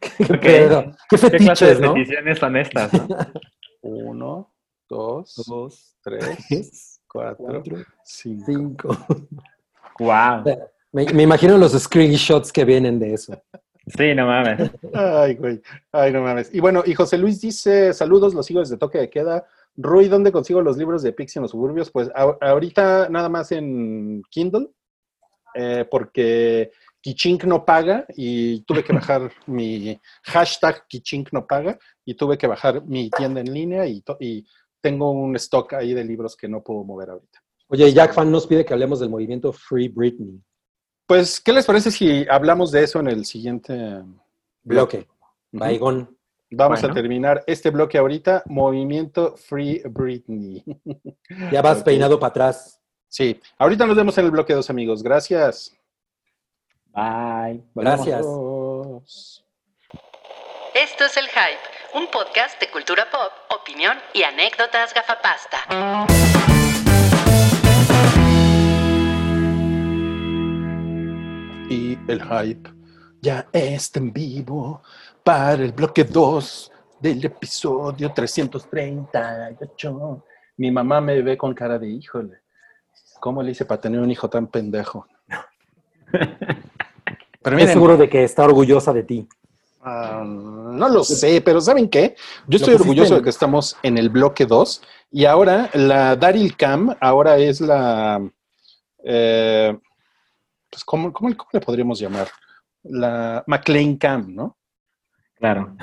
[0.00, 0.40] ¿Qué, Ok.
[0.40, 0.96] pedo?
[1.08, 1.92] ¿Qué ¿Qué clase de no?
[1.94, 2.92] peticiones son estas?
[2.94, 3.08] no?
[3.82, 4.52] Uno,
[4.88, 8.44] dos, Dos, tres, tres, cuatro, cuatro, cinco.
[8.46, 8.96] cinco.
[9.98, 10.44] ¡Wow!
[10.92, 13.40] Me, me imagino los screenshots que vienen de eso.
[13.86, 14.70] Sí, no mames.
[14.94, 15.60] Ay, güey.
[15.92, 16.52] Ay, no mames.
[16.54, 19.44] Y bueno, y José Luis dice, saludos, los sigo desde Toque de Queda.
[19.76, 21.90] Rui, ¿dónde consigo los libros de Pixie en los suburbios?
[21.90, 24.68] Pues a- ahorita nada más en Kindle,
[25.54, 32.14] eh, porque Kichink no paga y tuve que bajar mi hashtag Kichink no paga y
[32.14, 34.44] tuve que bajar mi tienda en línea y, y
[34.80, 37.40] tengo un stock ahí de libros que no puedo mover ahorita.
[37.68, 40.40] Oye, Jack Fan nos pide que hablemos del movimiento Free Britney.
[41.10, 43.74] Pues, ¿qué les parece si hablamos de eso en el siguiente
[44.62, 45.08] Bloque.
[45.50, 46.16] Baigón.
[46.52, 48.44] Vamos a terminar este bloque ahorita.
[48.46, 50.62] Movimiento Free Britney.
[51.50, 52.80] Ya vas peinado para atrás.
[53.08, 55.02] Sí, ahorita nos vemos en el bloque dos amigos.
[55.02, 55.76] Gracias.
[56.92, 57.64] Bye.
[57.74, 58.20] Gracias.
[58.20, 59.44] Adiós.
[60.76, 65.58] Esto es El Hype, un podcast de cultura pop, opinión y anécdotas gafapasta.
[71.90, 72.70] Y el hype
[73.20, 74.80] ya está en vivo
[75.24, 80.24] para el bloque 2 del episodio 338.
[80.58, 82.42] Mi mamá me ve con cara de híjole.
[83.18, 85.04] ¿Cómo le hice para tener un hijo tan pendejo?
[87.42, 89.28] Pero miren, seguro de que está orgullosa de ti.
[89.82, 92.14] Ah, no lo sé, pero ¿saben qué?
[92.46, 94.80] Yo estoy orgulloso de que estamos en el bloque 2
[95.10, 98.24] y ahora la Daryl Cam, ahora es la...
[99.02, 99.76] eh,
[100.70, 102.28] pues, ¿cómo, cómo- cómo le podríamos llamar?
[102.84, 104.56] La McLean Cam, ¿no?
[105.36, 105.76] Claro.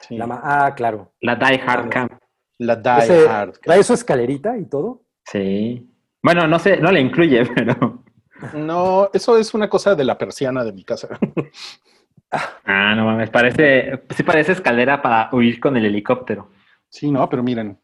[0.00, 1.12] Sí, La ma- ah, claro.
[1.20, 2.08] La Die Hard Cam.
[2.58, 3.62] la Die Ese- Hard Cam.
[3.62, 5.02] ¿Trae su escalerita y todo?
[5.24, 5.90] Sí.
[6.22, 8.02] Bueno, no sé, no le incluye, pero.
[8.54, 11.08] No, eso es una cosa de la persiana de mi casa.
[12.64, 13.30] Ah, no mames.
[13.30, 14.02] Parece.
[14.14, 16.50] Sí, parece escalera para huir con el helicóptero.
[16.88, 17.78] Sí, no, pero miren.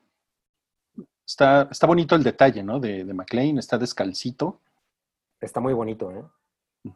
[1.24, 2.80] Está, está bonito el detalle, ¿no?
[2.80, 4.60] De, de McLean, está descalcito.
[5.42, 6.24] Está muy bonito, ¿eh?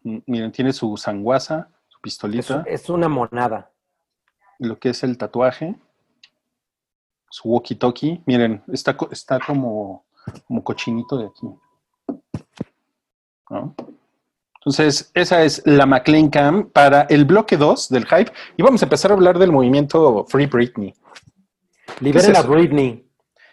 [0.03, 2.65] Miren, tiene su sanguaza, su pistolita.
[2.67, 3.71] es una monada.
[4.59, 5.77] lo que es el tatuaje,
[7.29, 8.23] su walkie-talkie.
[8.25, 10.07] Miren, está, está como,
[10.47, 11.47] como cochinito de aquí.
[13.51, 13.75] ¿No?
[14.61, 18.33] Entonces, esa es la McLean Cam para el bloque 2 del hype.
[18.57, 20.95] Y vamos a empezar a hablar del movimiento Free Britney.
[22.01, 22.43] Liberen es a?
[22.43, 23.09] Britney.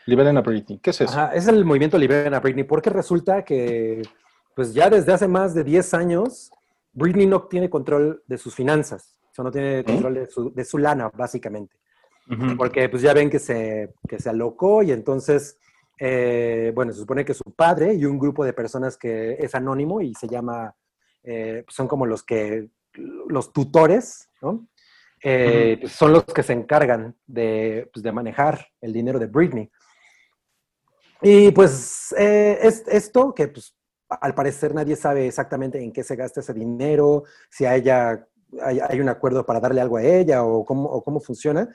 [0.05, 0.79] Liberen a Britney.
[0.79, 1.13] ¿Qué es eso?
[1.13, 4.01] Ajá, es el movimiento Liberen a Britney, porque resulta que,
[4.55, 6.51] pues ya desde hace más de 10 años,
[6.93, 10.65] Britney no tiene control de sus finanzas, o sea, no tiene control de su, de
[10.65, 11.75] su lana, básicamente.
[12.57, 15.59] Porque pues ya ven que se, que se alocó y entonces,
[15.99, 19.99] eh, bueno, se supone que su padre y un grupo de personas que es anónimo
[19.99, 20.73] y se llama,
[21.23, 22.69] eh, son como los que,
[23.27, 24.65] los tutores, ¿no?
[25.21, 29.69] Eh, pues, son los que se encargan de, pues, de manejar el dinero de Britney.
[31.21, 33.73] Y pues eh, es esto que pues,
[34.21, 37.71] al parecer nadie sabe exactamente en qué se gasta ese dinero, si a
[38.61, 41.67] hay, un acuerdo para darle algo a ella o cómo, cómo funciona,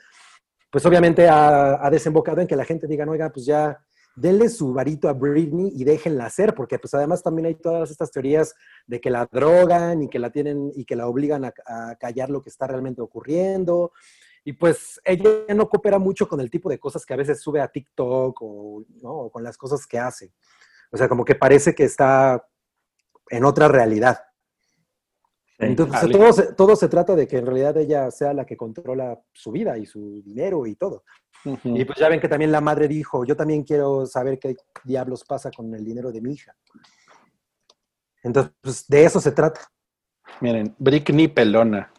[0.71, 3.79] pues obviamente ha, desembocado en que la gente diga, oiga, pues ya,
[4.15, 8.11] denle su varito a Britney y déjenla hacer, porque pues además también hay todas estas
[8.11, 8.53] teorías
[8.85, 12.41] de que la drogan y que la tienen y que la obligan a, callar lo
[12.41, 13.91] que está realmente ocurriendo.
[14.43, 17.61] Y pues ella no coopera mucho con el tipo de cosas que a veces sube
[17.61, 18.41] a TikTok
[19.01, 19.11] ¿no?
[19.11, 20.31] o con las cosas que hace.
[20.91, 22.45] O sea, como que parece que está
[23.29, 24.19] en otra realidad.
[25.59, 29.19] Entonces, todo, se, todo se trata de que en realidad ella sea la que controla
[29.33, 31.03] su vida y su dinero y todo.
[31.63, 35.25] Y pues ya ven que también la madre dijo, yo también quiero saber qué diablos
[35.25, 36.55] pasa con el dinero de mi hija.
[38.23, 39.61] Entonces, pues de eso se trata.
[40.41, 41.91] Miren, Britney Pelona.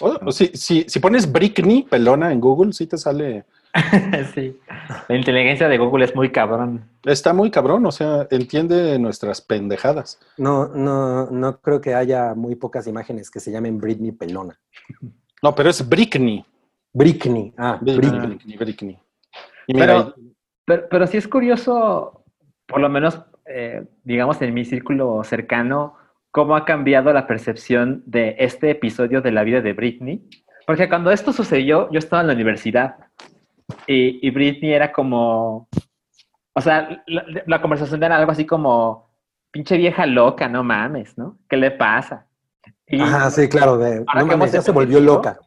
[0.00, 3.44] Oh, si, si, si pones Britney Pelona en Google, sí te sale.
[4.34, 4.58] sí.
[5.08, 6.84] La inteligencia de Google es muy cabrón.
[7.04, 10.18] Está muy cabrón, o sea, entiende nuestras pendejadas.
[10.36, 14.58] No, no, no creo que haya muy pocas imágenes que se llamen Britney Pelona.
[15.42, 16.44] No, pero es Britney.
[16.92, 17.54] Britney.
[17.56, 18.36] Ah, Britney, Britney.
[18.36, 18.98] Britney, Britney.
[19.66, 20.14] Y mira, Pero,
[20.64, 22.24] pero, pero sí es curioso,
[22.66, 25.96] por lo menos, eh, digamos, en mi círculo cercano,
[26.30, 30.28] cómo ha cambiado la percepción de este episodio de la vida de Britney.
[30.66, 32.96] Porque cuando esto sucedió, yo estaba en la universidad
[33.86, 35.68] y, y Britney era como,
[36.54, 39.10] o sea, la, la conversación era algo así como,
[39.50, 41.38] pinche vieja loca, no mames, ¿no?
[41.48, 42.26] ¿Qué le pasa?
[42.86, 43.78] Y Ajá, sí, claro.
[43.78, 45.38] De, Ahora no que mames, ya se volvió loca.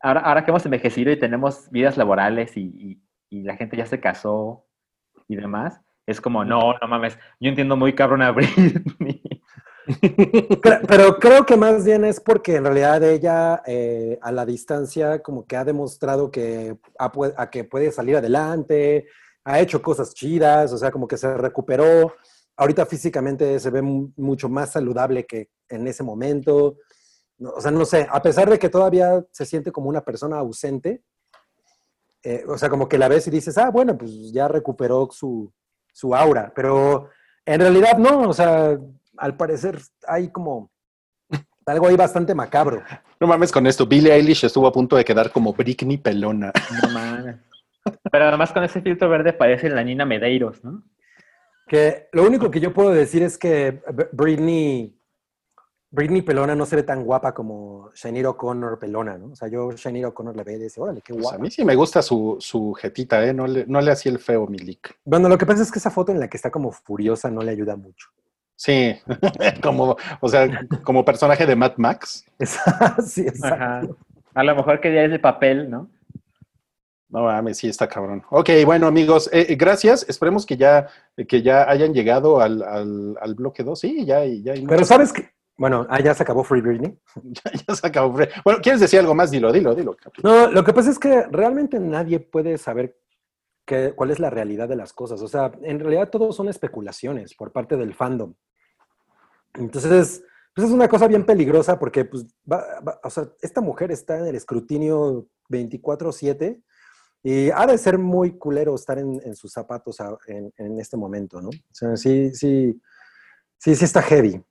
[0.00, 3.84] ahora, ahora que hemos envejecido y tenemos vidas laborales y, y- y la gente ya
[3.84, 4.64] se casó
[5.28, 9.20] y demás, es como, no, no mames, yo entiendo muy cabrón a Britney.
[10.86, 15.46] Pero creo que más bien es porque en realidad ella eh, a la distancia como
[15.46, 16.76] que ha demostrado que,
[17.12, 19.06] pue- a que puede salir adelante,
[19.44, 22.12] ha hecho cosas chidas, o sea, como que se recuperó.
[22.56, 26.76] Ahorita físicamente se ve mu- mucho más saludable que en ese momento.
[27.40, 31.02] O sea, no sé, a pesar de que todavía se siente como una persona ausente,
[32.24, 35.50] eh, o sea, como que la ves y dices, ah, bueno, pues ya recuperó su,
[35.92, 37.08] su aura, pero
[37.46, 38.76] en realidad no, o sea,
[39.18, 40.70] al parecer hay como
[41.66, 42.82] algo ahí bastante macabro.
[43.20, 43.86] no mames con esto.
[43.86, 46.52] Billie Eilish estuvo a punto de quedar como Britney Pelona.
[46.82, 47.36] No mames.
[48.10, 50.82] Pero además con ese filtro verde parece la Nina Medeiros, ¿no?
[51.66, 53.82] Que lo único que yo puedo decir es que
[54.12, 54.98] Britney,
[55.90, 59.32] Britney Pelona no se ve tan guapa como Shanier O'Connor Pelona, ¿no?
[59.32, 61.36] O sea, yo Shanier O'Connor le veo y dice, órale, qué Pues guapa.
[61.36, 63.32] a mí sí me gusta su, su jetita, ¿eh?
[63.34, 64.96] No le, no le hacía el feo, Milik.
[65.04, 67.42] Bueno, lo que pasa es que esa foto en la que está como furiosa no
[67.42, 68.08] le ayuda mucho.
[68.58, 68.92] Sí,
[69.62, 72.26] como, o sea, como personaje de Mad Max.
[73.06, 73.54] Sí, exacto.
[73.54, 73.82] Ajá.
[74.34, 75.88] A lo mejor quería ese papel, ¿no?
[77.08, 78.24] No mames, sí, está cabrón.
[78.30, 80.04] Ok, bueno, amigos, eh, eh, gracias.
[80.08, 80.88] Esperemos que ya,
[81.28, 83.78] que ya hayan llegado al, al, al bloque 2.
[83.78, 85.30] Sí, ya, ya, hay Pero ¿sabes qué?
[85.56, 86.98] Bueno, ah, ya se acabó Free Britney.
[87.22, 88.10] ya, ya se acabó.
[88.44, 89.30] Bueno, ¿quieres decir algo más?
[89.30, 89.96] Dilo, dilo, dilo.
[90.24, 92.98] No, lo que pasa es que realmente nadie puede saber
[93.64, 95.22] qué, cuál es la realidad de las cosas.
[95.22, 98.34] O sea, en realidad todo son especulaciones por parte del fandom.
[99.54, 100.22] Entonces,
[100.54, 104.18] pues es una cosa bien peligrosa porque, pues, va- va- o sea, esta mujer está
[104.18, 106.62] en el escrutinio 24/7
[107.22, 110.96] y ha de ser muy culero estar en, en sus zapatos a- en, en este
[110.96, 111.48] momento, ¿no?
[111.48, 112.80] O sea, sí, sí,
[113.58, 114.42] sí, sí está heavy.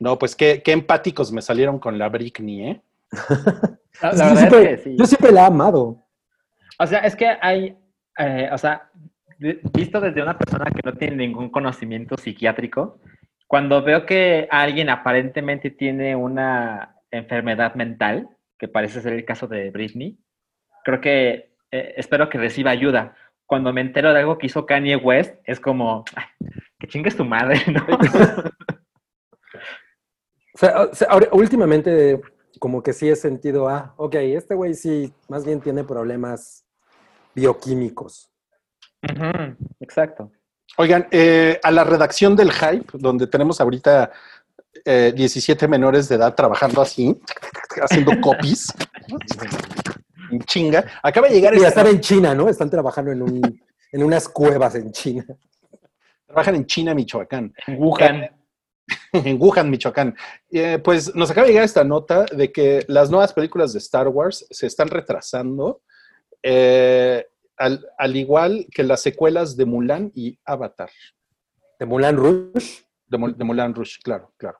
[0.00, 2.82] No, pues qué, qué empáticos me salieron con la Britney, ¿eh?
[4.00, 4.96] La, la yo, siempre, es que sí.
[4.96, 6.04] yo siempre la he amado.
[6.78, 7.76] O sea, es que hay,
[8.16, 8.88] eh, o sea,
[9.72, 13.00] visto desde una persona que no tiene ningún conocimiento psiquiátrico,
[13.48, 19.70] cuando veo que alguien aparentemente tiene una enfermedad mental, que parece ser el caso de
[19.70, 20.18] Britney,
[20.84, 23.16] creo que eh, espero que reciba ayuda.
[23.46, 26.24] Cuando me entero de algo que hizo Kanye West, es como, "Ay,
[26.78, 27.84] que chingues tu madre, ¿no?
[30.54, 32.20] O sea, o sea, ahora- últimamente
[32.58, 36.66] como que sí he sentido, ah, ok, este güey sí, más bien tiene problemas
[37.34, 38.28] bioquímicos.
[39.78, 40.32] Exacto.
[40.76, 44.12] Oigan, eh, a la redacción del Hype, donde tenemos ahorita
[44.84, 47.18] eh, 17 menores de edad trabajando así,
[47.82, 48.72] haciendo copies,
[50.30, 52.48] en chinga, acaba de llegar Y esta- estar en China, ¿no?
[52.48, 53.60] Están trabajando en, un,
[53.92, 55.24] en unas cuevas en China.
[56.26, 57.52] trabajan en China, Michoacán.
[57.66, 58.30] En Wuhan.
[59.12, 60.14] en Wuhan, Michoacán.
[60.52, 64.06] Eh, pues nos acaba de llegar esta nota de que las nuevas películas de Star
[64.08, 65.80] Wars se están retrasando,
[66.42, 67.26] eh,
[67.58, 70.90] al, al igual que las secuelas de Mulan y Avatar.
[71.78, 72.84] De Mulan Rouge.
[73.06, 74.58] De, Mul- de Mulan Rush, claro, claro.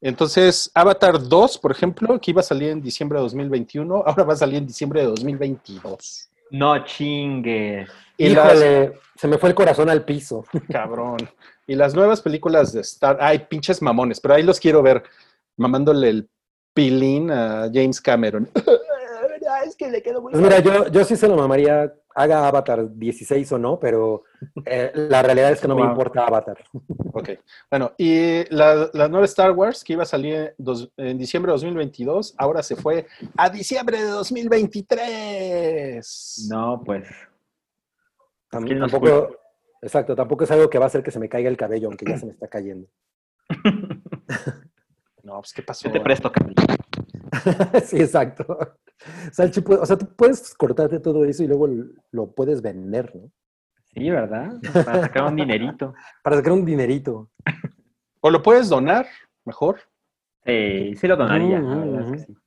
[0.00, 4.34] Entonces, Avatar 2, por ejemplo, que iba a salir en diciembre de 2021, ahora va
[4.34, 6.28] a salir en diciembre de 2022.
[6.50, 6.76] No.
[8.18, 10.44] Y las, Híjole, se me fue el corazón al piso.
[10.70, 11.18] cabrón.
[11.66, 15.02] Y las nuevas películas de Star, ay, pinches mamones, pero ahí los quiero ver
[15.56, 16.28] mamándole el
[16.74, 18.48] pilín a James Cameron.
[19.66, 22.88] es que le quedó muy Pues mira, yo, yo sí se lo mamaría, haga Avatar
[22.90, 24.24] 16 o no, pero
[24.64, 26.56] eh, la realidad es que no me importa Avatar.
[27.12, 27.30] Ok.
[27.70, 31.54] Bueno, y la, la nueva Star Wars que iba a salir dos- en diciembre de
[31.54, 33.06] 2022, ahora se fue
[33.36, 36.48] a diciembre de 2023.
[36.50, 37.08] No, pues.
[38.50, 39.36] Tam- ¿Quién nos tampoco,
[39.82, 42.06] exacto, tampoco es algo que va a hacer que se me caiga el cabello, aunque
[42.08, 42.86] ya se me está cayendo.
[45.22, 45.88] No, pues, ¿qué pasó?
[45.88, 46.62] Yo te presto, Camilo.
[47.84, 48.46] sí, exacto.
[49.32, 51.68] Salchi, o sea, tú puedes cortarte todo eso y luego
[52.10, 53.30] lo puedes vender, ¿no?
[53.94, 54.52] Sí, ¿verdad?
[54.84, 55.94] Para sacar un dinerito.
[56.22, 57.30] Para sacar un dinerito.
[58.20, 59.06] O lo puedes donar,
[59.44, 59.80] mejor.
[60.44, 61.60] Sí, sí lo donaría.
[61.60, 62.26] la Ujú, verdad es que ujú.
[62.26, 62.38] sí.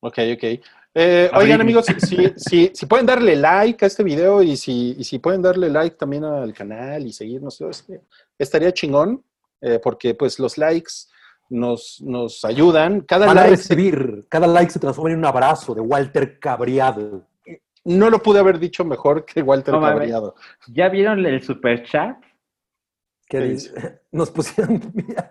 [0.00, 0.66] Ok, ok.
[0.94, 4.94] Eh, oigan, amigos, si, si, si- si pueden darle like a este video y si,
[4.98, 7.62] y si pueden darle like también al canal y seguirnos,
[8.38, 9.24] estaría chingón,
[9.60, 10.92] eh, porque pues los likes
[11.48, 13.00] nos, nos ayudan.
[13.02, 17.26] Cada Van a like recibir, cada like se transforma en un abrazo de Walter Cabreado.
[17.84, 19.80] no lo pude haber dicho mejor que Walter No.
[19.80, 20.34] Cabreado.
[20.68, 22.16] ¿Ya vieron el super chat?
[23.28, 25.30] Que ¿Qué dice- nos pusieron mira,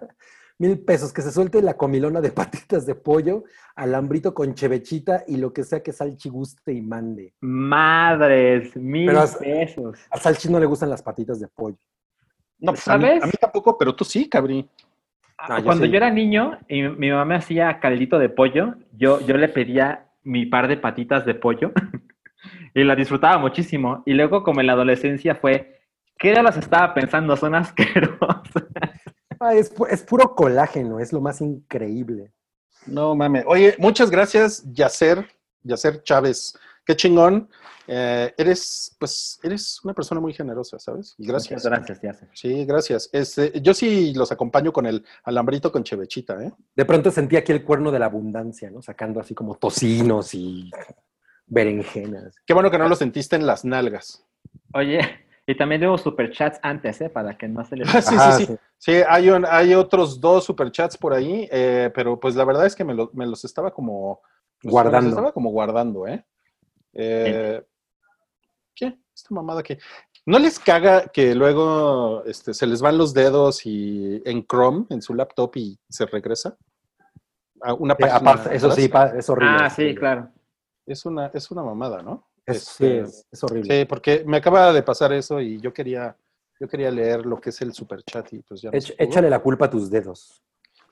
[0.59, 3.43] mil pesos, que se suelte la comilona de patitas de pollo,
[3.75, 7.33] alambrito con chevechita y lo que sea que Salchi guste y mande.
[7.41, 9.97] Madres, mil Pero has- pesos.
[10.11, 11.77] A Salchi no le gustan las patitas de pollo.
[12.59, 13.23] No, pues a mí, ¿Sabes?
[13.23, 14.69] a mí tampoco, pero tú sí, cabrí.
[15.49, 15.91] Yo Cuando sí.
[15.91, 20.07] yo era niño y mi mamá me hacía caldito de pollo, yo, yo le pedía
[20.23, 21.71] mi par de patitas de pollo
[22.75, 24.03] y la disfrutaba muchísimo.
[24.05, 25.81] Y luego, como en la adolescencia, fue,
[26.17, 27.35] ¿qué ya las estaba pensando?
[27.37, 28.41] Son asquerosas.
[29.43, 32.31] Ah, es, pu- es puro colágeno, es lo más increíble.
[32.85, 33.43] No mames.
[33.47, 35.25] Oye, muchas gracias, Yacer,
[35.63, 36.55] Yacer Chávez.
[36.85, 37.49] Qué chingón.
[37.87, 41.15] Eh, eres, pues, eres una persona muy generosa, ¿sabes?
[41.17, 41.63] Y gracias.
[41.65, 42.29] Muchas gracias, Yasser.
[42.33, 43.09] Sí, gracias.
[43.11, 46.51] Este, yo sí los acompaño con el alambrito con chevechita, ¿eh?
[46.75, 48.81] De pronto sentí aquí el cuerno de la abundancia, ¿no?
[48.81, 50.71] Sacando así como tocinos y
[51.47, 52.35] berenjenas.
[52.45, 54.23] Qué bueno que no lo sentiste en las nalgas.
[54.73, 54.99] Oye,
[55.45, 57.09] y también debo superchats antes, ¿eh?
[57.09, 57.87] Para que no se les...
[57.93, 58.55] Ah, sí, Ajá, sí, sí.
[58.77, 62.75] Sí, hay, un- hay otros dos superchats por ahí, eh, pero pues la verdad es
[62.75, 64.21] que me, lo- me los estaba como...
[64.61, 64.97] pues, Guardando.
[64.99, 66.23] me los estaba como guardando, ¿eh?
[66.93, 67.63] Eh,
[68.75, 68.97] ¿Qué?
[69.15, 69.79] Esta mamada que...
[70.25, 75.01] ¿No les caga que luego este, se les van los dedos y en Chrome, en
[75.01, 76.55] su laptop y se regresa?
[77.61, 79.57] A una Eh, página aparte, eso sí, es horrible.
[79.59, 80.29] Ah, sí, claro.
[80.85, 82.27] Es una, es una mamada, ¿no?
[82.45, 83.79] Es, Este, sí, es, es horrible.
[83.79, 86.15] Sí, porque me acaba de pasar eso y yo quería,
[86.59, 89.65] yo quería leer lo que es el superchat y pues ya no échale la culpa
[89.65, 90.41] a tus dedos.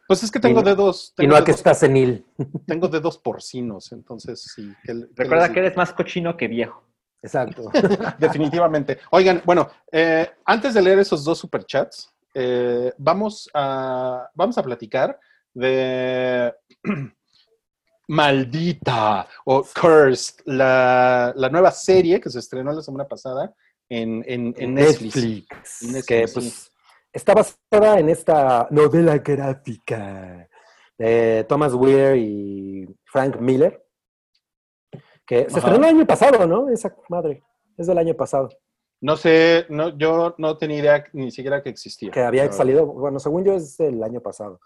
[0.10, 2.26] Pues es que tengo Y dedos, Y tengo, no a que estás senil.
[2.66, 4.74] tengo dedos porcinos, entonces sí.
[4.84, 6.84] ¿qué- qué Recuerda que eres más cochino que viejo.
[7.22, 7.70] Exacto.
[8.18, 8.98] Definitivamente.
[9.12, 15.20] Oigan, bueno, eh, antes de leer esos dos superchats, eh, vamos, a, vamos a platicar
[15.54, 16.56] de
[18.08, 23.54] Maldita o Cursed, la, la nueva serie que se estrenó la semana pasada
[23.88, 25.16] en, en, en Netflix.
[25.16, 25.82] Netflix.
[25.84, 26.69] Netflix, que sí.
[27.12, 30.48] Está basada en esta novela gráfica
[30.98, 33.86] de Thomas Weir y Frank Miller.
[35.26, 36.70] Que se estrenó el año pasado, ¿no?
[36.70, 37.44] Esa madre.
[37.78, 38.50] Es del año pasado.
[39.02, 42.12] No sé, no, yo no tenía idea ni siquiera que existía.
[42.12, 44.60] que había salido, bueno, según yo es el año pasado.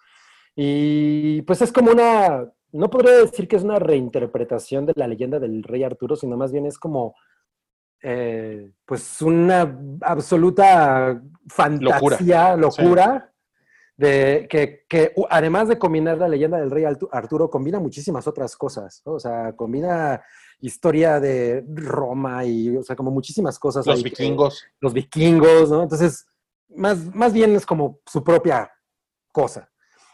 [0.56, 5.40] Y pues es como una, no podría decir que es una reinterpretación de la leyenda
[5.40, 7.16] del rey Arturo, sino más bien es como,
[8.04, 13.32] eh, pues una absoluta fantasía, locura,
[13.96, 19.02] de que, que además de combinar la leyenda del rey Arturo, combina muchísimas otras cosas,
[19.06, 19.14] ¿no?
[19.14, 20.22] o sea, combina
[20.60, 23.86] historia de Roma y, o sea, como muchísimas cosas.
[23.86, 24.66] Los ahí vikingos.
[24.80, 25.84] los vikingos, ¿no?
[25.84, 26.26] Entonces,
[26.76, 28.72] más, más bien es como su propia
[29.32, 29.70] cosa.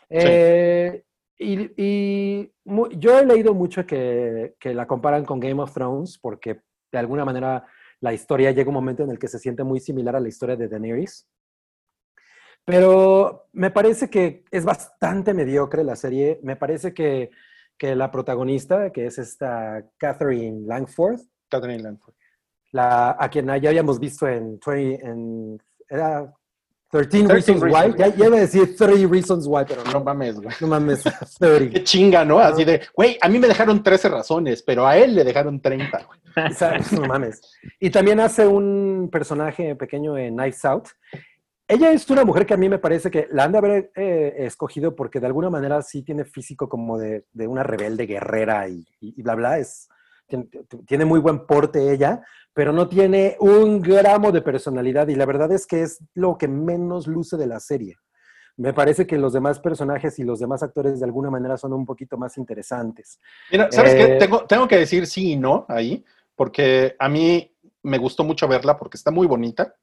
[0.10, 1.04] Eh,
[1.38, 6.18] y y mu- yo he leído mucho que, que la comparan con Game of Thrones
[6.18, 6.62] porque
[6.92, 7.66] de alguna manera
[8.02, 10.56] la historia llega un momento en el que se siente muy similar a la historia
[10.56, 11.28] de Daenerys.
[12.66, 16.40] Pero me parece que es bastante mediocre la serie.
[16.44, 17.32] Me parece que,
[17.78, 21.20] que la protagonista, que es esta Catherine Langford,
[21.50, 22.14] Catherine Langford.
[22.72, 25.60] la, a quien ya habíamos visto en, 20 en
[25.90, 26.32] era
[26.92, 27.94] 13, 13 Reasons Why.
[27.98, 30.56] Ya, ya iba a decir 30 Reasons Why, pero No no, mames, güey.
[30.62, 31.04] no mames,
[31.40, 31.84] Qué 30.
[31.84, 32.40] chinga, ¿no?
[32.40, 36.06] Así de, güey, a mí me dejaron 13 razones, pero a él le dejaron 30,
[36.08, 36.20] güey.
[37.00, 37.42] No mames.
[37.80, 40.88] Y también hace un personaje pequeño en Knives Out.
[41.68, 44.34] Ella es una mujer que a mí me parece que la han de haber eh,
[44.40, 48.80] escogido porque de alguna manera sí tiene físico como de, de una rebelde guerrera y,
[49.00, 49.60] y- y bla, bla.
[49.60, 49.88] Es,
[50.28, 50.48] tiene,
[50.88, 55.52] tiene muy buen porte ella, pero no tiene un gramo de personalidad y la verdad
[55.52, 57.96] es que es lo que menos luce de la serie.
[58.58, 61.86] me parece que los demás personajes y los demás actores de alguna manera son un
[61.86, 63.18] poquito más interesantes.
[63.52, 64.16] Mira, ¿sabes Eh, qué?
[64.16, 66.04] Tengo, tengo que decir sí y no ahí,
[66.36, 69.74] porque a mí me gustó mucho verla porque está muy bonita.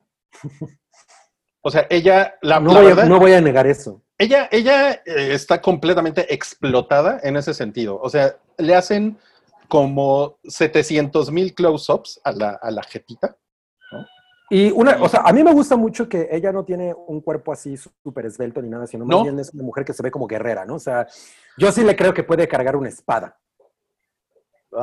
[1.62, 4.02] O sea, ella, la, no, la voy verdad, no voy a negar eso.
[4.18, 7.98] ella, ella eh, está completamente explotada en ese sentido.
[8.00, 9.18] O sea, le hacen
[9.68, 13.36] como 700 mil close-ups a la, a la jetita.
[14.48, 17.52] Y una, o sea, a mí me gusta mucho que ella no tiene un cuerpo
[17.52, 19.22] así súper esbelto ni nada, sino más No.
[19.24, 20.76] bien es una mujer que se ve como guerrera, ¿no?
[20.76, 21.06] O sea,
[21.58, 23.36] yo sí le creo que puede cargar una espada.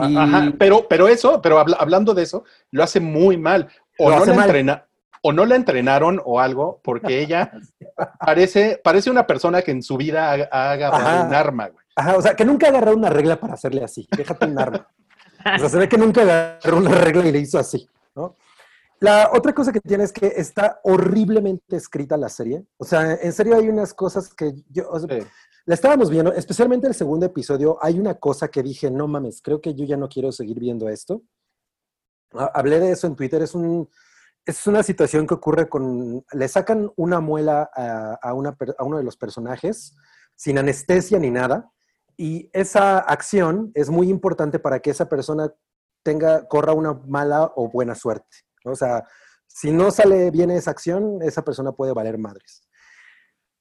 [0.10, 3.70] Y- Ajá, pero, pero eso, pero habla- hablando de eso, lo hace muy mal.
[4.00, 4.46] O Lo no, hace la mal.
[4.50, 4.88] entrena,
[5.22, 7.52] o no la entrenaron o algo, porque ella
[8.20, 11.28] parece, parece una persona que en su vida ha, ha agarrado Ajá.
[11.28, 11.83] un arma, güey.
[11.96, 14.08] Ajá, o sea, que nunca agarró una regla para hacerle así.
[14.16, 14.88] Déjate un arma.
[15.56, 18.36] O sea, se ve que nunca agarró una regla y le hizo así, ¿no?
[19.00, 22.66] La otra cosa que tiene es que está horriblemente escrita la serie.
[22.78, 25.28] O sea, en serio hay unas cosas que yo, o sea, Sí.
[25.66, 29.60] la estábamos viendo, especialmente el segundo episodio, hay una cosa que dije, no mames, creo
[29.60, 31.22] que yo ya no quiero seguir viendo esto.
[32.34, 33.90] Ha- Hablé de eso en Twitter, es, un,
[34.46, 38.98] es una situación que ocurre con, le sacan una muela a, a una a uno
[38.98, 39.96] de los personajes
[40.36, 41.70] sin anestesia ni nada,
[42.18, 45.54] y esa acción es muy importante para que esa persona
[46.04, 48.38] tenga, corra una mala o buena suerte.
[48.66, 49.06] O sea,
[49.48, 52.64] si no sale bien esa acción, esa persona puede valer madres.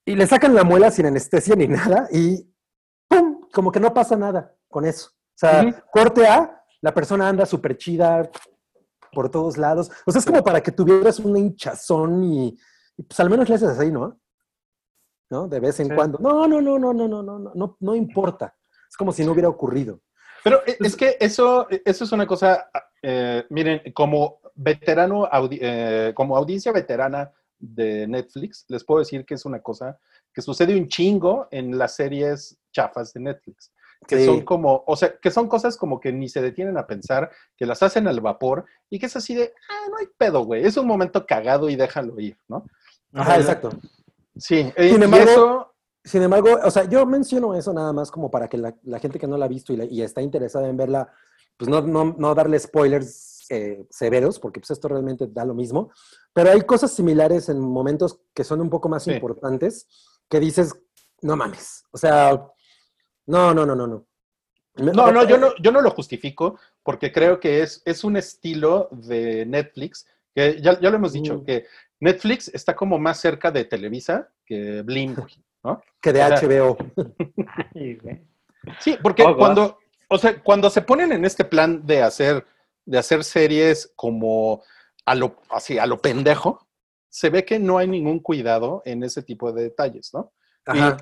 [0.04, 2.50] Y le sacan la muela sin anestesia ni nada y
[3.08, 3.42] ¡pum!
[3.52, 5.10] Como que no pasa nada con eso.
[5.10, 8.30] O sea, corte A, la persona anda súper chida
[9.12, 9.90] por todos lados.
[10.06, 12.58] O sea, es como para que tuvieras una hinchazón y,
[12.96, 14.20] y, pues al menos le haces así, ¿no?
[15.32, 15.48] ¿No?
[15.48, 15.94] De vez en Sí.
[15.94, 16.18] cuando.
[16.18, 18.54] No, no, no, no, no, no, no, no, no, no importa.
[18.88, 20.00] Es como si no hubiera ocurrido.
[20.44, 22.68] Pero e- es que eso, eso es una cosa,
[23.00, 29.34] eh, miren, como veterano, audi- eh, como audiencia veterana de Netflix, les puedo decir que
[29.34, 29.98] es una cosa
[30.34, 33.72] que sucede un chingo en las series chafas de Netflix.
[34.06, 34.26] Que Sí.
[34.26, 37.64] son como, o sea, que son cosas como que ni se detienen a pensar, que
[37.64, 40.76] las hacen al vapor y que es así de, ah, no hay pedo, güey, es
[40.76, 42.66] un momento cagado y déjalo ir, ¿no?
[43.14, 43.70] Ajá, Eh, exacto.
[44.36, 45.68] Sí, eh, Sin embargo- eso,
[46.04, 49.20] Sin embargo, o sea, yo menciono eso nada más como para que la, la gente
[49.20, 51.12] que no la ha visto y, la- y está interesada en verla,
[51.56, 55.92] pues no, no, no darle spoilers eh, severos, porque pues esto realmente da lo mismo.
[56.32, 59.12] Pero hay cosas similares en momentos que son un poco más Sí.
[59.12, 59.86] importantes
[60.28, 60.74] que dices,
[61.20, 61.84] no mames.
[61.92, 62.32] O sea,
[63.26, 64.06] no, no, no, no, no.
[64.74, 68.88] No, no, yo no, yo no lo justifico porque creo que es, es un estilo
[68.90, 71.44] de Netflix, que ya, ya lo hemos dicho, Mm.
[71.44, 71.66] que
[72.00, 75.14] Netflix está como más cerca de Televisa que Blim,
[75.64, 75.82] ¿no?
[76.00, 76.76] Que de o sea, HBO.
[78.80, 79.78] Sí, porque Oh, cuando,
[80.08, 82.46] o sea, cuando se ponen en este plan de hacer,
[82.84, 84.62] de hacer series como
[85.04, 86.68] a lo, así, a lo pendejo,
[87.08, 90.32] se ve que no hay ningún cuidado en ese tipo de detalles, ¿no?
[90.64, 90.96] Ajá.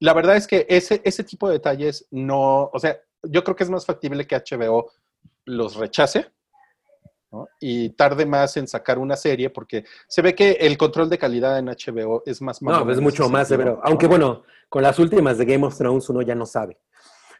[0.00, 3.54] Y la verdad es que ese, ese tipo de detalles no, o sea, yo creo
[3.56, 4.90] que es más factible que HBO
[5.44, 6.26] los rechace
[7.32, 7.48] ¿no?
[7.60, 11.58] y tarde más en sacar una serie porque se ve que el control de calidad
[11.58, 13.80] en HBO es más No, mamón pues es mucho más severo.
[13.82, 14.10] Aunque ¿no?
[14.10, 16.78] bueno, con las últimas de Game of Thrones uno ya no sabe.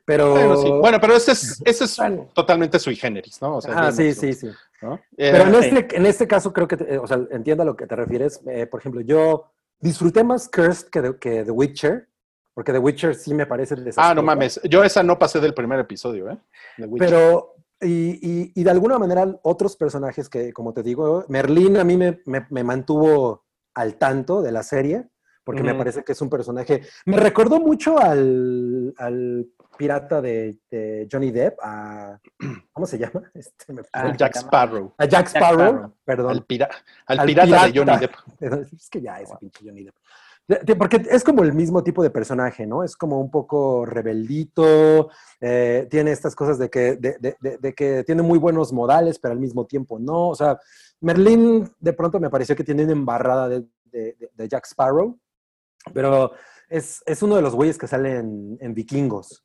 [0.05, 0.31] Pero.
[0.31, 0.71] Bueno, sí.
[0.71, 2.29] Bueno, pero ese es, ese es Bueno.
[2.33, 3.57] totalmente sui generis, ¿no?
[3.57, 4.49] O sea, ah, sí, sí, sí.
[4.81, 4.95] ¿no?
[5.17, 5.69] Eh, Pero en sí.
[5.77, 7.97] este, en este caso creo que, te- eh, o sea, entiendo a lo que te
[7.97, 8.41] refieres.
[8.47, 9.51] Eh, por ejemplo, yo
[9.81, 12.09] disfruté más Cursed que, The- que The Witcher,
[12.55, 14.11] porque The Witcher sí me parece desastrosa.
[14.11, 14.61] ah, no mames.
[14.65, 16.39] Yo esa no pasé del primer episodio, ¿eh?
[16.77, 17.09] De Witcher.
[17.09, 21.85] Pero, y, y- y de alguna manera otros personajes que, como te digo, Merlín a
[21.85, 23.45] mí me, me- me mantuvo
[23.75, 25.09] al tanto de la serie,
[25.45, 29.47] porque me parece que es un personaje, me recordó mucho al, al
[29.79, 32.19] pirata de, de Johnny Depp, a,
[32.73, 33.23] ¿cómo se llama?
[33.35, 33.83] Este, me-
[34.17, 34.95] Jack llama- Sparrow.
[34.99, 35.93] a Jack Sparrow, Sparrow.
[36.05, 36.31] perdón.
[36.31, 36.71] Al, pira-
[37.07, 37.79] al Al pirata, de.
[37.79, 38.15] Johnny Depp.
[38.75, 39.95] Es que ya, ese pinche Johnny Depp.
[40.79, 42.85] Porque es como el mismo tipo de personaje, ¿no?
[42.85, 45.11] Es como un poco rebeldito,
[45.41, 49.67] eh, tiene estas cosas de que, de, que tiene muy buenos modales, pero al mismo
[49.67, 50.29] tiempo no.
[50.29, 50.59] O sea,
[51.01, 53.67] Merlín de pronto me pareció que tiene una embarrada de,
[54.49, 55.19] Jack Sparrow,
[55.93, 56.33] pero
[56.69, 59.45] es, es uno de los güeyes que sale en, Vikingos.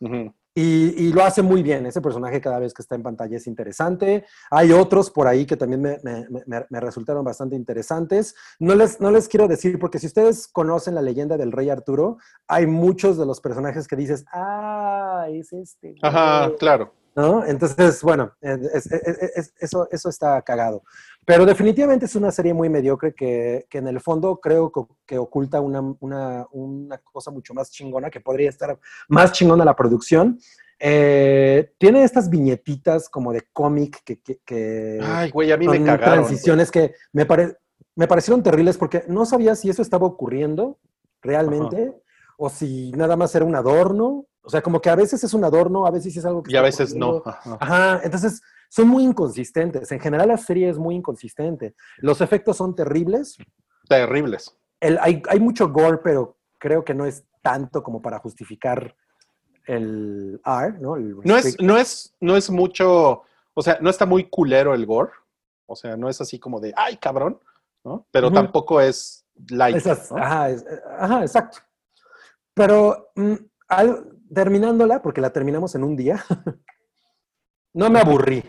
[0.00, 0.32] Ujú.
[0.60, 1.86] Y, y lo hace muy bien.
[1.86, 4.24] Ese personaje cada vez que está en pantalla es interesante.
[4.50, 8.34] Hay otros por ahí que también me, me- me- me resultaron bastante interesantes.
[8.58, 12.18] No les, no les quiero decir, porque si ustedes conocen la leyenda del rey Arturo,
[12.48, 15.90] hay muchos de los personajes que dices, ah, es este.
[15.90, 16.92] güey", Ajá, claro.
[17.14, 17.44] ¿no?
[17.44, 20.82] Entonces, bueno, es- es- es- es- eso, eso está cagado.
[21.28, 25.18] Pero definitivamente es una serie muy mediocre que, que en el fondo creo que, que
[25.18, 28.78] oculta una, una- una cosa mucho más chingona, que podría estar
[29.10, 30.38] más chingona la producción.
[30.80, 35.98] Eh, tiene estas viñetitas como de cómic que, que, Ay, güey, a mí me cagaron.
[35.98, 36.14] güey.
[36.28, 37.58] transiciones que me, pare-
[37.94, 40.78] me parecieron terribles porque no sabía si eso estaba ocurriendo
[41.20, 41.92] realmente,
[42.38, 44.24] o si nada más era un adorno.
[44.48, 46.56] O sea, como que a veces es un adorno, a veces es algo que Y
[46.56, 47.16] a veces no.
[47.16, 47.30] ocurriendo.
[47.30, 47.58] Ajá.
[47.60, 49.92] Ajá, entonces son muy inconsistentes.
[49.92, 51.74] En general la serie es muy inconsistente.
[51.98, 53.36] Los efectos son terribles.
[53.90, 54.56] Terribles.
[54.80, 58.96] El- hay, hay mucho gore, pero creo que no es tanto como para justificar
[59.66, 60.96] el R, ¿no?
[60.96, 64.86] El No es, no es, no es mucho, o sea, no está muy culero el
[64.86, 65.12] gore.
[65.66, 67.38] O sea, no es así como de, ay, cabrón,
[67.84, 68.06] ¿no?
[68.10, 69.76] Pero tampoco es light.
[69.76, 70.16] Esas- ¿no?
[70.16, 70.64] ajá, es-
[70.98, 71.58] ajá, exacto.
[72.54, 73.34] Pero mm,
[74.34, 76.24] terminándola, porque la terminamos en un día,
[77.74, 78.42] no me aburrí.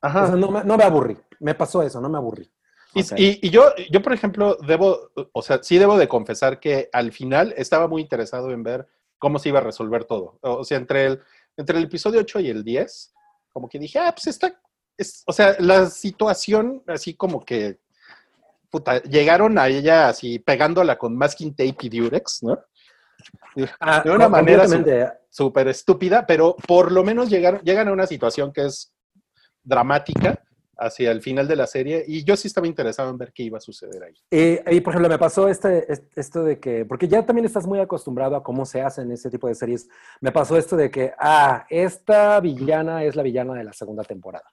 [0.00, 0.24] Ajá.
[0.24, 1.16] O sea, no me, no me aburrí.
[1.40, 2.50] Me pasó eso, no me aburrí.
[2.94, 3.12] Y, Ok.
[3.18, 7.12] y- y yo, yo, por ejemplo, debo, o sea, sí debo de confesar que al
[7.12, 8.86] final estaba muy interesado en ver
[9.18, 10.38] cómo se iba a resolver todo.
[10.42, 11.20] O sea, entre el,
[11.56, 13.12] entre el episodio 8 y el 10,
[13.52, 14.58] como que dije, ah, pues está,
[14.96, 17.78] es- o sea, la situación así como que,
[18.70, 22.58] puta, llegaron a ella así pegándola con masking tape y durex, ¿no?
[23.80, 24.64] Ah, De una manera.
[25.30, 28.92] Súper estúpida, pero por lo menos llegaron, llegan a una situación que es
[29.62, 30.42] dramática
[30.80, 33.58] hacia el final de la serie y yo sí estaba interesado en ver qué iba
[33.58, 34.14] a suceder ahí.
[34.30, 37.66] Y, y, por ejemplo, me pasó este, es- esto de que, porque ya también estás
[37.66, 39.88] muy acostumbrado a cómo se hacen ese tipo de series,
[40.20, 44.44] me pasó esto de que, ah, esta villana es la villana de la segunda temporada.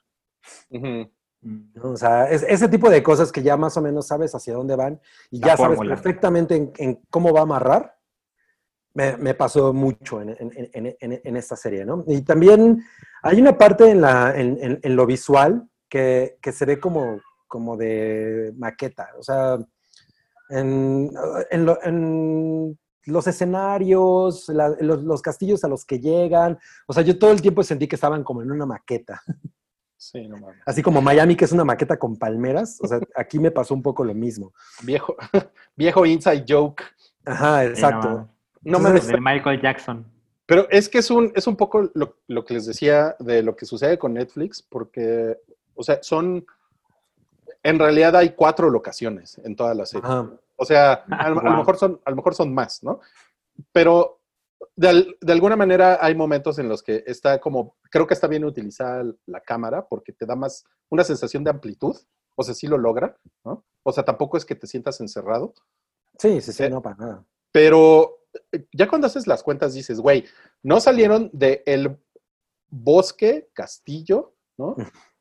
[1.83, 4.75] O sea, es, ese tipo de cosas que ya más o menos sabes hacia dónde
[4.75, 7.95] van y La ya sabes perfectamente en, en cómo va a amarrar,
[8.95, 12.03] me, me pasó mucho en, en- en- en- en esta serie, ¿no?
[12.07, 12.83] Y también
[13.21, 17.19] hay una parte en, la, en, en- en lo visual que, que se ve como,
[17.47, 19.59] como de maqueta, o sea,
[20.49, 21.11] en,
[21.51, 26.57] en lo- en los escenarios, la- los, los castillos a los que llegan,
[26.87, 29.21] o sea, yo todo el tiempo sentí que estaban como en una maqueta.
[29.97, 30.61] Sí, no mames.
[30.65, 32.77] Así como Miami, que es una maqueta con palmeras.
[32.81, 34.53] O sea, aquí me pasó un poco lo mismo.
[34.83, 35.15] Viejo,
[35.75, 36.83] viejo inside joke.
[37.25, 38.09] Ajá, Sí, exacto.
[38.09, 38.34] no,
[38.65, 40.05] No mames, de Michael Jackson.
[40.45, 43.55] pero es que es un, es un poco lo, lo que les decía de lo
[43.55, 45.39] que sucede con Netflix, porque,
[45.75, 46.45] o sea, son,
[47.63, 50.07] en realidad hay cuatro locaciones en toda la serie.
[50.07, 50.29] Ajá.
[50.57, 52.99] O sea, a, lo- a lo mejor son, a lo mejor son más, ¿no?
[53.71, 54.19] Pero
[54.75, 58.27] de, al- de alguna manera hay momentos en los que está como, creo que está
[58.27, 61.95] bien utilizada la cámara porque te da más una sensación de amplitud,
[62.35, 63.63] o sea, sí lo logra, ¿no?
[63.83, 65.53] O sea, tampoco es que te sientas encerrado,
[66.17, 67.23] Sí, sí, sí, Eh, no para nada.
[67.51, 68.19] pero
[68.73, 70.25] ya cuando haces las cuentas dices, güey,
[70.63, 71.97] no salieron de el
[72.69, 74.75] bosque, castillo, ¿no?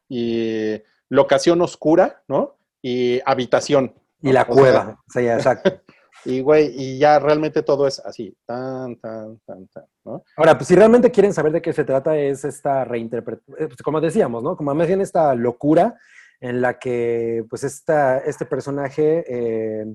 [0.09, 2.57] Y locación oscura, ¿no?
[2.82, 3.95] Y habitación.
[4.20, 5.03] Y la O sea, cueva.
[5.09, 5.81] Sí, exacto.
[6.24, 10.24] y güey, y ya realmente todo es así, tan, tan, tan, tan, ¿no?
[10.36, 14.43] Ahora, pues si realmente quieren saber de qué se trata, es esta reinterpretación, como decíamos,
[14.43, 14.57] ¿no?
[14.57, 15.99] Como más bien esta locura
[16.41, 19.86] en la que, pues, esta, este personaje, eh,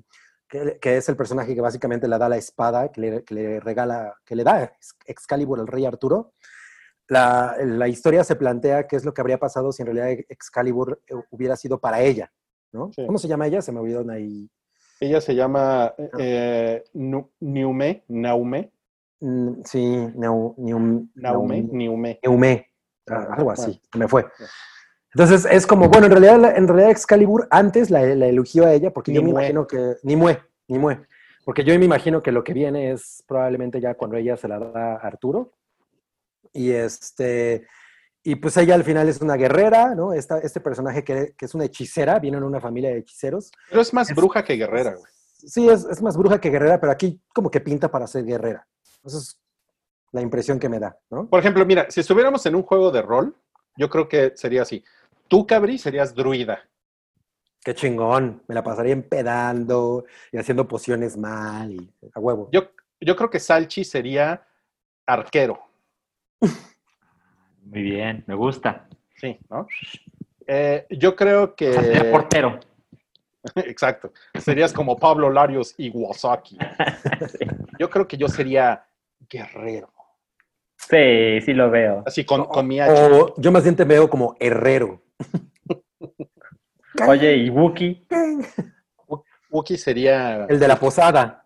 [0.50, 3.60] que, que es el personaje que básicamente le da la espada, que le, que le
[3.60, 4.74] regala, que le da
[5.06, 6.34] Excalibur al rey Arturo,
[7.08, 11.02] la, la historia se plantea qué es lo que habría pasado si en realidad Excalibur
[11.08, 12.32] eh, hubiera sido para ella,
[12.72, 12.92] ¿no?
[12.94, 13.06] Sí.
[13.06, 13.62] ¿Cómo se llama ella?
[13.62, 14.50] Se me olvidó ahí.
[15.00, 18.72] Ella se llama eh, Nu- Niume, Naume,
[19.22, 19.86] Mm, Sí,
[20.16, 20.54] Naume,
[21.16, 22.20] Naum- Niume.
[22.22, 22.66] Eume,
[23.10, 24.26] Ah, algo así, me fue.
[25.14, 28.92] Entonces es como, bueno, en realidad, en realidad Excalibur antes la, la elogió a ella
[28.92, 31.02] porque yo me imagino que, ni mue, ni mue,
[31.46, 34.60] porque yo me imagino que lo que viene es probablemente ya cuando ella se la
[34.60, 35.52] da a Arturo.
[36.54, 37.68] Y este,
[38.24, 40.14] y pues ella al final es una guerrera, ¿no?
[40.14, 43.52] Esta, este personaje que, que es una hechicera, viene en una familia de hechiceros.
[43.70, 45.12] Pero es más Es- bruja que guerrera, güey.
[45.42, 48.68] Sí, es, es más bruja que guerrera, pero aquí como que pinta para ser guerrera.
[49.06, 49.40] Esa es
[50.12, 51.30] la impresión que me da, ¿no?
[51.30, 53.36] Por ejemplo, mira, si estuviéramos en un juego de rol,
[53.78, 54.84] yo creo que sería así.
[55.30, 56.68] Tú, Cabri, serías druida.
[57.64, 58.44] Qué chingón.
[58.48, 62.50] Me la pasaría empedando y haciendo pociones mal y a huevo.
[62.52, 64.46] Yo, yo creo que Salchi sería
[65.06, 65.62] arquero.
[67.64, 68.88] Muy bien, me gusta.
[69.16, 69.68] Sí, ¿no?
[70.48, 71.74] Eh, yo creo que...
[71.74, 72.60] Ser portero.
[73.56, 74.12] Exacto.
[74.40, 76.58] Serías como Pablo Larios Iwasaki.
[77.80, 78.86] Yo creo que yo sería
[79.30, 79.94] guerrero.
[80.90, 82.04] Sí, sí lo veo.
[82.06, 83.08] Así con, con mi hacha.
[83.08, 85.02] O yo más bien te veo como herrero.
[87.08, 88.08] Oye, ¿y Wookie?
[89.52, 91.46] Wookie sería El de la posada.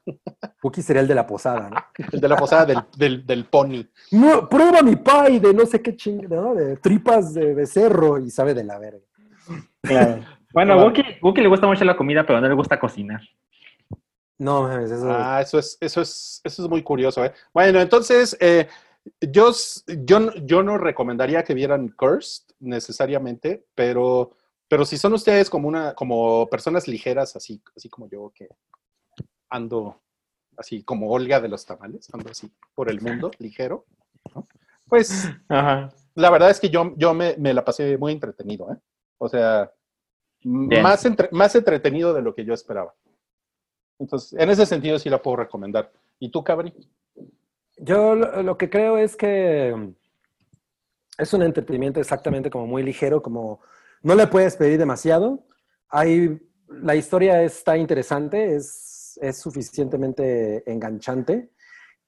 [0.61, 1.77] Wookie sería el de la posada, ¿no?
[2.11, 3.83] el de la posada del, del, del pony.
[4.11, 6.55] No, prueba mi pie de no sé qué ching, ¿no?
[6.55, 9.05] De tripas de becerro y sabe de la verga.
[9.81, 10.23] Claro.
[10.53, 10.87] Bueno, Claro.
[10.87, 13.21] Wookie, Wookie le gusta mucho la comida, pero no le gusta cocinar.
[14.37, 17.33] No, mames, eso Ah, eso es, eso es, eso es muy curioso, ¿eh?
[17.53, 18.67] Bueno, entonces, eh,
[19.21, 19.51] yo,
[20.05, 24.31] yo, no- yo no recomendaría que vieran Cursed necesariamente, pero,
[24.67, 28.47] pero si son ustedes como una, como personas ligeras, así, así como yo, que
[29.49, 29.99] ando
[30.57, 33.85] así como Olga de los tamales, ando así por el mundo, ligero,
[34.35, 34.47] ¿no?
[34.87, 35.89] Pues Ajá.
[36.15, 38.77] la verdad es que yo, yo me, me la pasé muy entretenido, ¿eh?
[39.17, 39.71] O sea,
[40.43, 40.83] Bien.
[40.83, 42.93] más, entre- más entretenido de lo que yo esperaba.
[43.99, 45.91] Entonces, en ese sentido sí la puedo recomendar.
[46.19, 46.73] ¿Y tú, Cabri?
[47.77, 49.95] Yo lo, que creo es que mm,
[51.17, 53.61] es un entretenimiento exactamente como muy ligero, como
[54.01, 55.45] no le puedes pedir demasiado.
[55.89, 61.52] Hay, la historia está interesante, es, es suficientemente enganchante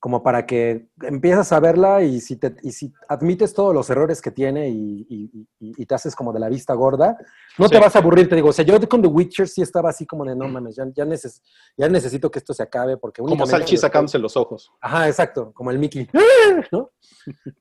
[0.06, 4.22] como para que empiezas a verla y si, te, y si admites todos los errores
[4.22, 7.18] que tiene y, y- y- te haces como de la vista gorda,
[7.57, 7.82] no te Sí.
[7.82, 8.49] vas a aburrir, te digo.
[8.49, 11.06] O sea, yo con The Witcher sí estaba así como de, no mames, ya, ya,
[11.06, 11.41] neces-
[11.76, 14.72] ya necesito que esto se acabe porque Como Salchi sacándose los ojos.
[14.80, 16.07] Ajá, exacto, como el Mickey.
[16.72, 16.91] ¿no?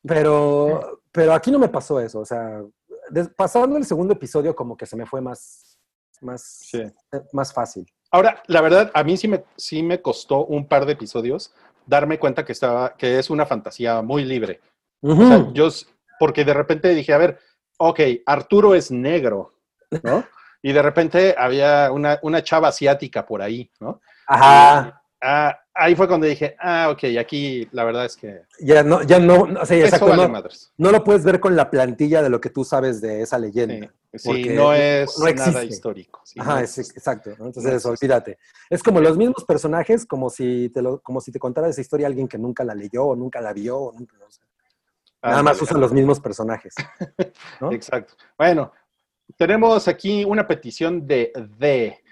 [0.06, 2.20] Pero, pero aquí no me pasó eso.
[2.20, 2.62] O sea,
[3.38, 5.78] pasando el segundo episodio, como que se me fue más,
[6.20, 6.82] más, Sí.
[7.32, 7.86] más fácil.
[8.10, 11.54] Ahora, la verdad, a mí sí me, sí me costó un par de episodios
[11.86, 14.60] darme cuenta que, estaba, que es una fantasía muy libre.
[15.00, 15.52] O sea, Ujú.
[15.52, 15.68] yo,
[16.18, 17.38] porque de repente dije, a ver,
[17.78, 19.54] ok, Arturo es negro,
[20.02, 20.24] ¿no?
[20.62, 24.00] Y de repente había una, una chava asiática por ahí, ¿no?
[24.26, 25.02] Ajá.
[25.26, 29.18] Ah, ahí fue cuando dije, ah, ok, aquí la verdad es que Ya no, ya
[29.18, 30.42] no, sí, eso exacto, vale no,
[30.76, 33.90] no lo puedes ver con la plantilla de lo que tú sabes de esa leyenda.
[34.12, 35.50] Sí, sí, no es no existe.
[35.52, 36.20] nada histórico.
[36.24, 36.98] sí, Ajá, no es- existe.
[36.98, 37.30] exacto.
[37.30, 38.38] Entonces, olvídate.
[38.68, 42.06] Es como los mismos personajes, como si te lo, como si te contara esa historia
[42.06, 43.78] a alguien que nunca la leyó o nunca la vio.
[43.78, 44.42] o nunca- sé.
[45.22, 46.74] Nada más usan los mismos personajes.
[47.70, 48.12] Exacto.
[48.36, 48.72] Bueno,
[49.38, 52.03] tenemos aquí una petición de D,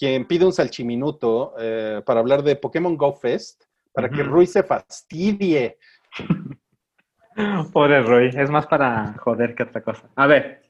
[0.00, 4.22] quien pide un salchiminuto eh, para hablar de Pokémon Go Fest, para que.
[4.22, 5.76] Rui se fastidie.
[7.72, 10.08] Pobre Roy, es más para joder que otra cosa.
[10.16, 10.62] A ver,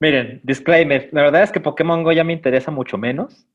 [0.00, 3.46] miren, disclaimer, la verdad es que Pokémon Go ya me interesa mucho menos.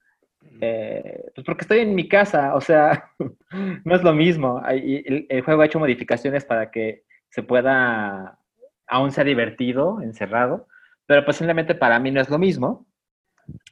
[0.62, 3.12] eh, pues porque estoy en mi casa, o sea,
[3.84, 4.64] no es lo mismo.
[4.66, 8.40] El, el juego ha hecho modificaciones para que se pueda,
[8.88, 10.68] aún sea divertido, encerrado,
[11.06, 12.86] pero pues simplemente para mí no es lo mismo.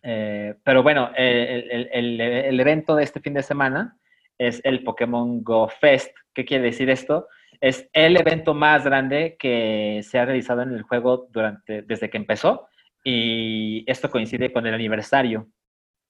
[0.04, 3.98] Eh, pero bueno, eh, el, el- el- evento de este fin de semana
[4.38, 6.16] es el Pokémon Go Fest.
[6.34, 7.28] ¿Qué quiere decir esto?
[7.62, 12.18] Es el evento más grande que se ha realizado en el juego durante, desde que
[12.18, 12.68] empezó
[13.04, 15.48] y esto coincide con el aniversario.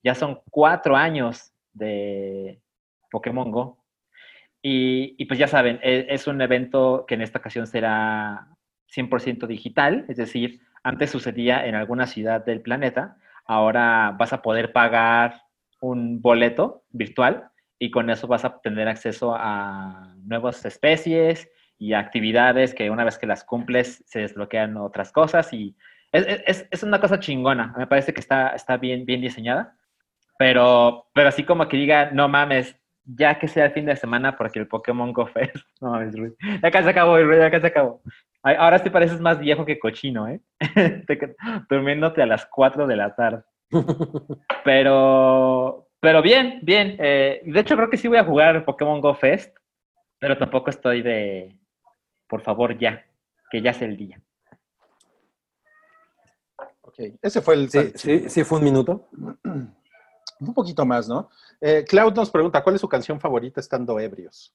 [0.03, 2.61] Ya son cuatro años de
[3.11, 3.83] Pokémon Go.
[4.61, 8.47] Y, y pues ya saben, e- es un evento que en esta ocasión será
[8.93, 13.17] 100% digital, es decir, antes sucedía en alguna ciudad del planeta,
[13.49, 15.41] ahora vas a poder pagar
[15.81, 17.49] un boleto virtual
[17.79, 23.17] y con eso vas a tener acceso a nuevas especies y actividades que una vez
[23.17, 25.75] que las cumples se desbloquean otras cosas y
[26.11, 27.73] es, es- es una cosa chingona.
[27.77, 29.77] Me parece que está, está bien, bien diseñada,
[30.37, 34.37] pero, pero así como que diga, no mames, ya que sea el fin de semana
[34.37, 36.35] porque el Pokémon Go Fest, no mames, Rui.
[36.63, 38.01] Ya casi acabó, ya casi acabó.
[38.41, 40.41] Ay, Ahora sí pareces más viejo que cochino, ¿eh?
[41.07, 41.35] Te
[41.69, 43.43] Durmiéndote a las 4 de la tarde.
[44.63, 46.95] Pero, pero bien, bien.
[46.99, 49.55] eh, de hecho, creo que sí voy a jugar Pokémon Go Fest,
[50.19, 51.55] pero tampoco estoy de,
[52.27, 53.05] por favor, ya,
[53.49, 54.21] que ya es el día.
[56.81, 59.07] Ok, ese fue el sí, sí, fue un minuto.
[60.39, 61.29] Un poquito más, ¿no?
[61.61, 64.53] Eh, Cloud nos pregunta, ¿cuál es su canción favorita estando ebrios?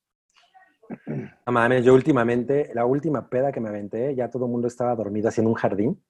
[1.46, 4.94] No mames, yo últimamente, la última peda que me aventé, ya todo el mundo estaba
[4.94, 6.02] dormido así en un jardín.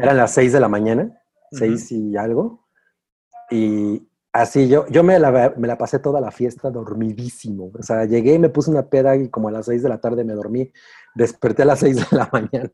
[0.00, 2.68] Eran las 6 de la mañana, seis y algo.
[3.50, 7.72] Y así yo, yo me la, me la pasé toda la fiesta dormidísimo.
[7.78, 10.00] O sea, llegué y me puse una peda y como a las 6 de la
[10.00, 10.70] tarde me dormí.
[11.14, 12.70] Desperté a las 6 de la mañana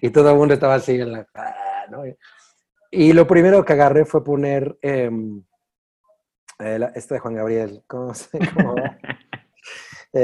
[0.00, 1.26] y todo el mundo estaba así en la...
[1.34, 2.02] ah, ¿no?
[2.90, 5.44] Y lo primero que agarré fue poner em,
[6.58, 7.84] eh, esta de Juan Gabriel.
[7.86, 8.98] ¿Cómo se cómo va?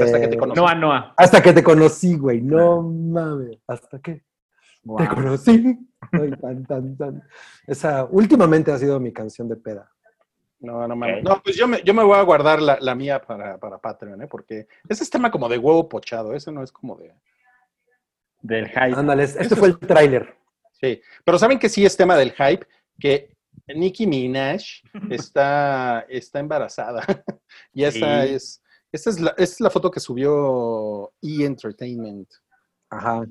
[0.01, 0.61] Hasta que te Eh, conocí.
[0.61, 1.15] Noa Noa.
[1.17, 2.41] hasta que te conocí, güey.
[2.41, 3.59] No mames.
[3.67, 4.25] Hasta que
[4.99, 5.79] te conocí.
[6.13, 7.23] Ay, tan, tan, tan.
[7.67, 9.91] Esa últimamente ha sido mi canción de peda.
[10.61, 11.25] No, no mames.
[11.25, 14.23] No, pues yo me, yo me voy a guardar la, la mía para, para Patreon,
[14.23, 14.27] ¿eh?
[14.29, 17.13] Porque ese es tema como de huevo pochado, ese no es como de...
[18.41, 18.95] Del hype.
[18.97, 20.37] Ándale, este fue el tráiler.
[20.73, 22.67] Sí, pero ¿saben que sí es tema del hype?
[22.99, 23.37] Que
[23.69, 24.63] Nicki Minaj
[25.11, 27.03] está, está embarazada.
[27.73, 28.35] y esa Sí.
[28.35, 28.62] es,
[28.93, 31.45] esta es, la, esta es la foto que subió E!
[31.45, 32.29] Entertainment.
[32.91, 33.25] Ajá.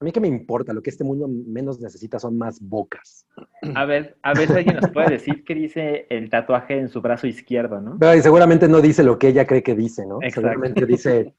[0.00, 3.26] A mí que me importa, lo que este mundo menos necesita son más bocas.
[3.74, 7.00] A ver, a ver si alguien nos puede decir qué dice el tatuaje en su
[7.00, 7.96] brazo izquierdo, ¿no?
[7.98, 10.16] Pero y seguramente no dice lo que ella cree que dice, ¿no?
[10.16, 10.48] Exacto.
[10.48, 11.34] Seguramente dice,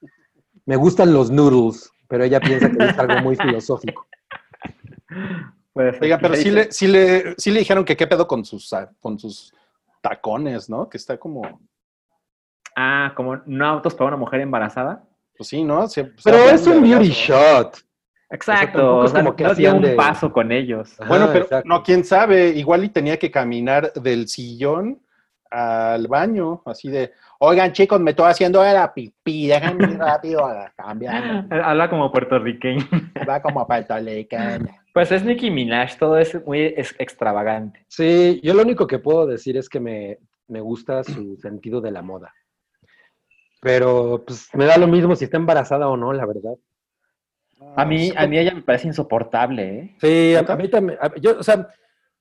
[0.65, 4.07] me gustan los noodles, pero ella piensa que dice algo muy filosófico.
[5.73, 8.73] Oiga, pero ¿Qué sí le, sí, le, sí le dijeron que qué pedo con sus,
[8.99, 9.53] con sus
[10.02, 10.90] tacones, ¿no?
[10.90, 11.61] Que está como...
[12.76, 15.04] Ah, como no autos para una mujer embarazada.
[15.38, 15.88] Pues sí, ¿no?
[15.88, 17.78] Se- se Pero habla es un beauty shot.
[18.30, 19.04] Exacto.
[19.06, 21.00] es sea, como que no dio un de- paso con ellos.
[21.00, 21.68] Ajá, Bueno, pero exacto.
[21.70, 25.00] no, quién sabe, igual y tenía que caminar del sillón
[25.52, 30.44] al baño, así de, oigan chicos, me estoy haciendo de la pipí, déjenme ir rápido
[30.46, 32.84] a cambiar, Habla como puertorriqueño.
[33.30, 34.68] va como puertorriqueño.
[34.94, 37.86] Pues es Nicki Minaj, todo es muy ex- extravagante.
[37.88, 41.92] Sí, yo lo único que puedo decir es que me, me gusta su sentido de
[41.92, 42.34] la moda.
[43.66, 46.54] Pero pues me da lo mismo si está embarazada o no, la verdad.
[47.76, 49.96] A mí, a mí ella me parece insoportable, ¿eh?
[50.00, 51.00] Sí, a, mí también.
[51.02, 51.68] a- yo, o sea,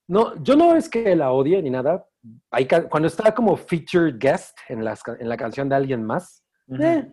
[0.08, 2.08] no, yo no es que la odie ni nada.
[2.50, 6.42] Hay cuando está como featured guest en, las en la canción de alguien más,
[6.80, 7.12] eh,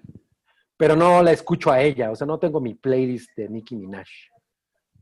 [0.78, 2.10] pero no la escucho a ella.
[2.10, 4.08] O sea, no tengo mi playlist de Nicki Minaj.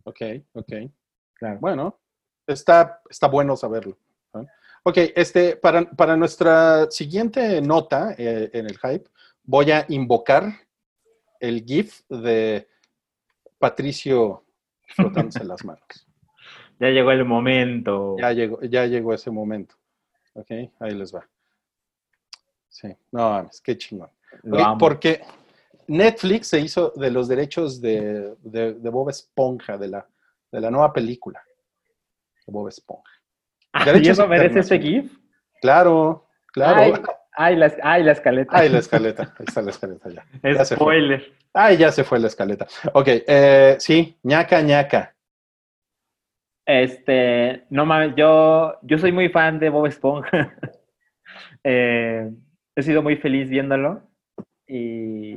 [0.05, 0.21] Ok,
[0.53, 0.73] ok.
[1.35, 1.59] Claro.
[1.61, 1.99] Bueno,
[2.47, 3.95] está, está bueno saberlo.
[4.83, 9.09] Ok, este, para, para nuestra siguiente nota eh, en el hype,
[9.49, 10.53] voy a invocar
[11.39, 12.67] el GIF de
[13.57, 14.45] Patricio
[14.95, 15.83] frotándose las manos.
[16.81, 18.15] Ya llegó el momento.
[18.17, 19.75] Ya llegó, ya llegó ese momento.
[20.33, 20.49] Ok,
[20.79, 21.27] ahí les va.
[22.69, 24.09] Sí, no mames, qué chingón.
[24.79, 25.21] Porque
[25.87, 30.07] Netflix se hizo de los derechos de, de- de Bob Esponja, de la,
[30.53, 31.43] de la nueva película
[32.45, 33.11] de Bob Esponja.
[33.73, 34.79] Ah, ¿Y eso merece ese.
[34.79, 35.11] GIF?
[35.61, 36.79] Claro, claro.
[36.79, 36.93] Ay,
[37.39, 38.51] ay, la, ay, la escaleta.
[38.57, 39.23] Ay, la escaleta.
[39.23, 40.25] Ahí está la escaleta ya.
[40.43, 40.85] ya se fue.
[40.85, 41.31] Spoiler.
[41.53, 42.67] Ay, ya se fue la escaleta.
[42.93, 45.15] Ok, eh, sí, ñaca, ñaca.
[46.65, 50.53] Este, no mames, yo, yo soy muy fan de Bob Esponja.
[51.63, 52.31] Eh,
[52.73, 54.01] he sido muy feliz viéndolo
[54.65, 55.35] y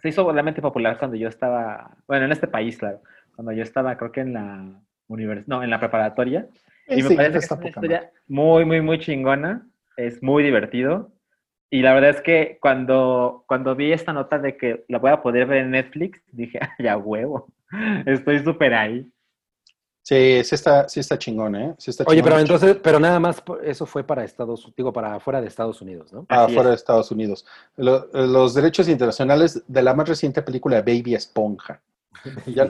[0.00, 3.02] se hizo realmente popular cuando yo estaba, bueno, en este país, claro,
[3.34, 6.46] cuando yo estaba, creo que en la universidad, no, en la preparatoria.
[6.86, 9.66] Y me Sí, parece que es una historia muy, muy, muy chingona.
[10.06, 11.12] Es muy divertido.
[11.70, 15.22] Y la verdad es que cuando, cuando vi esta nota de que la voy a
[15.22, 17.48] poder ver en Netflix, dije, ay, a huevo,
[18.06, 19.10] estoy súper ahí.
[20.04, 21.74] Sí, sí está, sí está chingón, ¿eh?
[21.78, 22.24] Sí está Oye, chingón.
[22.30, 26.12] pero entonces, pero nada más eso fue para Estados, digo, para afuera de Estados Unidos,
[26.12, 26.26] ¿no?
[26.28, 26.68] Ah, fuera es.
[26.70, 27.46] de Estados Unidos.
[27.76, 31.80] Lo- los derechos internacionales de la más reciente película Baby Esponja.
[32.46, 32.68] Ya,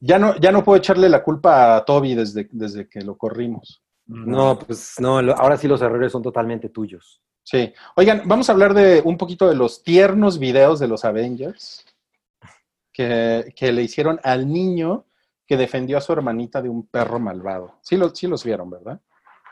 [0.00, 3.81] ya no, ya no puedo echarle la culpa a Toby desde, desde que lo corrimos.
[4.06, 7.22] No, pues no, lo- ahora sí los errores son totalmente tuyos.
[7.44, 7.72] Sí.
[7.96, 11.84] Oigan, vamos a hablar de un poquito de los tiernos videos de los Avengers
[12.92, 15.06] que, que le hicieron al niño
[15.46, 17.78] que defendió a su hermanita de un perro malvado.
[17.82, 19.00] Sí, lo- sí los vieron, ¿verdad?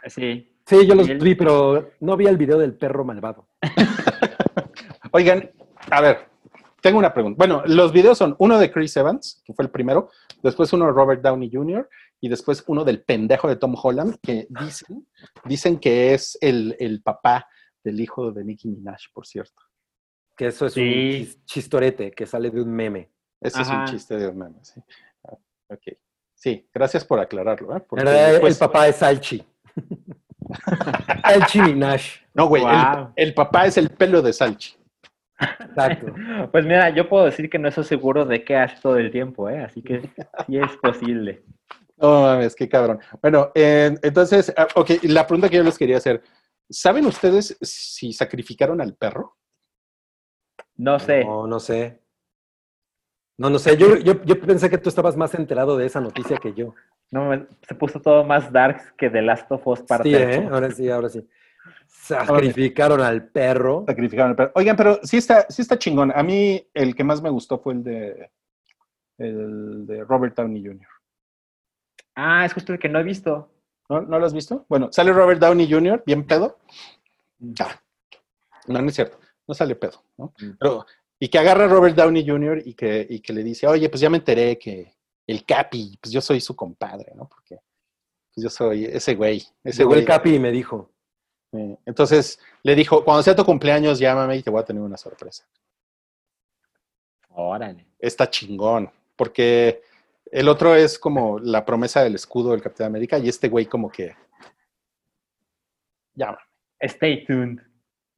[0.06, 0.47] Sí.
[0.66, 3.48] Sí, yo los vi, pero no vi el video del perro malvado.
[5.12, 5.51] Oigan,
[5.90, 6.28] a ver,
[6.81, 7.36] tengo una pregunta.
[7.39, 10.10] Bueno, los videos son uno de Chris Evans, que fue el primero,
[10.43, 11.89] después uno de Robert Downey Jr.
[12.20, 15.06] y después uno del pendejo de Tom Holland, que dicen,
[15.44, 17.48] dicen que es el, el papá
[17.82, 19.62] del hijo de Nicki Minaj, por cierto.
[20.36, 20.80] Que eso es Sí.
[20.80, 23.10] un chis- chistorete que sale de un meme.
[23.40, 24.80] Ese es un chiste de un meme, sí.
[25.24, 25.36] Ah,
[25.68, 25.82] ok.
[26.34, 27.76] Sí, gracias por aclararlo.
[27.76, 27.80] ¿eh?
[27.88, 29.42] Porque después- el papá es Salchi.
[31.24, 32.01] Salchi Minaj.
[32.34, 32.62] No, güey,
[33.16, 34.76] el, papá es el pelo de Salchi.
[35.38, 36.06] Exacto.
[36.52, 39.48] Pues mira, yo puedo decir que no estoy seguro de qué hace todo el tiempo,
[39.48, 39.60] ¿eh?
[39.62, 40.10] Así que
[40.47, 41.42] sí es posible.
[42.01, 42.98] No mames, qué cabrón.
[43.20, 46.22] Bueno, eh, entonces, ah, ok, la pregunta que yo les quería hacer,
[46.68, 49.36] ¿saben ustedes si sacrificaron al perro?
[50.77, 51.24] No sé.
[51.24, 52.01] No, no sé.
[53.39, 53.77] No, no sé.
[53.77, 56.74] Yo, yo, yo pensé que tú estabas más enterado de esa noticia que yo.
[57.10, 60.14] No, me- se puso todo más dark que The Last of Us parte Sí.
[60.14, 60.48] ¿eh?
[60.51, 61.27] Ahora sí, ahora sí.
[61.86, 63.85] Sacrificaron al perro.
[63.86, 64.52] Sacrificaron al perro.
[64.55, 66.12] Oigan, pero sí está, sí está chingón.
[66.14, 68.31] A mí el que más me gustó fue el de,
[69.18, 70.86] el de Robert Downey Jr.
[72.22, 73.51] Ah, es justo el que no he visto.
[73.88, 74.66] ¿No, ¿No lo has visto?
[74.68, 76.59] Bueno, sale Robert Downey Jr., bien pedo.
[77.59, 77.80] Ah,
[78.66, 79.18] no, no es cierto.
[79.48, 80.34] No sale pedo, ¿no?
[80.38, 80.51] Mm.
[80.60, 80.86] Pero,
[81.18, 82.62] y que agarra a Robert Downey Jr.
[82.64, 84.94] y que, y que le dice, oye, pues ya me enteré que
[85.26, 87.26] el Capi, pues yo soy su compadre, ¿no?
[87.26, 87.59] Porque
[88.34, 89.42] pues yo soy ese güey.
[89.64, 90.01] Ese Llegó güey.
[90.01, 90.90] el Capi y me dijo.
[91.52, 94.98] Eh, entonces le dijo, cuando sea tu cumpleaños, llámame y te voy a tener una
[94.98, 95.47] sorpresa.
[97.30, 97.86] Órale.
[97.98, 99.82] Está chingón, porque
[100.31, 103.90] el otro es como la promesa del escudo del Capitán América y este güey como
[103.90, 104.15] que
[106.15, 106.39] llama.
[106.81, 107.61] Stay tuned.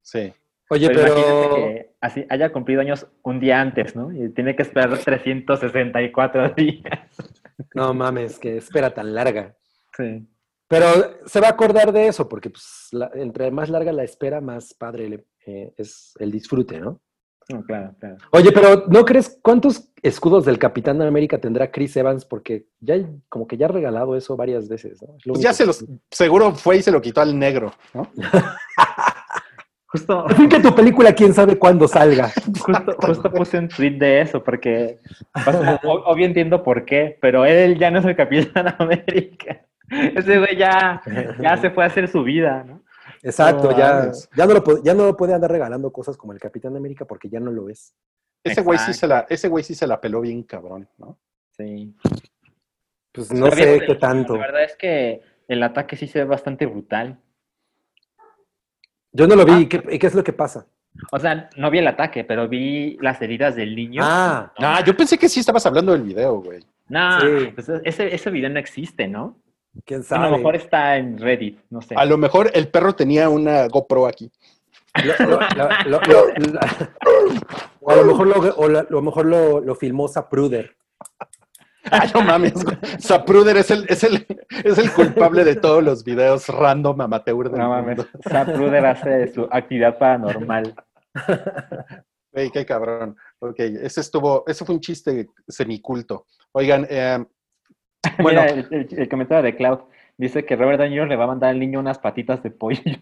[0.02, 0.32] Sí.
[0.70, 1.54] Oye, Pero imagínate pero.
[1.56, 4.12] que así haya cumplido años un día antes, ¿no?
[4.12, 6.82] Y tiene que esperar 364 días.
[7.74, 9.56] No mames, que espera tan larga.
[9.96, 10.26] Sí.
[10.68, 10.86] Pero
[11.26, 14.72] se va a acordar de eso, porque pues, la- entre más larga la espera, más
[14.72, 17.00] padre le- eh, es el disfrute, ¿no?
[17.48, 18.16] No, claro, claro.
[18.30, 22.24] Oye, pero ¿no crees cuántos escudos del Capitán América tendrá Chris Evans?
[22.24, 22.96] Porque ya
[23.28, 25.16] como que ya ha regalado eso varias veces, ¿no?
[25.16, 27.72] Es lo Pues ya se que- los, seguro fue y se lo quitó al negro,
[27.94, 28.08] ¿no?
[29.86, 32.30] Justo, fin que tu película, quién sabe cuándo salga.
[32.60, 34.98] justo, justo puse un tweet de eso, porque
[35.84, 39.60] o- obvio entiendo por qué, pero él ya no es el Capitán América.
[39.90, 41.02] Ese güey ya,
[41.42, 42.80] ya se fue a hacer su vida, ¿no?
[43.22, 44.28] Exacto, No ya, mames.
[44.36, 47.28] ya, no lo, ya no lo puede andar regalando cosas como el Capitán América porque
[47.28, 47.94] ya no lo es.
[48.44, 51.16] Ese güey sí se la, ese güey sí se la peló bien cabrón, ¿no?
[51.56, 51.94] Sí.
[53.12, 54.34] Pues no sé qué tanto.
[54.34, 57.18] La verdad es que el ataque sí se ve bastante brutal.
[59.12, 59.56] Yo no lo Ah.
[59.56, 59.62] vi.
[59.62, 60.66] ¿Y qué, y qué es lo que pasa?
[61.10, 64.02] O sea, no vi el ataque, pero vi las heridas del niño.
[64.04, 66.64] Ah, Ah, yo pensé que sí estabas hablando del video, güey.
[66.88, 67.26] No, Sí.
[67.54, 69.36] pues ese, ese video no existe, ¿no?
[69.84, 71.94] Quién A lo mejor está en Reddit, no sé.
[71.96, 74.30] A lo mejor el perro tenía una GoPro aquí.
[75.04, 75.26] Lo-
[75.86, 76.00] lo- lo-
[77.80, 80.76] o a lo mejor lo, o la- a lo, mejor lo, lo filmó Zapruder.
[81.90, 82.52] Ah, no mames.
[83.00, 84.24] Zapruder es el, es, el,
[84.64, 87.98] es el culpable de todos los videos random amateur del No mames.
[88.28, 90.74] Zapruder hace su actividad paranormal.
[92.32, 93.16] Güey, qué cabrón.
[93.40, 96.26] Ok, ese estuvo, ese fue un chiste semiculto.
[96.52, 97.24] Oigan, eh,
[98.22, 98.42] Bueno.
[98.42, 99.78] Mira, el, el- el comentario de Cloud
[100.16, 101.08] dice que Robert Downey Jr.
[101.08, 102.80] le va a mandar al niño unas patitas de pollo.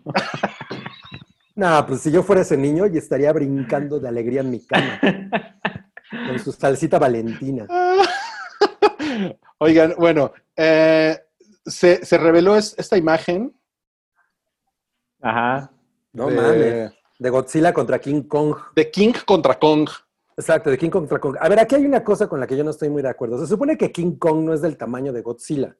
[1.57, 4.99] No, pues si yo fuera ese niño, y estaría brincando de alegría en mi cama.
[6.29, 7.67] Con su salsita valentina.
[9.59, 11.19] Oigan, bueno, eh,
[11.67, 13.55] se, se reveló es- esta imagen
[15.21, 15.71] Ajá.
[16.15, 16.93] No de, mames.
[17.19, 18.57] De Godzilla contra King Kong.
[18.75, 19.87] de King contra Kong.
[20.37, 21.37] Exacto, de King Kong contra Kong.
[21.41, 23.39] A ver, aquí hay una cosa con la que yo no estoy muy de acuerdo.
[23.39, 25.77] Se supone que King Kong no es del tamaño de Godzilla.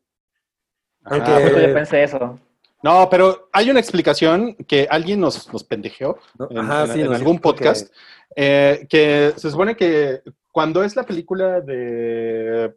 [1.05, 2.39] Aunque- Ah, Eh, yo pensé eso.
[2.83, 6.49] No, pero hay una explicación que alguien nos, nos pendejeó ¿no?
[6.51, 7.93] en, Ajá, en- sí, en nos algún que- podcast,
[8.37, 10.23] eh, que se supone que
[10.53, 12.75] cuando es la película de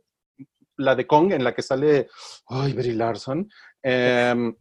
[0.77, 2.07] la de Kong en la que sale
[2.47, 3.49] ay, Brie Larson,
[3.81, 4.53] eh,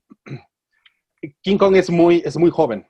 [1.40, 2.86] King Kong es muy, es muy joven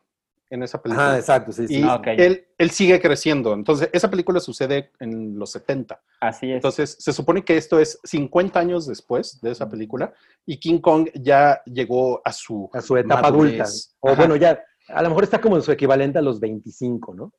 [0.53, 1.09] en esa película.
[1.09, 1.81] Ajá, exacto, sí, sí.
[1.81, 3.55] y Ah, él, él sigue creciendo.
[3.55, 6.01] Entonces, esa película sucede en los 70.
[6.20, 6.57] Así es.
[6.57, 10.12] Entonces, se supone que esto es 50 años después de esa película
[10.45, 13.61] y King Kong ya llegó a su, a su etapa madurez.
[13.61, 13.70] adulta.
[14.01, 17.15] O Ajá, bueno, ya, a lo mejor está como en su equivalente a los 25,
[17.15, 17.33] ¿no?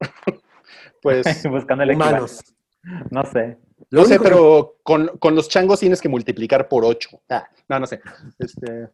[1.02, 2.40] pues, Buscando el Humanos.
[3.10, 3.58] No sé.
[3.90, 7.08] Lo no sé, que- pero con, con los changos tienes que multiplicar por 8.
[7.68, 8.00] no, no sé.
[8.38, 8.88] Este,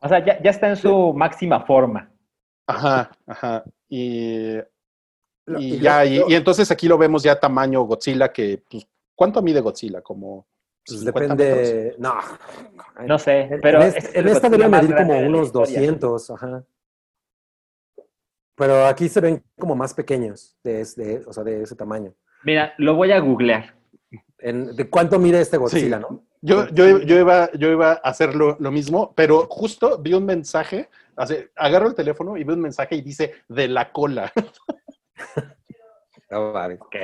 [0.00, 2.10] O sea, ya, ya está en su máxima forma.
[2.66, 3.64] Ajá, ajá.
[3.88, 4.54] Y,
[5.46, 8.62] lo- y y ya, lo- y, y entonces aquí lo vemos ya tamaño Godzilla, que,
[8.70, 10.00] pues, ¿cuánto mide Godzilla?
[10.02, 10.46] Como
[10.86, 11.58] pues 50 metros.
[11.68, 11.94] depende.
[11.98, 12.14] No.
[13.06, 13.82] No sé, En, pero...
[13.82, 15.78] en este- esta Godzilla debe más medir como unos historia.
[15.80, 16.64] 200, ajá.
[18.56, 22.12] Pero aquí se ven como más pequeños, de, de- o sea, de ese tamaño.
[22.44, 23.74] Mira, lo voy a googlear.
[24.38, 26.02] En- ¿De cuánto mide este Godzilla, Sí.
[26.08, 26.24] no?
[26.42, 30.24] Yo, yo, yo, iba, yo iba a hacer lo, lo mismo, pero justo vi un
[30.24, 30.88] mensaje,
[31.22, 34.32] así, agarro el teléfono y veo un mensaje y dice de la cola.
[36.32, 36.96] Ok.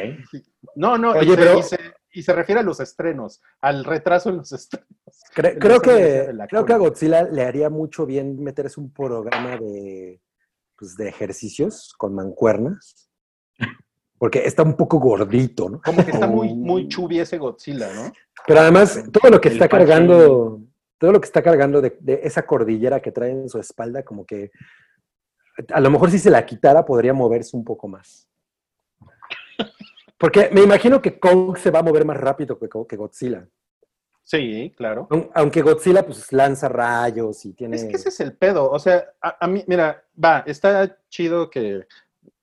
[0.76, 3.84] No, no, Oye, y, se, pero- y se- y se refiere a los estrenos, al
[3.84, 4.88] retraso en los estrenos.
[5.34, 6.76] Cre- creo que, creo que a.
[6.78, 10.22] Godzilla le haría mucho bien meterse un programa de,
[10.78, 13.10] pues, de ejercicios con mancuernas.
[14.18, 15.82] Porque está un poco gordito, ¿no?
[15.82, 18.10] Como que está muy, muy chubi ese Godzilla, ¿no?
[18.47, 19.86] Pero además, todo lo que El está Pachín.
[19.86, 20.60] cargando,
[20.98, 24.24] todo lo que está cargando de, de esa cordillera que trae en su espalda, como
[24.24, 24.51] que
[25.73, 28.28] a lo mejor si se la quitara podría moverse un poco más.
[30.18, 33.47] Porque me imagino que Kong se va a mover más rápido que, que Godzilla.
[34.23, 35.06] Sí, claro.
[35.10, 37.77] Aun- Aunque Godzilla pues lanza rayos y tiene...
[37.77, 38.70] Es que ese es el pedo.
[38.70, 41.86] O sea, a, a mí, mira, va, está chido que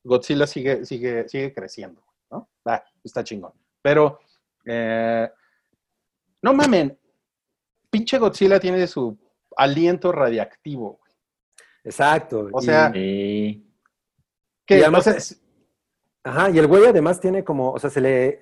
[0.04, 2.48] Godzilla sigue, sigue, sigue creciendo, ¿no?
[2.68, 3.52] Va, está chingón.
[3.82, 4.20] Pero,
[4.66, 5.30] eh,
[6.42, 6.98] no mamen,
[7.94, 9.15] pinche Godzilla tiene su
[9.56, 10.99] aliento radiactivo.
[10.99, 11.14] güey.
[11.84, 12.49] Exacto.
[12.52, 12.91] O sea.
[14.65, 15.40] Que, Y además o sea, es-
[16.26, 18.40] Ajá, y el güey además tiene como, o sea, se le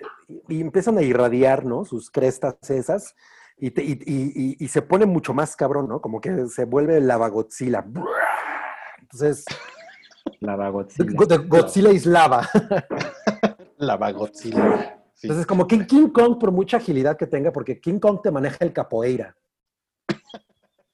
[0.47, 1.83] y empiezan a irradiar, ¿no?
[1.83, 3.15] Sus crestas esas,
[3.57, 5.99] y, te- y, y- y- y se pone mucho más cabrón, ¿no?
[5.99, 7.83] Como que se vuelve lava Godzilla.
[9.01, 9.45] Entonces,
[10.39, 11.91] Lava Godzilla.
[11.91, 12.47] Is lava.
[13.77, 15.00] la va Godzilla.
[15.13, 15.27] Sí.
[15.27, 18.57] Entonces, como que King Kong, por mucha agilidad que tenga, porque King Kong te maneja
[18.61, 19.35] el capoeira.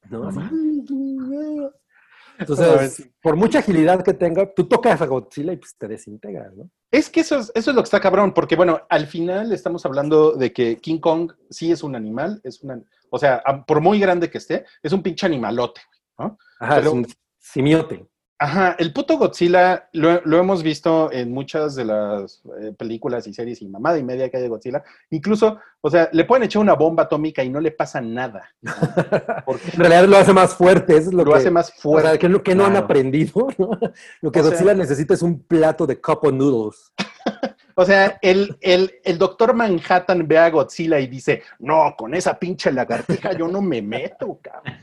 [0.10, 0.32] ¿No?
[0.32, 1.72] No
[2.40, 6.70] Entonces, por mucha agilidad que tenga, tú tocas a Godzilla y pues te desintegras, ¿no?
[6.92, 9.86] Es que eso es, eso es lo que está cabrón, porque bueno, al final estamos
[9.86, 14.00] hablando de que King Kong sí es un animal, es una, o sea, por muy
[14.00, 15.82] grande que esté, es un pinche animalote.
[16.18, 16.38] Ajá,
[16.76, 17.08] Pero- es un
[17.40, 18.08] simiote.
[18.40, 23.34] Ajá, el puto Godzilla lo, lo hemos visto en muchas de las eh, películas y
[23.34, 24.84] series y mamada y media que hay de Godzilla.
[25.10, 28.48] Incluso, o sea, le pueden echar una bomba atómica y no le pasa nada.
[29.46, 31.72] Porque En realidad lo hace más fuerte, eso es lo, lo que, hace más o
[31.72, 32.20] sea, fuerte.
[32.20, 33.48] que, no- que no han aprendido.
[33.58, 33.72] ¿no?
[34.22, 36.92] Lo que O sea- Godzilla necesita es un plato de cup of noodles.
[37.80, 42.40] O sea, el, el, el doctor Manhattan ve a Godzilla y dice, no, con esa
[42.40, 44.74] pinche lagartija yo no me meto, cabrón.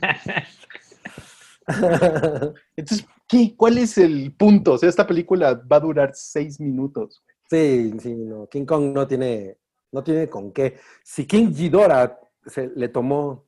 [2.77, 3.53] Entonces, ¿qué?
[3.57, 4.73] ¿Cuál es el punto?
[4.73, 7.23] O sea, esta película va a durar seis minutos.
[7.49, 8.47] Sí, sí, no.
[8.47, 9.57] King Kong no tiene,
[9.91, 10.77] no tiene con qué.
[11.03, 13.45] Si King Ghidorah se le tomó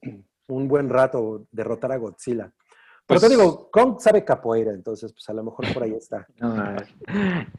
[0.48, 2.52] un buen rato derrotar a Godzilla.
[3.06, 6.28] Pero Pues- te digo, Kong sabe capoeira, entonces pues a lo mejor por ahí está.
[6.40, 6.76] No.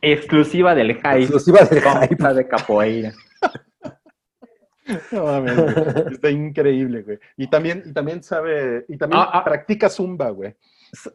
[0.00, 1.20] Exclusiva del hype.
[1.20, 2.08] Exclusiva del hype.
[2.08, 3.12] Compra de capoeira.
[5.12, 6.12] No mames, güey.
[6.14, 7.18] Está increíble, güey.
[7.36, 9.44] Y también, y también sabe, y también Ah, ah.
[9.44, 10.56] practica zumba, güey.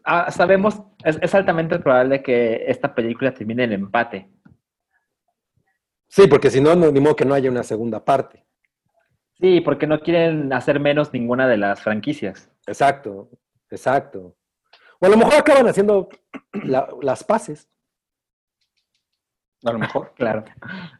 [0.03, 4.29] Ah, sabemos, es, es altamente probable que esta película termine en empate.
[6.07, 8.45] Sí, porque si no, no, ni modo que no haya una segunda parte.
[9.39, 12.51] Sí, porque no quieren hacer menos ninguna de las franquicias.
[12.67, 13.29] Exacto,
[13.69, 14.35] exacto.
[14.99, 16.07] O a lo mejor acaban haciendo
[16.53, 17.67] la- las paces.
[19.65, 20.13] A lo mejor.
[20.15, 20.45] Claro.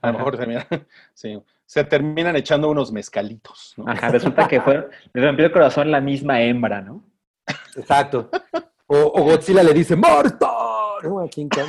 [0.01, 0.67] A lo mejor termina-
[1.13, 1.41] sí.
[1.65, 3.87] se terminan echando unos mezcalitos, ¿no?
[3.87, 7.03] Ajá, resulta que fue, le rompió el corazón la misma hembra, ¿no?
[7.75, 8.29] Exacto.
[8.87, 10.47] O, o Godzilla le dice, ¡Marta!
[11.03, 11.67] No, a King Kong.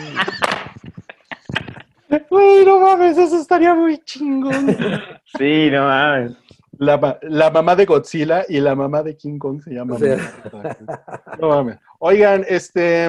[2.30, 4.76] Güey, no mames, eso estaría muy chingón.
[5.38, 6.32] Sí, no mames.
[6.78, 9.94] La, la mamá de Godzilla y la mamá de King Kong se llama.
[9.94, 10.16] O sea-
[10.52, 11.10] Marta.
[11.40, 11.78] No mames.
[11.98, 13.06] Oigan, este,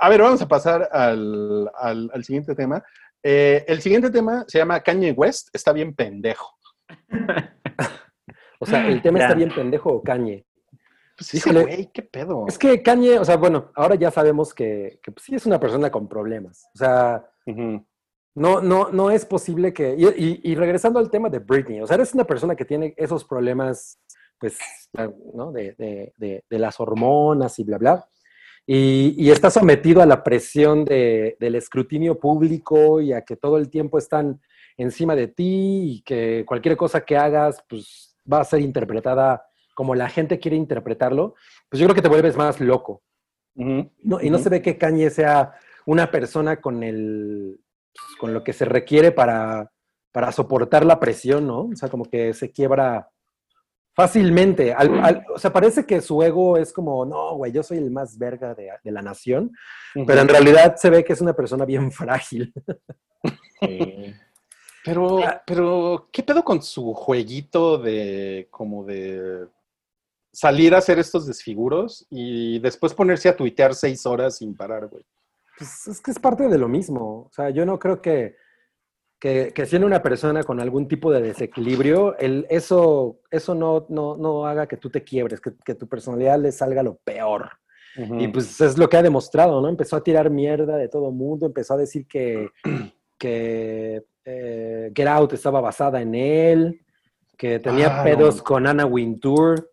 [0.00, 2.82] a ver, vamos a pasar al, al- al siguiente tema.
[3.22, 6.54] Eh, el siguiente tema se llama Kanye West, está bien pendejo.
[8.60, 9.24] O sea, el tema Ya.
[9.26, 10.44] está bien pendejo o Kanye.
[11.16, 11.62] Pues ese Híjole.
[11.64, 12.44] güey, qué pedo.
[12.48, 15.60] Es que Kanye, o sea, bueno, ahora ya sabemos que, que, pues, sí es una
[15.60, 16.64] persona con problemas.
[16.74, 17.24] O sea,
[18.36, 19.94] no, no, no es posible que.
[19.96, 22.94] Y, y- y regresando al tema de Britney, o sea, eres una persona que tiene
[22.96, 24.00] esos problemas,
[24.38, 24.58] pues,
[25.34, 25.52] ¿no?
[25.52, 28.08] De, de- de- de las hormonas y bla, bla.
[28.66, 33.58] Y, y está sometido a la presión de- del escrutinio público y a que todo
[33.58, 34.40] el tiempo están
[34.76, 39.44] encima de ti y que cualquier cosa que hagas, pues, va a ser interpretada
[39.74, 41.34] como la gente quiere interpretarlo.
[41.68, 43.02] Pues yo creo que te vuelves más loco.
[43.56, 45.52] No, y no se ve que Kanye sea
[45.86, 47.60] una persona con el
[47.92, 49.70] pues, con lo que se requiere para,
[50.12, 51.66] para soportar la presión, ¿no?
[51.66, 53.08] O sea, como que se quiebra
[53.94, 54.72] fácilmente.
[54.74, 57.92] Al- al- o sea, parece que su ego es como, no, güey, yo soy el
[57.92, 59.52] más verga de, de la nación,
[60.06, 62.52] pero en realidad se ve que es una persona bien frágil.
[63.60, 64.14] Sí.
[64.84, 65.42] Pero, Ah.
[65.46, 69.46] pero, ¿qué pedo con su jueguito de como de
[70.34, 75.04] salir a hacer estos desfiguros y después ponerse a tuitear seis horas sin parar, güey?
[75.56, 77.22] Pues es que es parte de lo mismo.
[77.22, 78.34] O sea, yo no creo que,
[79.20, 84.16] que, que siendo una persona con algún tipo de desequilibrio, el, eso, eso no, no,
[84.16, 87.48] no haga que tú te quiebres, que, que tu personalidad le salga lo peor.
[88.18, 89.68] Y pues es lo que ha demostrado, ¿no?
[89.68, 92.48] Empezó a tirar mierda de todo mundo, empezó a decir que,
[93.18, 96.80] que eh, Get Out estaba basada en él,
[97.38, 98.42] que tenía Ah, pedos no.
[98.42, 99.70] con Anna Wintour.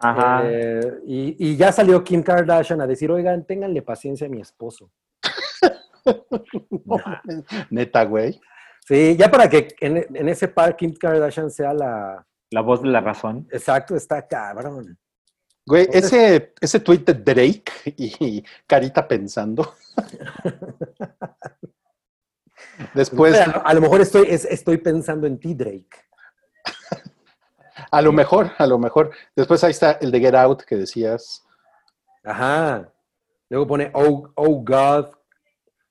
[0.00, 0.42] Ajá.
[0.44, 4.90] eh, y, y ya salió Kim Kardashian a decir, oigan, ténganle paciencia a mi esposo.
[6.84, 6.96] No.
[7.70, 8.40] Neta, güey.
[8.86, 12.26] Sí, ya para que en, en ese par Kim Kardashian sea la...
[12.50, 13.46] La voz de la razón.
[13.52, 14.98] Exacto, está cabrón.
[15.66, 17.64] Güey, ese, ese tweet de Drake
[17.96, 19.74] y Carita pensando.
[22.94, 25.88] Después, a, lo- a lo mejor estoy, es- estoy pensando en ti, Drake.
[27.90, 29.10] A lo mejor, a lo mejor.
[29.34, 31.44] Después ahí está el de Get Out que decías.
[32.24, 32.92] Ajá.
[33.48, 35.06] Luego pone, oh, oh God,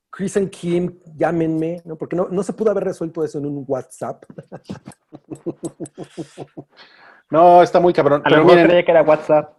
[0.10, 1.98] Chris and Kim, llámenme, ¿no?
[1.98, 4.24] Porque no, no se pudo haber resuelto eso en un WhatsApp.
[7.30, 8.22] No, está muy cabrón.
[8.26, 9.56] A lo mejor miren, creía que era WhatsApp.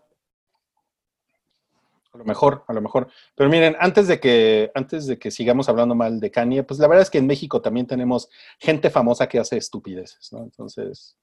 [2.13, 3.09] A lo mejor, a lo mejor.
[3.37, 6.89] Pero miren, antes de que, antes de que sigamos hablando mal de Kanye, pues la
[6.89, 10.43] verdad es que en México también tenemos gente famosa que hace estupideces, ¿no?
[10.43, 11.17] Entonces,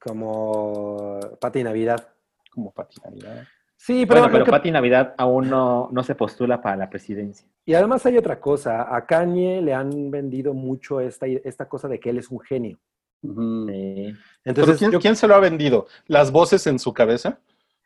[0.00, 2.08] Como Pati Navidad.
[2.50, 3.44] como Pati Navidad.
[3.76, 7.46] Sí, pero, Bueno, pero que- Pati Navidad aún no, no se postula para la presidencia.
[7.66, 8.94] y además hay otra cosa.
[8.96, 12.78] A Kanye le han vendido mucho esta, esta cosa de que él es un genio.
[13.22, 14.14] Sí.
[14.44, 15.86] Entonces, ¿quién, yo- quién se lo ha vendido?
[16.06, 17.38] ¿Las voces en su cabeza?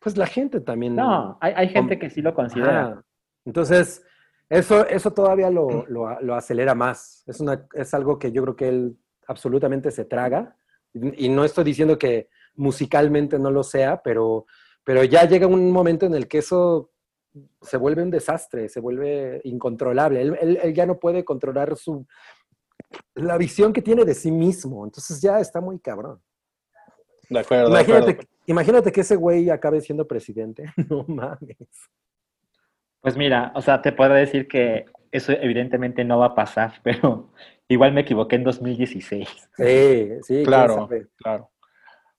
[0.03, 0.97] pues la gente también.
[0.97, 2.87] No, hay, hay gente que sí lo considera.
[2.87, 3.05] Ajá.
[3.45, 4.03] Entonces,
[4.49, 7.23] eso, eso todavía lo, lo- lo acelera más.
[7.27, 8.97] Es, una, es algo que yo creo que él
[9.27, 10.57] absolutamente se traga.
[10.93, 14.47] Y, no estoy diciendo que musicalmente no lo sea, pero,
[14.85, 16.91] pero ya llega un momento en el que eso
[17.63, 20.21] se vuelve un desastre, se vuelve incontrolable.
[20.21, 22.07] Él, él- él ya no puede controlar su,
[23.15, 24.85] la visión que tiene de sí mismo.
[24.85, 26.21] Entonces ya está muy cabrón.
[27.29, 28.31] De acuerdo, de Imagínate, acuerdo.
[28.47, 30.65] imagínate que ese güey acabe siendo presidente.
[30.91, 31.57] No mames.
[33.01, 37.31] Pues mira, o sea, te puedo decir que eso evidentemente no va a pasar, pero
[37.71, 39.29] igual me equivoqué en 2016.
[39.57, 40.89] Sí, sí, Claro.
[41.17, 41.51] Claro.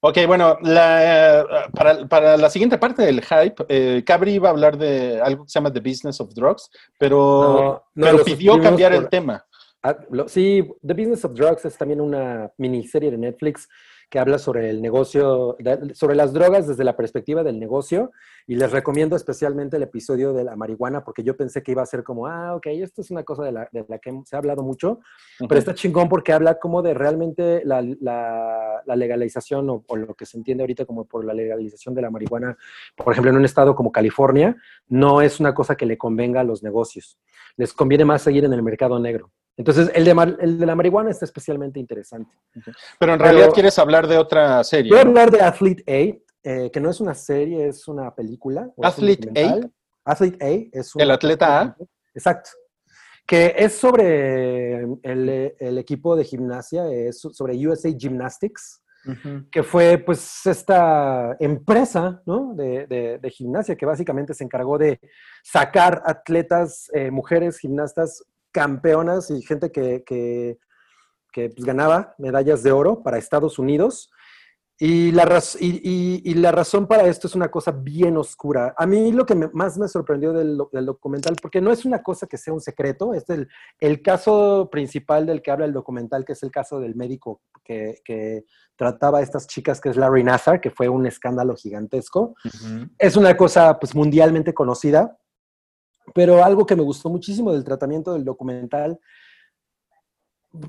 [0.03, 1.45] Ok, bueno, la, eh,
[1.75, 5.49] para, para la siguiente parte del hype, eh, Cabri iba a hablar de algo que
[5.51, 9.45] se llama The Business of Drugs, pero, No, no, pero pidió cambiar por- el tema.
[9.83, 13.67] Ah, lo- sí, The Business of Drugs es también una miniserie de Netflix
[14.11, 15.57] que habla sobre el negocio,
[15.93, 18.11] sobre las drogas desde la perspectiva del negocio.
[18.45, 21.85] Y les recomiendo especialmente el episodio de la marihuana, porque yo pensé que iba a
[21.85, 24.39] ser como, ah, ok, esto es una cosa de la, de la que se ha
[24.39, 24.99] hablado mucho,
[25.47, 30.13] pero está chingón porque habla como de realmente la, la- la legalización o, o lo
[30.15, 32.57] que se entiende ahorita como por la legalización de la marihuana,
[32.95, 34.57] por ejemplo, en un estado como California,
[34.89, 37.17] no es una cosa que le convenga a los negocios.
[37.57, 39.31] Les conviene más seguir en el mercado negro.
[39.61, 42.31] Entonces, el de, mar- el de la marihuana está especialmente interesante.
[42.53, 44.91] Pero en pero- realidad quieres hablar de otra serie.
[44.91, 45.09] Voy a ¿no?
[45.11, 48.69] hablar de Athlete A, eh, que no es una serie, es una película.
[48.75, 49.71] un Athlete documental.
[50.03, 51.77] Athlete A es un El atleta A.
[52.13, 52.49] Exacto.
[53.27, 58.81] Que es sobre el, el equipo de gimnasia, es sobre USA Gymnastics,
[59.51, 62.53] que fue pues esta empresa ¿no?
[62.55, 64.99] de, de- de gimnasia que básicamente se encargó de
[65.43, 70.57] sacar atletas, eh, mujeres gimnastas campeonas y gente que, que-
[71.33, 74.11] que, pues, ganaba medallas de oro para Estados Unidos.
[74.77, 78.73] Y la, raz- y, y- y la razón para esto es una cosa bien oscura.
[78.75, 81.85] A mí lo que me- más me sorprendió del, do- del documental, porque no es
[81.85, 83.47] una cosa que sea un secreto, es el,
[83.79, 88.01] el caso principal del que habla el documental, que es el caso del médico que,
[88.03, 88.43] que
[88.75, 92.33] trataba a estas chicas, que es Larry Nassar, que fue un escándalo gigantesco.
[92.97, 95.15] Es una cosa pues mundialmente conocida,
[96.13, 98.99] pero algo que me gustó muchísimo del tratamiento del documental,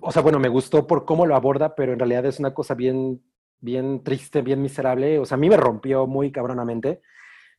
[0.01, 2.75] o sea, bueno, me gustó por cómo lo aborda, pero en realidad es una cosa
[2.75, 3.23] bien,
[3.61, 7.03] bien triste, bien miserable, o sea, a mí me rompió muy cabronamente,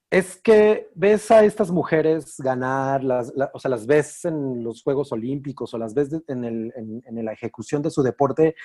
[0.10, 4.84] es que ves a estas mujeres ganar, las, la- o sea, las ves en los
[4.84, 8.56] Juegos Olímpicos o las ves en, el- en- en la ejecución de su deporte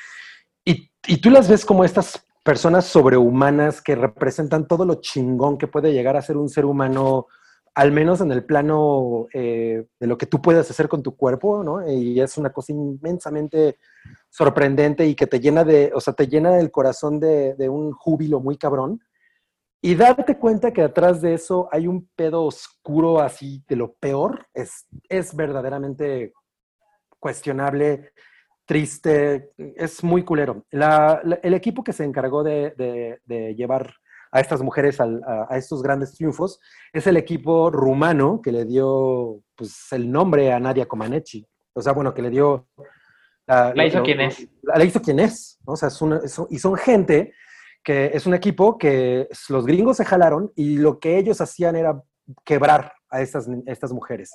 [0.65, 5.67] y, y tú las ves como estas personas sobrehumanas que representan todo lo chingón que
[5.67, 7.27] puede llegar a ser un ser humano,
[7.75, 11.63] al menos en el plano eh, de lo que tú puedes hacer con tu cuerpo,
[11.63, 11.89] ¿no?
[11.91, 13.79] Y es una cosa inmensamente
[14.29, 18.41] sorprendente y que te llena de, o sea, te llena el corazón de, un júbilo
[18.41, 19.01] muy cabrón.
[19.81, 24.47] Y darte cuenta que atrás de eso hay un pedo oscuro así de lo peor,
[24.53, 26.33] es, es verdaderamente
[27.21, 28.13] cuestionable,
[28.67, 30.65] triste, es muy culero.
[30.71, 33.21] El equipo que se encargó de
[33.57, 33.95] llevar
[34.33, 36.61] a estas mujeres al- a, a estos grandes triunfos
[36.93, 41.47] es el equipo rumano que le dio pues, el nombre a Nadia Comaneci.
[41.75, 42.67] O sea, bueno, que le dio...
[43.75, 44.47] La hizo quien es.
[44.63, 45.59] La, la hizo quien es.
[45.67, 45.73] ¿no?
[45.73, 47.33] O sea, es una- es- y son gente
[47.83, 52.03] que es un equipo que los gringos se jalaron y lo que ellos hacían era
[52.45, 54.33] quebrar a estas, estas mujeres.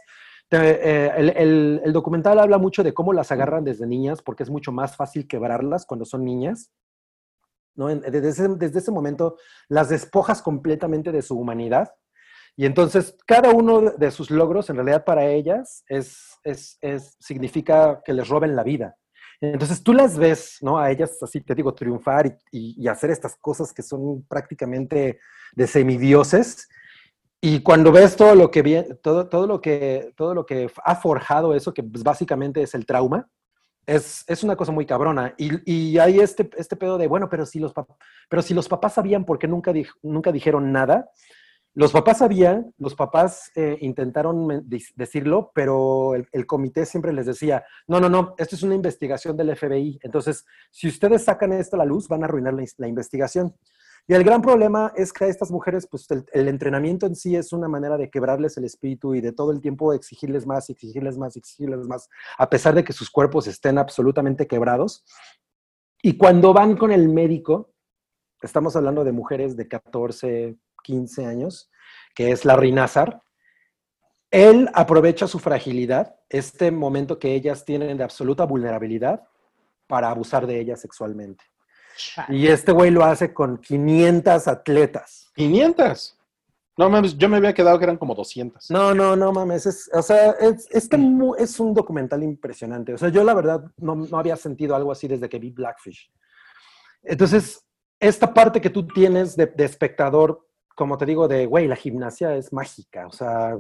[0.50, 4.50] Eh, el, el- el documental habla mucho de cómo las agarran desde niñas, porque es
[4.50, 6.72] mucho más fácil quebrarlas cuando son niñas.
[7.76, 7.88] ¿No?
[7.88, 9.38] Desde, ese, desde ese momento
[9.70, 11.94] las despojas completamente de su humanidad.
[12.56, 16.78] Y entonces cada uno de- sus logros, en realidad para ellas, es, es,
[17.20, 18.96] significa que les roben la vida.
[19.42, 20.78] Entonces tú las ves, ¿no?
[20.78, 25.20] A ellas, así te digo, triunfar y, y- hacer estas cosas que son prácticamente
[25.54, 26.68] de semidioses.
[27.42, 31.54] Y cuando ves todo lo que todo, todo lo que todo lo que ha forjado
[31.54, 33.28] eso, que pues, básicamente es el trauma,
[33.86, 35.34] es, es una cosa muy cabrona.
[35.38, 37.74] Y, y hay este, este pedo de, bueno, pero si los,
[38.30, 41.10] pero si los papás sabían por qué nunca, nunca dijeron nada,
[41.76, 48.00] los papás sabían, los papás eh, intentaron decirlo, pero el, comité siempre les decía, no,
[48.00, 50.00] no, no, esto es una investigación del FBI.
[50.04, 53.56] Entonces, si ustedes sacan esto a la luz, van a arruinar la, la investigación.
[54.08, 57.36] Y el gran problema es que a estas mujeres, pues el, el entrenamiento en sí
[57.38, 61.18] es una manera de quebrarles el espíritu y de todo el tiempo exigirles más, exigirles
[61.18, 65.06] más, exigirles más, a pesar de que sus cuerpos estén absolutamente quebrados.
[66.02, 67.74] Y cuando van con el médico,
[68.42, 71.72] estamos hablando de mujeres de 14, 15 años,
[72.14, 73.22] que es Larry Nazar,
[74.30, 79.24] él aprovecha su fragilidad, este momento que ellas tienen de absoluta vulnerabilidad,
[79.88, 81.46] para abusar de ellas sexualmente.
[82.30, 85.32] Y este güey lo hace con 500 atletas.
[85.36, 86.18] 500.
[86.76, 88.72] No mames, yo me había quedado que eran como 200.
[88.72, 89.66] No, no, no mames.
[89.68, 92.94] Es, o sea, es, este mu- es un documental impresionante.
[92.94, 96.12] O sea, yo la verdad no, no había sentido algo así desde que vi Blackfish.
[97.04, 97.64] Entonces,
[98.00, 102.36] esta parte que tú tienes de, de espectador, como te digo, de, güey, la gimnasia
[102.36, 103.06] es mágica.
[103.08, 103.56] O sea,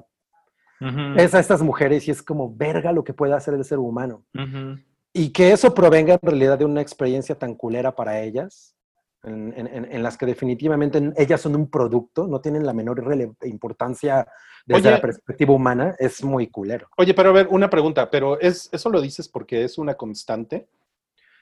[0.81, 3.77] Ujú, es a estas mujeres y es como verga lo que puede hacer el ser
[3.79, 4.25] humano.
[4.33, 4.79] ujú.
[5.13, 8.75] Y que eso provenga en realidad de una experiencia tan culera para ellas,
[9.23, 13.01] en, en- en- las que definitivamente ellas son un producto, no tienen la menor
[13.43, 14.27] importancia
[14.65, 14.91] desde Oye.
[14.97, 16.87] la perspectiva humana, es muy culero.
[16.97, 20.67] Oye, pero a ver, una pregunta, pero es, ¿eso lo dices porque es una constante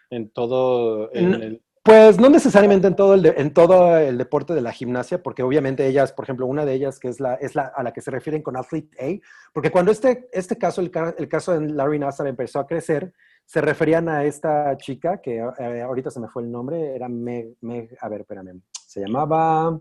[0.09, 1.37] en todo en No.
[1.37, 5.23] el- Pues no necesariamente en todo el, de- en todo el deporte de la gimnasia,
[5.23, 7.91] porque obviamente ellas, por ejemplo, una de ellas que es la, es la a la
[7.91, 9.19] que se refieren con Athlete A,
[9.53, 13.11] porque cuando este, este caso, el, el caso de Larry Nassar empezó a crecer,
[13.51, 17.57] se referían a esta chica, que eh, ahorita se me fue el nombre, era Meg,
[17.61, 19.77] Meg- a ver, espérame, se llamaba,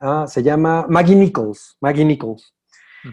[0.00, 2.54] ah, se llama Maggie Nichols, Maggie Nichols.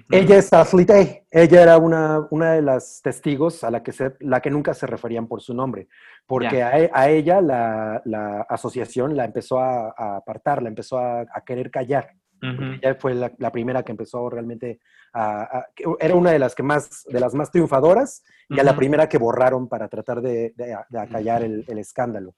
[0.10, 0.94] Ella es Athlete
[1.32, 1.40] A.
[1.41, 4.88] Ella era una, una de las testigos a la que, se, la que nunca se
[4.88, 5.88] referían por su nombre,
[6.27, 10.98] porque a, e- a ella la, la asociación la empezó a, a apartar, la empezó
[10.98, 12.10] a, a querer callar.
[12.41, 12.62] Ujú.
[12.82, 14.80] Ella fue la, la primera que empezó realmente
[15.14, 15.66] a, a-
[15.99, 19.18] Era una de las, que más, de las más triunfadoras y a la primera que
[19.18, 22.36] borraron para tratar de, de- de acallar el, el escándalo.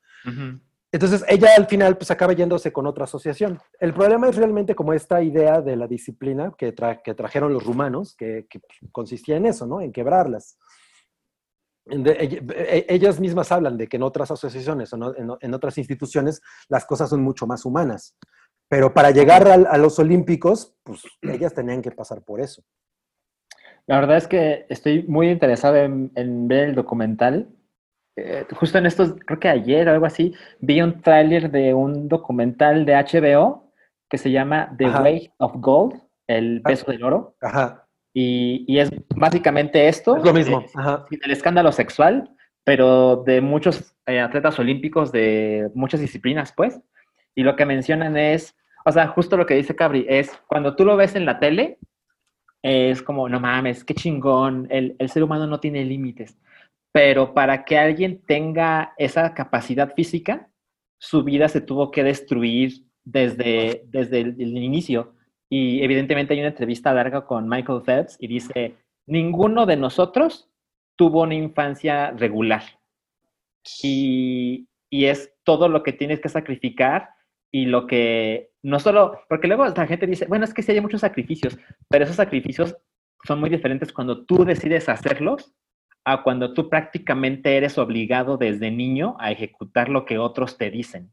[0.89, 3.59] Entonces ella al final pues acaba yéndose con otra asociación.
[3.79, 7.65] El problema es realmente como esta idea de la disciplina que, tra- que trajeron los
[7.65, 8.61] rumanos, que, que
[8.93, 9.81] consistía en eso, ¿no?
[9.81, 10.57] En quebrarlas.
[11.85, 15.01] De- ell- e- ellas mismas hablan de que en otras asociaciones en,
[15.39, 18.15] en otras instituciones las cosas son mucho más humanas.
[18.69, 22.63] Pero para llegar al- a, los olímpicos, pues ellas tenían que pasar por eso.
[23.85, 27.47] La verdad es que estoy muy interesado en, en ver el documental.
[28.17, 32.09] Eh, justo en estos, creo que ayer o algo así, vi un tráiler de un
[32.09, 33.71] documental de HBO
[34.09, 35.03] que se llama The Ajá.
[35.03, 36.69] Weight of Gold, el Ah.
[36.69, 37.35] peso del oro.
[37.41, 37.87] Ajá.
[38.13, 40.17] Y, y es básicamente esto.
[40.17, 40.61] Es lo mismo.
[40.61, 41.05] eh, Ajá.
[41.09, 42.35] el escándalo sexual,
[42.65, 46.81] pero de muchos eh, atletas olímpicos de muchas disciplinas, pues.
[47.37, 50.83] Y lo que mencionan es, o sea, justo lo que dice Cabri, es cuando tú
[50.83, 51.77] lo ves en la tele,
[52.63, 56.35] es como, no mames, qué chingón, el, el ser humano no tiene límites.
[56.91, 60.49] Pero para que alguien tenga esa capacidad física,
[60.97, 65.13] su vida se tuvo que destruir desde, desde el, el inicio.
[65.47, 70.49] Y evidentemente hay una entrevista larga con Michael Phelps y dice, ninguno de nosotros
[70.95, 72.63] tuvo una infancia regular.
[73.83, 77.09] Y, y es todo lo que tienes que sacrificar
[77.51, 80.81] y lo que no solo, porque luego la gente dice, bueno, es que sí hay
[80.81, 81.57] muchos sacrificios,
[81.89, 82.75] pero esos sacrificios
[83.25, 85.53] son muy diferentes cuando tú decides hacerlos
[86.05, 91.11] a cuando tú prácticamente eres obligado desde niño a ejecutar lo que otros te dicen.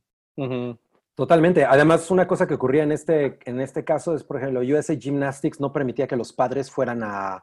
[1.14, 1.64] Totalmente.
[1.64, 5.60] Además, una cosa que ocurría en este, en este caso es, por ejemplo, USA Gymnastics
[5.60, 7.42] no permitía que los padres fueran a, al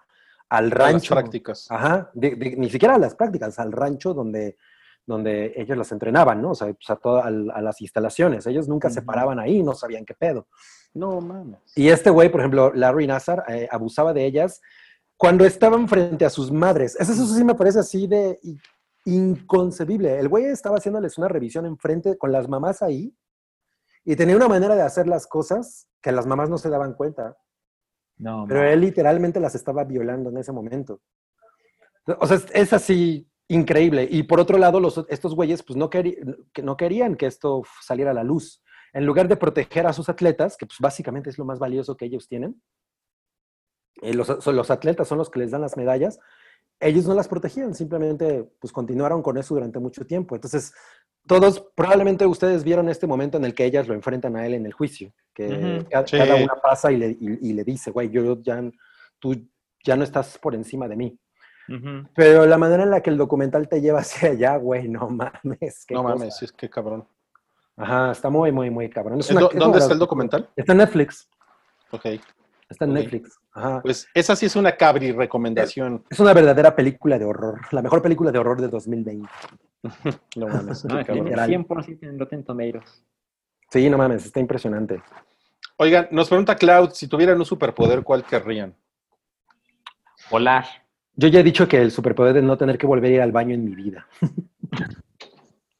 [0.49, 1.13] A las rancho.
[1.15, 1.68] prácticas.
[1.72, 4.57] Ajá, de- de- ni siquiera a las prácticas, al rancho donde,
[5.06, 6.52] donde ellos las entrenaban, ¿no?
[6.52, 8.45] O sea, pues, a, toda- a las instalaciones.
[8.48, 10.48] Ellos nunca se paraban ahí, no sabían qué pedo.
[10.94, 11.60] No mames.
[11.76, 14.61] Y este güey, por ejemplo, Larry Nassar, eh, abusaba de ellas
[15.18, 16.95] cuando estaban frente a sus madres.
[16.99, 18.40] Eso, eso sí me parece así de
[19.06, 20.19] inconcebible.
[20.19, 23.15] El güey estaba haciéndoles una revisión enfrente con las mamás ahí
[24.03, 27.38] y tenía una manera de hacer las cosas que las mamás no se daban cuenta.
[28.18, 31.02] No, Pero él literalmente las estaba violando en ese momento.
[32.19, 34.07] O sea, es, es así increíble.
[34.10, 36.18] Y por otro lado, los, estos güeyes pues no, queri-
[36.64, 38.61] no querían que esto saliera a la luz.
[38.94, 42.06] En lugar de proteger a sus atletas, que pues básicamente es lo más valioso que
[42.06, 42.61] ellos tienen,
[44.02, 46.19] eh, los, son- los atletas son los que les dan las medallas,
[46.80, 50.36] ellos no las protegían, simplemente pues continuaron con eso durante mucho tiempo.
[50.36, 50.73] Entonces,
[51.28, 54.65] todos, probablemente ustedes vieron este momento en el que ellas lo enfrentan a él en
[54.65, 55.90] el juicio, que Ujú.
[55.90, 56.18] ca- Sí.
[56.18, 58.64] cada una pasa y le, y- y le dice, güey, yo ya,
[59.19, 59.36] tú
[59.86, 61.19] ya no estás por encima de mí.
[62.15, 65.85] Pero la manera en la que el documental te lleva hacia allá, güey, no mames.
[65.88, 66.15] qué No cosa.
[66.15, 67.07] mames, sí, es que cabrón.
[67.77, 69.19] Ajá, está muy, muy, muy cabrón.
[69.19, 70.49] Es ¿En una- dó- es una ¿Dónde de está el documental?
[70.55, 71.29] Está en Netflix.
[71.91, 72.05] Ok.
[72.69, 72.93] Está en.
[72.93, 73.39] Netflix.
[73.53, 73.81] Ajá.
[73.81, 76.03] Pues esa sí es una cabri recomendación.
[76.09, 77.59] Es una verdadera película de horror.
[77.71, 79.27] La mejor película de horror de 2020.
[80.35, 81.25] No mames, No, cabrón.
[81.25, 81.49] literal.
[81.49, 83.03] 100% en Rotten Tomatoes.
[83.69, 85.01] Sí, no mames, está impresionante.
[85.77, 88.75] Oigan, nos pregunta Cloud, si tuvieran un superpoder, ¿cuál querrían?
[90.29, 90.65] Volar.
[91.22, 93.31] Yo ya he dicho que el superpoder de no tener que volver a ir al
[93.31, 94.07] baño en mi vida.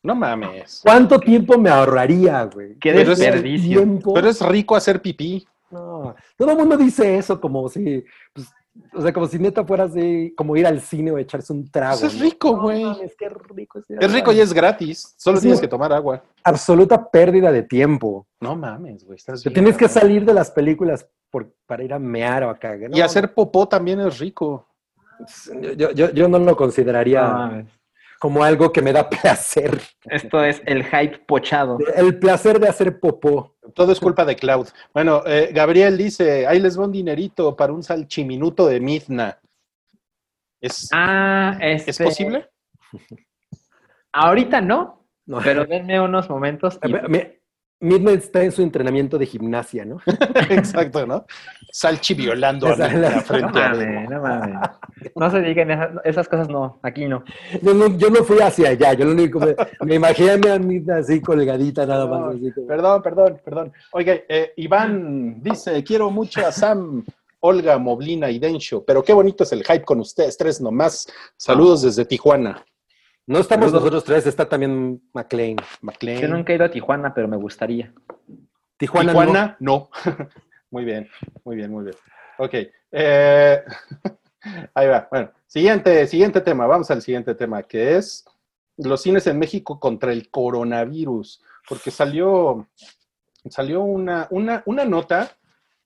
[0.04, 0.82] No mames.
[0.84, 2.76] ¿Cuánto tiempo me ahorraría, güey?
[2.80, 3.82] Qué Pero es- desperdicio.
[3.84, 4.14] tiempo.
[4.16, 5.46] Pero es rico hacer pipí.
[5.70, 8.04] No, todo el mundo dice eso como si,
[8.34, 8.48] pues,
[8.96, 12.00] o sea, como si neta fuera así, como ir al cine o echarse un trago.
[12.00, 12.26] Pues es ¿no?
[12.26, 12.84] rico, No güey.
[13.18, 13.86] qué rico es.
[13.90, 15.14] Es rico y es gratis.
[15.18, 15.44] Solo Sí.
[15.44, 16.24] tienes que tomar agua.
[16.44, 18.26] Absoluta pérdida de tiempo.
[18.40, 19.18] No mames, güey.
[19.18, 22.50] estás Te bien, tienes que salir de las películas por, para ir a mear o
[22.50, 22.90] a cagar.
[22.92, 24.68] Y hacer popó también es rico.
[25.78, 27.66] Yo, yo, yo no lo consideraría.
[28.20, 29.82] Como algo que me da placer.
[30.06, 31.80] Esto es el hype pochado.
[31.96, 33.56] El placer de hacer popó.
[33.74, 34.68] Todo es culpa de Cloud.
[34.94, 39.40] Bueno, eh, Gabriel dice, ahí les va un dinerito para un salchiminuto de Midna.
[40.62, 42.48] ¿Es, Ah, ¿es este, posible?
[44.14, 45.40] Ahorita no, No.
[45.44, 46.80] pero denme unos momentos.
[46.84, 47.41] y-
[47.82, 49.98] Midnight está en su entrenamiento de gimnasia, ¿no?
[50.50, 51.26] Exacto, ¿no?
[51.72, 54.70] Salchi violando a la- No frente a mames, no mames.
[55.16, 57.24] No se digan esas, esas cosas, no, aquí no.
[57.62, 59.56] Yo no, yo no fui hacia allá, yo lo único me,
[59.86, 62.20] me imaginé a Midnight así colgadita nada más.
[62.22, 63.74] No, así como- Perdón, perdón, perdón.
[63.92, 67.04] Oiga, eh, Iván dice, quiero mucho a Sam,
[67.40, 71.08] Olga, Moblina y Densho, pero qué bonito es el hype con ustedes tres nomás.
[71.36, 72.64] Saludos desde Tijuana.
[73.28, 73.82] No estamos Saludos.
[73.82, 75.58] nosotros tres, está también McLean.
[75.82, 76.22] McLean.
[76.22, 77.94] Yo nunca he ido a Tijuana, pero me gustaría.
[78.78, 79.90] Tijuana, Tijuana, no.
[80.72, 81.08] muy bien,
[81.44, 81.96] muy bien, muy bien.
[82.38, 82.54] Ok.
[82.92, 83.64] eh,
[84.74, 85.08] ahí va.
[85.12, 86.66] Bueno, siguiente, siguiente tema.
[86.66, 88.26] Vamos al siguiente tema, que es
[88.78, 91.44] los cines en México contra el coronavirus.
[91.70, 92.68] Porque salió,
[93.50, 95.38] salió una, una, una nota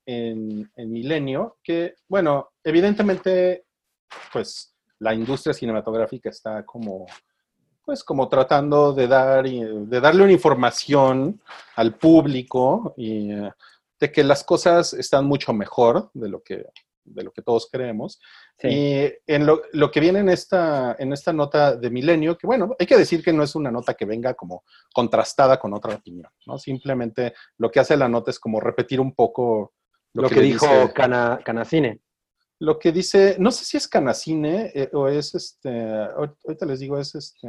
[0.06, 3.66] en, en Milenio que, bueno, evidentemente,
[4.32, 7.06] pues la industria cinematográfica está como
[7.86, 11.40] pues como tratando de dar de darle una información
[11.76, 13.50] al público y eh,
[13.98, 16.66] de que las cosas están mucho mejor de lo que
[17.04, 18.20] de lo que todos creemos.
[18.58, 18.66] Sí.
[18.68, 22.74] Y en lo, lo que viene en esta, en esta nota de Milenio, que bueno,
[22.76, 26.28] hay que decir que no es una nota que venga como contrastada con otra opinión,
[26.46, 26.58] ¿no?
[26.58, 29.74] Simplemente lo que hace la nota es como repetir un poco
[30.14, 32.00] lo, que, dijo dice- Cana, Canacine.
[32.58, 36.80] Lo que dice, no sé si es Canacine eh, o es este, ahor- ahorita les
[36.80, 37.48] digo, es este,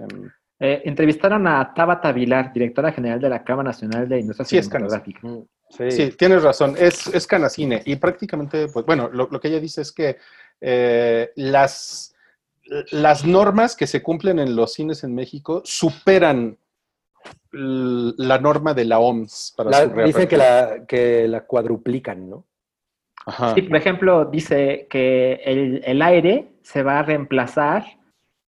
[0.59, 4.65] Eh, entrevistaron a Tabata Vilar, directora general de la Cámara Nacional de Industria Sí, es
[4.65, 5.21] Cinematográfica.
[5.69, 5.91] Sí.
[5.91, 7.81] Sí, tienes razón, es, es Canacine.
[7.85, 10.17] Y prácticamente, pues bueno, lo, lo que ella dice es que
[10.61, 12.15] eh, las,
[12.91, 16.57] las normas que se cumplen en los cines en México superan
[17.51, 22.45] la norma de la OMS para La- su dice que la, que la cuadruplican, ¿no?
[23.27, 23.53] Ajá.
[23.53, 27.85] Sí, por ejemplo, dice que el, el aire se va a reemplazar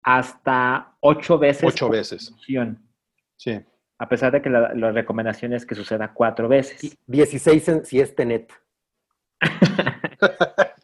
[0.04, 1.64] hasta ocho veces.
[1.64, 2.30] Ocho veces.
[2.30, 2.80] función,
[3.38, 3.60] Sí.
[3.98, 6.98] a pesar de que la, la recomendación es que suceda cuatro veces.
[7.08, 8.52] 16 en, si es Tenet.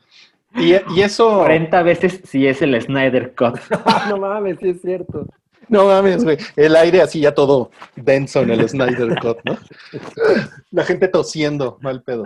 [0.55, 1.39] Y, y eso.
[1.39, 3.57] 40 veces si es el Snyder Cut.
[4.09, 5.25] no mames, sí es cierto.
[5.69, 6.37] No mames, güey.
[6.57, 9.57] El aire así ya todo denso en el Snyder Cut, ¿no?
[10.71, 12.23] La gente tosiendo, mal pedo.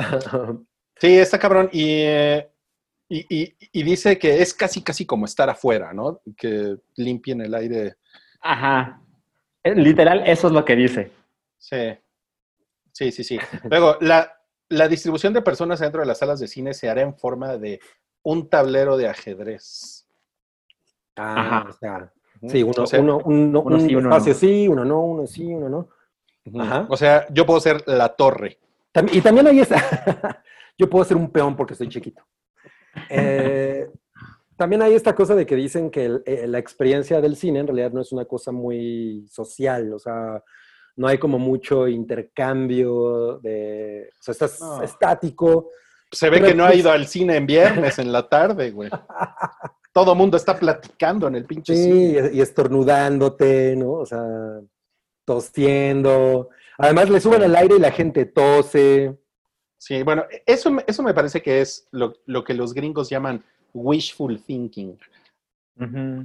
[1.00, 1.70] Sí, está cabrón.
[1.72, 2.50] Y, eh,
[3.10, 6.22] y, y- y dice que es casi, casi como estar afuera, ¿no?
[6.38, 7.96] Que limpien el aire.
[8.42, 9.02] Ajá.
[9.64, 11.12] Eh, Literal, eso es lo que dice.
[11.58, 11.98] Sí.
[12.92, 13.38] Sí, sí, sí.
[13.70, 14.32] Luego, la,
[14.70, 17.80] la distribución de personas dentro de las salas de cine se hará en forma de
[18.24, 20.08] un tablero de ajedrez.
[21.18, 21.70] Ah, Ajá.
[21.70, 22.14] o sea,
[22.48, 24.40] sí, uno, O sea, uno, uno, uno un sí, uno espacio no.
[24.40, 26.62] sí, uno no, uno sí, uno no.
[26.62, 26.86] Ajá.
[26.90, 28.60] O sea, yo puedo ser la torre.
[29.12, 29.76] Y también hay esa.
[30.78, 32.22] Yo puedo ser un peón porque soy chiquito.
[33.10, 33.88] Eh,
[34.58, 37.68] también hay esta cosa de que dicen que el- eh, la experiencia del cine en
[37.68, 40.42] realidad no es una cosa muy social, o sea,
[40.98, 44.10] no hay como mucho intercambio de.
[44.20, 44.82] O sea, estás No.
[44.82, 45.70] estático.
[46.12, 48.72] Se ve Pero, que no ha pues- ido al cine en viernes en la tarde,
[48.72, 48.90] güey.
[49.94, 52.30] Todo mundo está platicando en el pinche Sí, cine.
[52.34, 53.92] y, y estornudándote, ¿no?
[53.94, 54.24] O sea,
[55.26, 56.50] tosiendo.
[56.78, 59.18] Además, le suben al aire y la gente tose.
[59.86, 63.44] Sí, bueno, eso, me- eso me parece que es lo, lo que los gringos llaman
[63.72, 64.98] wishful thinking.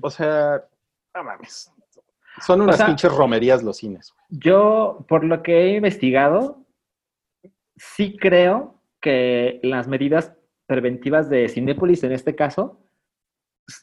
[0.01, 0.65] O sea,
[1.15, 1.70] no mames.
[2.47, 4.15] Son unas sea- pinches romerías los cines.
[4.31, 6.65] Yo, por lo que he investigado,
[7.77, 10.32] sí creo que las medidas
[10.66, 12.81] preventivas de Cinépolis en este caso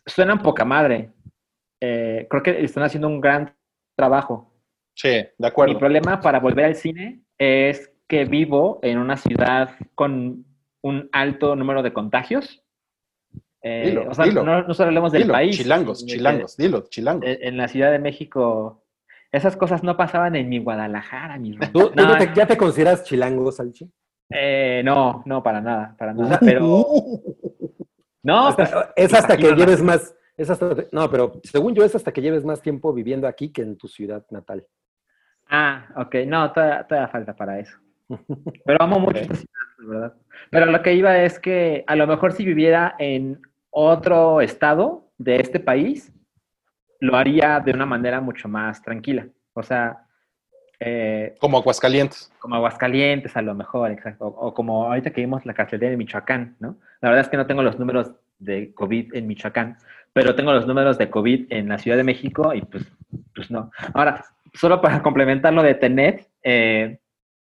[0.07, 1.11] suenan poca madre.
[1.83, 3.55] Eh, creo que están haciendo un gran
[3.95, 4.51] trabajo.
[4.95, 5.77] Sí, de Mi acuerdo.
[5.77, 10.45] problema para volver al cine es que vivo en una ciudad con
[10.81, 12.63] un alto número de contagios.
[13.61, 14.43] Eh, Dilo, o sea, dilo.
[14.43, 15.57] no, no solo hablemos del Dilo, país.
[15.57, 17.25] chilangos, que, chilangos, dilo, chilangos.
[17.27, 18.85] En la Ciudad de México,
[19.31, 21.57] esas cosas no pasaban en mi Guadalajara, mi.
[21.73, 23.91] ¿Tú, No, ya, te, ya te consideras chilango, Salchi?
[24.29, 26.39] eh, no, no, para nada, para nada.
[26.39, 26.85] Pero,
[28.23, 30.13] no, pues, es hasta que lleves más.
[30.37, 33.63] Es hasta, no, pero según yo es hasta que lleves más tiempo viviendo aquí que
[33.63, 34.65] en tu ciudad natal.
[35.49, 37.75] Ah, ok, no, todavía, todavía falta para eso.
[38.65, 40.13] Pero amo mucho esta ciudad, la verdad.
[40.49, 45.37] Pero lo que iba es que a lo mejor si viviera en otro estado de
[45.37, 46.13] este país,
[46.99, 49.27] lo haría de una manera mucho más tranquila.
[49.53, 50.05] O sea,
[50.79, 52.31] eh, Como Aguascalientes.
[52.39, 54.27] como Aguascalientes a lo mejor, exacto.
[54.27, 56.77] O, o como ahorita que vimos la cartelera de Michoacán, ¿no?
[57.01, 59.77] La verdad es que no tengo los números de COVID en Michoacán,
[60.13, 62.85] pero tengo los números de COVID en la Ciudad de México y pues,
[63.35, 63.71] pues no.
[63.93, 64.23] Ahora,
[64.53, 66.99] solo para complementar lo de Tenet, eh,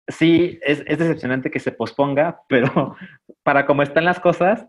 [0.08, 2.96] sí, es, es decepcionante que se posponga, pero
[3.42, 4.66] para cómo están las cosas,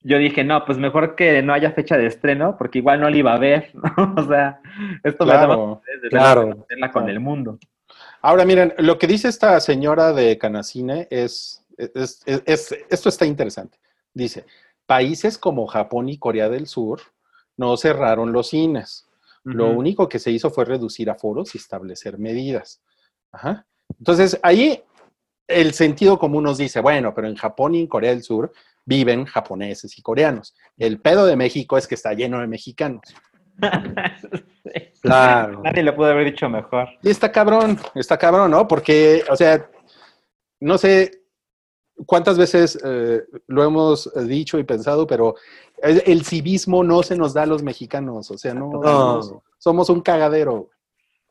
[0.00, 3.16] yo dije, no, pues mejor que no haya fecha de estreno, porque igual no la
[3.16, 4.14] iba a ver, ¿no?
[4.16, 4.60] O sea,
[5.02, 6.64] esto me Claro, da claro.
[6.92, 7.58] con el mundo.
[8.22, 13.26] Ahora miren, lo que dice esta señora de Canacine es, es- es- es- esto está
[13.26, 13.78] interesante.
[14.12, 14.44] Dice,
[14.86, 17.00] países como Japón y Corea del Sur
[17.56, 19.04] no cerraron los cines.
[19.44, 22.82] Lo único que se hizo fue reducir aforos y establecer medidas.
[23.32, 23.66] Ajá.
[23.98, 24.82] Entonces, ahí
[25.46, 28.52] el sentido común nos dice, bueno, pero en Japón y en Corea del Sur
[28.84, 30.54] viven japoneses y coreanos.
[30.76, 33.02] El pedo de México es que está lleno de mexicanos.
[35.00, 35.62] Claro.
[35.62, 36.88] Nadie lo pudo haber dicho mejor.
[37.02, 38.66] Y está cabrón, está cabrón, ¿no?
[38.68, 39.70] Porque, o sea,
[40.60, 41.22] no sé
[42.04, 45.36] cuántas veces eh, lo hemos dicho y pensado, pero
[45.82, 49.42] el, el civismo no se nos da a los mexicanos, o sea, no, No.
[49.56, 50.68] somos un cagadero.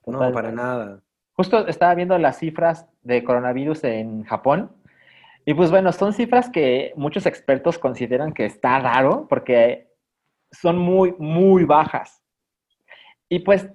[0.06, 1.02] No, para nada.
[1.38, 4.72] Justo estaba viendo las cifras de coronavirus en Japón.
[5.46, 9.88] Y pues bueno, son cifras que muchos expertos consideran que está raro porque
[10.52, 12.22] son muy, muy bajas.
[13.30, 13.70] Y pues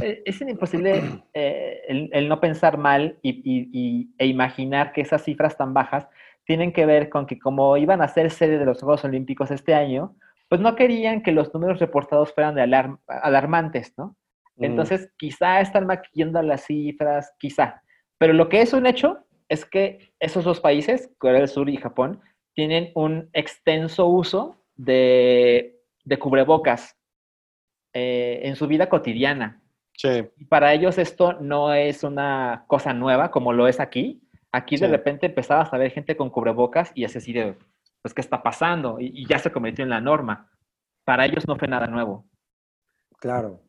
[0.00, 1.02] es imposible
[1.34, 5.74] eh, el, el no pensar mal y, y- y- e imaginar que esas cifras tan
[5.74, 6.08] bajas
[6.46, 9.74] tienen que ver con que como iban a ser sede de los Juegos Olímpicos este
[9.74, 10.16] año,
[10.48, 14.16] pues no querían que los números reportados fueran de alarm- alarmantes, ¿no?
[14.58, 17.82] Entonces, quizá están maquillando las cifras, quizá.
[18.18, 21.76] Pero lo que es un hecho es que esos dos países, Corea del Sur y
[21.76, 22.20] Japón,
[22.54, 26.96] tienen un extenso uso de, de cubrebocas
[27.92, 29.60] eh, en su vida cotidiana.
[29.96, 34.20] Sí, Y para ellos esto no es una cosa nueva como lo es aquí.
[34.50, 37.56] Aquí de repente empezabas a ver gente con cubrebocas y es así de,
[38.02, 39.00] pues, ¿qué está pasando?
[39.00, 40.50] Y, y ya se convirtió en la norma.
[41.04, 42.24] Para ellos no fue nada nuevo.
[43.18, 43.60] Claro.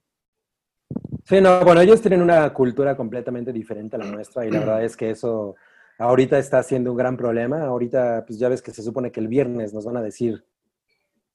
[1.27, 4.84] Sí, no, bueno, ellos tienen una cultura completamente diferente a la nuestra y la verdad
[4.84, 5.56] es que eso
[5.97, 7.61] ahorita está siendo un gran problema.
[7.65, 10.45] Ahorita, pues ya ves que se supone que el viernes nos van a decir,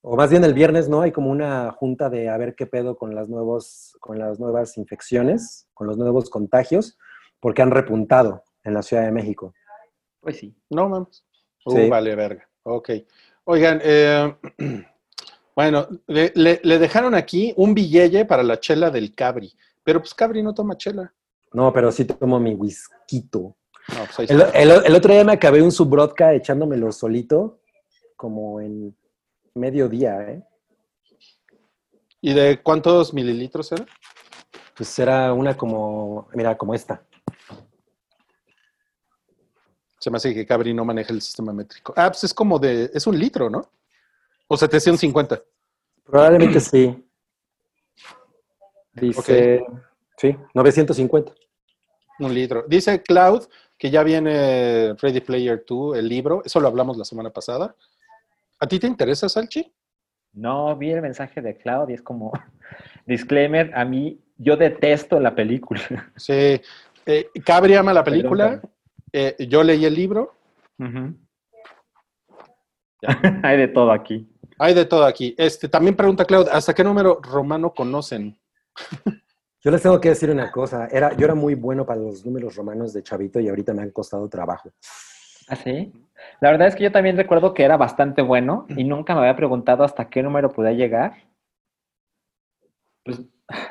[0.02, 1.00] o más bien el viernes, ¿no?
[1.02, 4.78] Hay como una junta de a ver qué pedo con las, nuevos, con las nuevas
[4.78, 6.96] infecciones, con los nuevos contagios,
[7.40, 9.54] porque han repuntado en la Ciudad de México.
[10.20, 10.54] Pues sí.
[10.70, 11.24] no mames.
[11.66, 11.88] Uh, Sí.
[11.88, 12.48] vale, verga.
[12.62, 12.90] Ok.
[13.44, 14.36] Oigan, eh,
[15.56, 19.52] bueno, le, le- le dejaron aquí un billete para la chela del Cabri,
[19.82, 21.12] pero pues Cabri no toma chela.
[21.52, 23.28] No, pero sí tomo mi whisky.
[23.32, 24.58] No, pues El, está.
[24.58, 27.60] el- el otro día me acabé un subrodka echándomelo solito,
[28.16, 28.96] como en
[29.54, 30.42] mediodía, ¿eh?
[32.20, 33.86] ¿Y de cuántos mililitros era?
[34.76, 37.02] Pues era una como, mira, como esta.
[39.98, 41.92] Se me hace que Cabri no maneja el sistema métrico.
[41.96, 43.70] Ah, pues es como de, es un litro, ¿no?
[44.48, 45.42] O 750.
[46.04, 47.04] Probablemente sí.
[49.00, 49.64] Dice,
[50.16, 51.32] sí, 950.
[52.20, 52.64] Un litro.
[52.68, 53.46] Dice Cloud
[53.80, 56.42] que ya viene Ready Player 2, el libro.
[56.44, 57.74] Eso lo hablamos la semana pasada.
[58.58, 59.72] ¿A ti te interesa, Salchi?
[60.34, 62.30] No, vi el mensaje de Cloud y es como,
[63.06, 65.80] disclaimer, a mí, yo detesto la película.
[66.16, 66.60] Sí.
[67.06, 68.60] Eh, Cabri ama la película.
[69.12, 70.34] Eh, yo leí el libro.
[73.42, 74.28] Hay de todo aquí.
[74.58, 75.34] Hay de todo aquí.
[75.38, 78.38] Este, también pregunta Cloud, ¿hasta qué número romano conocen?
[79.62, 80.88] Yo les tengo que decir una cosa.
[80.90, 83.90] Era, yo era muy bueno para los números romanos de chavito y ahorita me han
[83.90, 84.72] costado trabajo.
[85.48, 85.92] ¿Ah, sí?
[86.40, 89.36] La verdad es que yo también recuerdo que era bastante bueno y nunca me había
[89.36, 91.12] preguntado hasta qué número podía llegar.
[93.04, 93.20] Pues,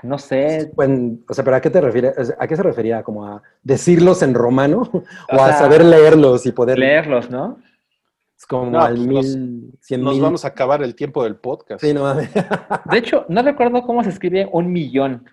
[0.04, 0.72] no sé.
[0.76, 2.36] Bueno, o sea, ¿pero a qué te refieres?
[2.38, 3.02] ¿A qué se refería?
[3.02, 4.82] ¿Como a decirlos en romano?
[5.32, 7.58] ¿O, a sea, saber leerlos y poder Leerlos, ¿no?
[8.40, 10.22] Es como No, al pues nos- mil, cien Nos mil.
[10.24, 11.84] vamos a acabar el tiempo del podcast.
[11.84, 12.30] Sí, no mames.
[12.34, 15.30] De hecho, no recuerdo cómo se escribe un millón.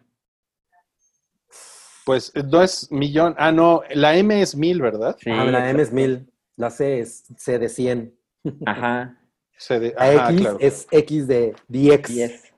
[2.04, 3.34] Pues eh, no es millón.
[3.38, 5.16] Ah, no, la M es mil, ¿verdad?
[5.20, 6.28] Sí, Ah, la M es mil.
[6.56, 8.14] La C es C de 100.
[8.64, 9.16] Ajá,
[9.58, 10.58] Se de- La ajá, X claro.
[10.60, 12.02] es X de 10.
[12.08, 12.52] 10.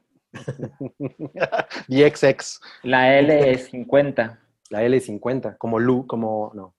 [1.88, 2.60] DXX.
[2.82, 4.38] La L es 50.
[4.70, 5.56] La L es 50.
[5.58, 6.50] Como Lu, como.
[6.54, 6.74] No.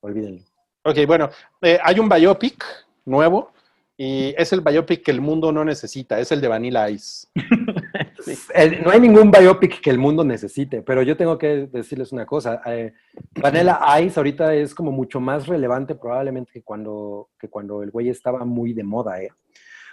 [0.00, 0.42] Olvídenlo.
[0.84, 1.28] Ok, bueno,
[1.62, 2.64] eh, hay un biopic
[3.10, 3.52] nuevo
[3.96, 7.26] y es el biopic que el mundo no necesita, es el de Vanilla Ice.
[8.54, 12.26] El- no hay ningún biopic que el mundo necesite, pero yo tengo que decirles una
[12.26, 12.60] cosa.
[12.66, 12.92] eh,
[13.40, 18.10] Vanilla Ice ahorita es como mucho más relevante probablemente que cuando, que cuando el güey
[18.10, 19.30] estaba muy de moda, ¿eh?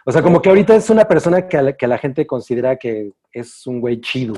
[0.06, 2.76] O sea, como que ahorita es una persona que, a la- que la gente considera
[2.78, 4.36] que es un güey chido.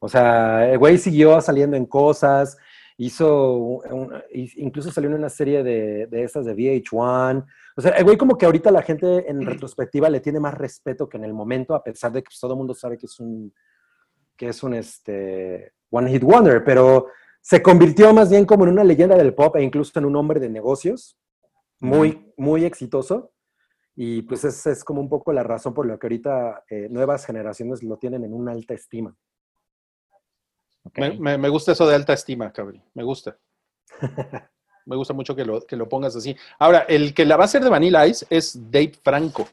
[0.00, 2.58] O sea, el güey siguió saliendo en cosas
[2.96, 7.44] hizo, un- incluso salió en una serie de, de esas de VH1.
[7.76, 11.08] O sea, el güey como que ahorita la gente en retrospectiva le tiene más respeto
[11.08, 13.18] que en el momento, a pesar de que pues, todo el mundo sabe que es
[13.18, 13.52] un,
[14.36, 17.06] que es un este, One Hit Wonder, pero
[17.40, 20.40] se convirtió más bien como en una leyenda del pop e incluso en un hombre
[20.40, 21.18] de negocios
[21.80, 23.32] muy, muy exitoso.
[23.96, 27.26] Y pues esa es como un poco la razón por la que ahorita eh, nuevas
[27.26, 29.14] generaciones lo tienen en una alta estima.
[30.96, 32.82] Me, me- me gusta eso de alta estima, cabrón.
[32.94, 33.36] Me gusta.
[34.86, 36.36] Me gusta mucho que lo, que lo pongas así.
[36.58, 39.48] Ahora, el que la va a hacer de Vanilla Ice es Dave Franco,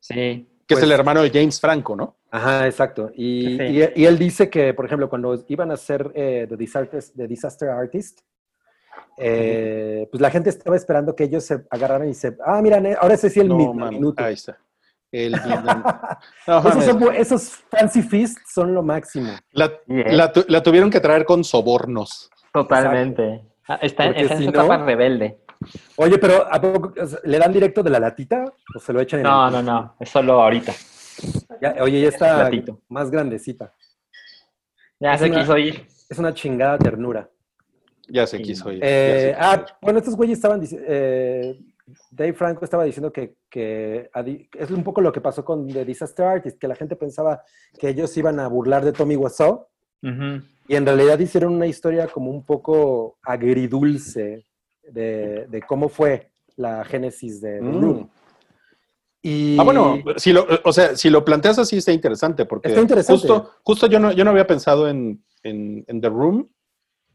[0.00, 0.46] Sí.
[0.66, 2.16] que Pues- es el hermano de James Franco, ¿no?
[2.30, 3.10] Ajá, exacto.
[3.14, 3.62] Y, Sí.
[3.62, 7.26] y- y él dice que, por ejemplo, cuando iban a hacer eh, The, Disaster, The
[7.26, 8.20] Disaster Artist,
[9.16, 12.36] eh, pues la gente estaba esperando que ellos se agarraran y se...
[12.44, 14.22] Ah, mira, ne- ahora ese sí el No, minuto.
[14.22, 14.58] Ahí está.
[15.12, 19.32] El Midnight- No, esos, fancy feasts son lo máximo.
[19.52, 20.12] la, ¿eh?
[20.12, 22.30] la tu- la tuvieron que traer con sobornos.
[22.52, 23.42] Totalmente.
[23.68, 25.38] Ah, Está, en- Porque está en si su no- etapa rebelde.
[25.96, 26.92] Oye, pero ¿a poco
[27.24, 29.96] le dan directo de la latita o se lo echan en No, el- no, no.
[29.98, 30.72] Es solo ahorita.
[31.62, 32.50] Ya- oye, ya está
[32.88, 33.72] más grandecita.
[35.00, 35.86] Ya Es se una- quiso ir.
[36.08, 37.28] Es una chingada ternura.
[38.08, 38.42] Ya se Sí.
[38.44, 38.80] quiso ir.
[38.82, 39.76] Eh, ya se ah, quiso ir.
[39.82, 40.86] bueno, estos güeyes estaban diciendo,
[42.10, 46.58] Dave Franco estaba diciendo que, es un poco lo que pasó con The Disaster Artist,
[46.58, 47.42] que la gente pensaba
[47.78, 49.66] que ellos iban a burlar de Tommy Wiseau
[50.68, 54.46] y en realidad hicieron una historia como un poco agridulce
[54.82, 57.80] de, de cómo fue la génesis de The Mm.
[57.80, 58.10] Room.
[59.22, 62.80] Y Ah, bueno, si lo, o sea, si lo planteas así está interesante, porque Está
[62.80, 63.26] interesante.
[63.28, 66.48] justo, justo yo no, yo no había pensado en, en- en The Room,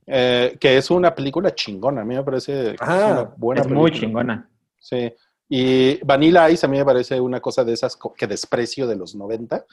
[0.08, 2.02] eh, que es una película chingona.
[2.02, 4.00] A mí me parece que es Ah, una buena es muy película.
[4.00, 4.51] chingona.
[4.82, 5.14] Sí.
[5.48, 9.16] Y Vanilla Ice a mí me parece una cosa de esas que desprecio de los
[9.16, 9.66] 90.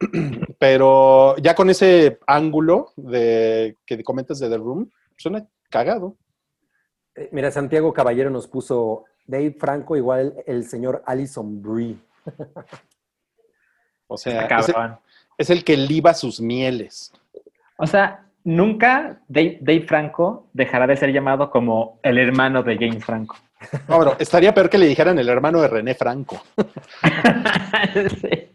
[0.58, 6.16] Pero ya con ese ángulo de que comentas de The Room, suena cagado.
[7.16, 11.98] eh, mira, Santiago Caballero nos puso Dave Franco igual el señor Alison Brie.
[14.06, 14.98] O sea, es el, cabrón.
[15.38, 17.10] es el que liba sus mieles.
[17.78, 23.02] O sea, nunca Dave, Dave Franco dejará de ser llamado como el hermano de James
[23.02, 23.36] Franco.
[23.88, 26.40] No, pero estaría peor que le dijeran el hermano de René Franco.
[28.20, 28.50] Sí.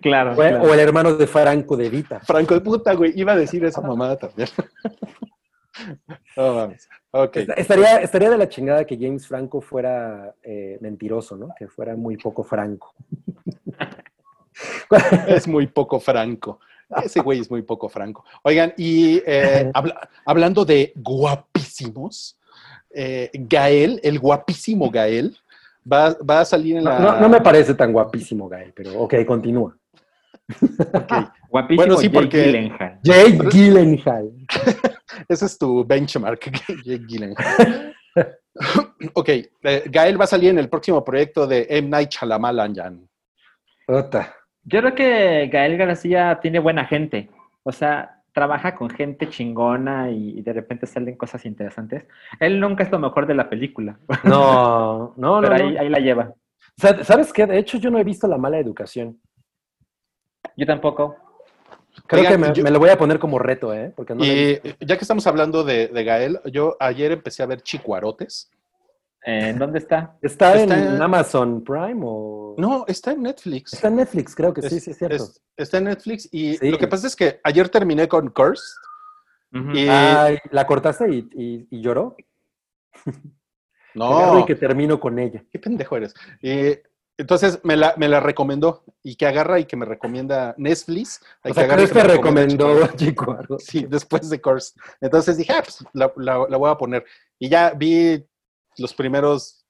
[0.00, 0.32] Claro.
[0.32, 0.62] O, claro.
[0.62, 2.20] o el hermano de Franco de Vita.
[2.20, 3.12] Franco de puta, güey.
[3.14, 4.48] Iba a decir esa mamada también.
[6.36, 6.88] No mames.
[7.56, 11.48] Estaría, estaría de la chingada que James Franco fuera eh, mentiroso, ¿no?
[11.58, 12.94] Que fuera muy poco franco.
[15.28, 16.58] Es muy poco franco.
[17.04, 18.24] Ese güey es muy poco franco.
[18.42, 22.36] Oigan, y eh, habla- hablando de guapísimos,
[22.94, 25.36] eh, Gael, el guapísimo Gael,
[25.90, 26.98] va, va a salir en la.
[26.98, 29.76] no- no me parece tan guapísimo, Guy, pero ok, continúa.
[30.60, 31.12] Ok,
[31.48, 32.98] Guapísimo Bueno, sí, Jake porque- Gyllenhaal.
[33.02, 34.30] Jake Gyllenhaal.
[35.28, 36.40] Ese es tu benchmark,
[36.84, 37.94] Jake Gyllenhaal.
[39.14, 41.88] ok, eh, Gael va a salir en el próximo proyecto de M.
[41.88, 43.08] Night Shyamalan.
[43.86, 44.34] Ota.
[44.64, 47.28] Yo creo que Gael García tiene buena gente.
[47.62, 52.06] O sea, trabaja con gente chingona y de repente salen cosas interesantes.
[52.38, 55.48] Él nunca es lo mejor de la película, No, no, no.
[55.48, 55.68] pero no.
[55.70, 56.34] ahí, ahí la lleva.
[56.76, 57.46] Sa- ¿Sabes qué?
[57.46, 59.20] De hecho, yo no he visto la mala educación.
[60.56, 61.16] Yo tampoco.
[62.06, 63.92] Creo Oigan, que me, yo- me lo voy a poner como reto, ¿eh?
[63.94, 67.60] Porque no Y ya que estamos hablando de, de Gael, yo ayer empecé a ver
[67.62, 68.50] Chicuarotes.
[69.26, 70.16] Eh, ¿Dónde está?
[70.22, 72.54] ¿Está, está en en- Amazon Prime o...?
[72.58, 73.74] No, está en Netflix.
[73.74, 75.16] Está en Netflix, creo que sí, Es- sí, es cierto.
[75.16, 76.70] es- está en Netflix y Sí.
[76.70, 78.64] lo que pasa es que ayer terminé con Cursed
[79.52, 79.70] Ujú.
[79.72, 82.16] y Ay, ¿la cortaste y, y- y lloró?
[83.94, 85.44] no, y que termino con ella.
[85.50, 86.14] qué pendejo eres.
[86.40, 86.78] Y
[87.18, 91.20] entonces me la, me la recomendó y que agarra y que me recomienda Netflix.
[91.44, 92.86] O sea, agarra y Chris que me te recomendó.
[92.96, 93.58] Chicuaro.
[93.58, 94.80] Sí, después de Cursed.
[95.00, 97.04] Entonces dije, ah, pues la, la- la voy a poner.
[97.38, 98.24] Y ya vi
[98.78, 99.64] los primeros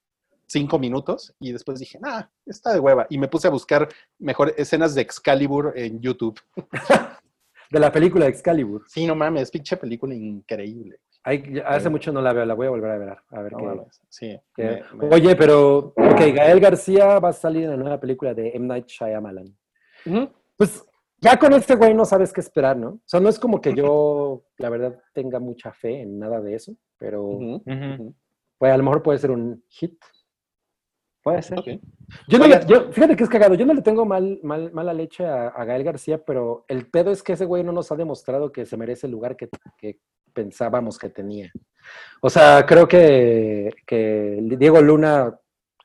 [0.47, 3.07] cinco minutos y después dije, ah, está de hueva.
[3.09, 3.87] Y me puse a buscar
[4.19, 6.39] mejor escenas de Excalibur en YouTube.
[7.71, 8.83] De la película Excalibur.
[8.89, 10.99] Sí, no mames, pinche película increíble.
[11.65, 13.17] Hace mucho no la veo, la voy a volver a ver.
[13.29, 14.37] A ver No qué- mames, sí.
[14.53, 18.33] qué- me- me- Oye, pero, ok, Gael García va a salir en la nueva película
[18.33, 18.67] de M.
[18.67, 19.55] Night Shyamalan.
[20.57, 20.83] Pues
[21.21, 22.89] ya con este güey no sabes qué esperar, ¿no?
[22.89, 26.55] O sea, no es como que yo, la verdad, tenga mucha fe en nada de
[26.55, 27.39] eso, pero.
[28.61, 29.99] Pues, a lo mejor puede ser un hit.
[31.23, 31.57] Puede ser.
[31.57, 31.65] Ok.
[32.27, 34.71] Yo no Oigan, le- yo- fíjate que es cagado, yo no le tengo mal, mal,
[34.71, 37.91] mala leche a, a Gael García, pero el pedo es que ese güey no nos
[37.91, 39.49] ha demostrado que se merece el lugar que,
[39.79, 39.99] que
[40.31, 41.51] pensábamos que tenía.
[42.21, 45.35] O sea, creo que, que Diego Luna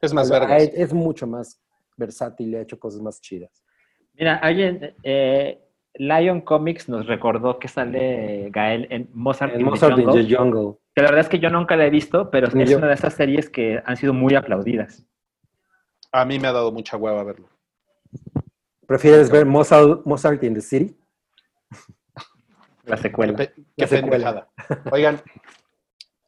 [0.03, 1.59] Es más ha- es mucho más
[1.97, 3.65] versátil y ha hecho cosas más chidas.
[4.13, 5.63] Mira, alguien, eh,
[5.95, 10.25] Lion Comics nos recordó que sale Gael en Mozart, En in the Mozart in Jungle,
[10.27, 10.75] the Jungle.
[10.97, 12.79] Que la verdad es que yo nunca la he visto, pero Ni es yo.
[12.79, 15.05] una de esas series que han sido muy aplaudidas.
[16.11, 17.51] A mí me ha dado mucha hueva verlo.
[18.87, 20.97] ¿Prefieres ver Mozart, Mozart in the City?
[22.85, 23.37] La Qué, secuela.
[23.37, 24.49] pe- qué La secuela.
[24.91, 25.21] Oigan,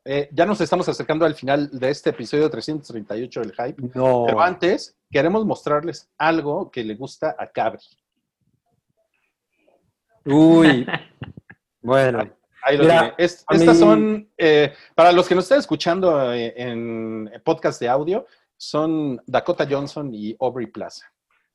[0.04, 3.82] eh, ya nos estamos acercando al final de este episodio 338 del Hype.
[3.94, 4.24] No.
[4.26, 7.80] Pero antes, queremos mostrarles algo que le gusta a Cabri.
[10.26, 10.86] Uy.
[11.80, 12.28] Bueno.
[12.62, 13.14] Ahí lo Mira, tiene.
[13.18, 17.80] Es- a estas mí- son, eh, para los que nos están escuchando eh, en podcast
[17.80, 21.06] de audio, son Dakota Johnson y Aubrey Plaza.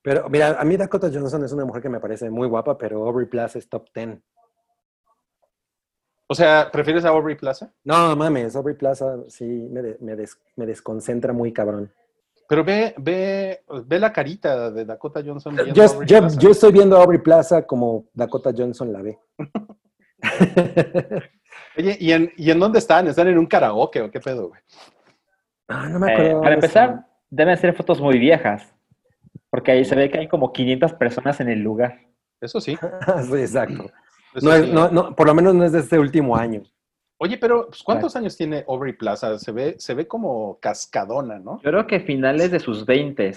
[0.01, 3.05] Pero mira, a mí Dakota Johnson es una mujer que me parece muy guapa, pero
[3.07, 4.19] Aubrey Plaza es top 10.
[6.27, 7.71] O sea, ¿prefieres a Aubrey Plaza?
[7.83, 11.91] No mames, Aubrey Plaza sí me, de- me, des- me desconcentra muy cabrón.
[12.47, 15.55] Pero ve, ve, ve la carita de Dakota Johnson.
[15.73, 19.19] Yo, yo- yo estoy viendo a Aubrey Plaza como Dakota Johnson la ve.
[21.77, 23.07] Oye, ¿y en, ¿y en dónde están?
[23.07, 24.61] ¿Están en un karaoke o qué pedo, güey?
[25.67, 26.41] Ah, no me Eh, acuerdo.
[26.41, 28.73] para empezar, deben ser fotos muy viejas,
[29.49, 31.99] porque ahí se ve que hay como 500 personas en el lugar.
[32.41, 32.77] Eso sí.
[33.27, 33.85] sí, exacto.
[34.35, 34.71] eso No es- sí.
[34.71, 36.61] no- no, por lo menos no es de este último año.
[37.17, 39.39] Oye, pero pues, ¿cuántos años tiene Aubrey Plaza?
[39.39, 41.61] Se ve, se ve como cascadona, ¿no?
[41.63, 43.31] Yo creo que finales de sus 20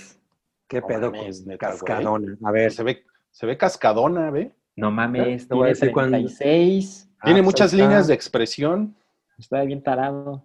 [0.67, 1.79] ¿Qué No pedo mames, con neta, güey.
[1.79, 2.37] cascadona?
[2.45, 4.51] A ver, Se ve, se ve cascadona, ¿ve?
[4.77, 6.19] No mames, a tiene decir cuándo.
[6.19, 7.09] 36.
[7.23, 7.83] Tiene Ah, pues muchas está.
[7.83, 8.95] líneas de expresión.
[9.39, 10.45] Está bien tarado.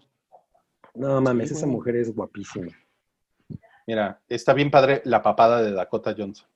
[0.95, 2.71] No mames, Sí, esa mujer es guapísima.
[3.87, 6.47] Mira, está bien padre la papada de Dakota Johnson.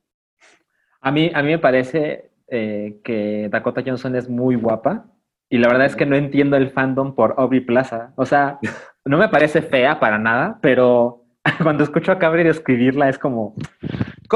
[1.02, 5.06] A mí, a mí me parece eh, que Dakota Johnson es muy guapa
[5.50, 8.14] y la verdad es que no entiendo el fandom por Aubrey Plaza.
[8.16, 8.60] O sea,
[9.06, 11.24] no me parece fea para nada, pero
[11.64, 13.56] cuando escucho a Cabri describirla es como,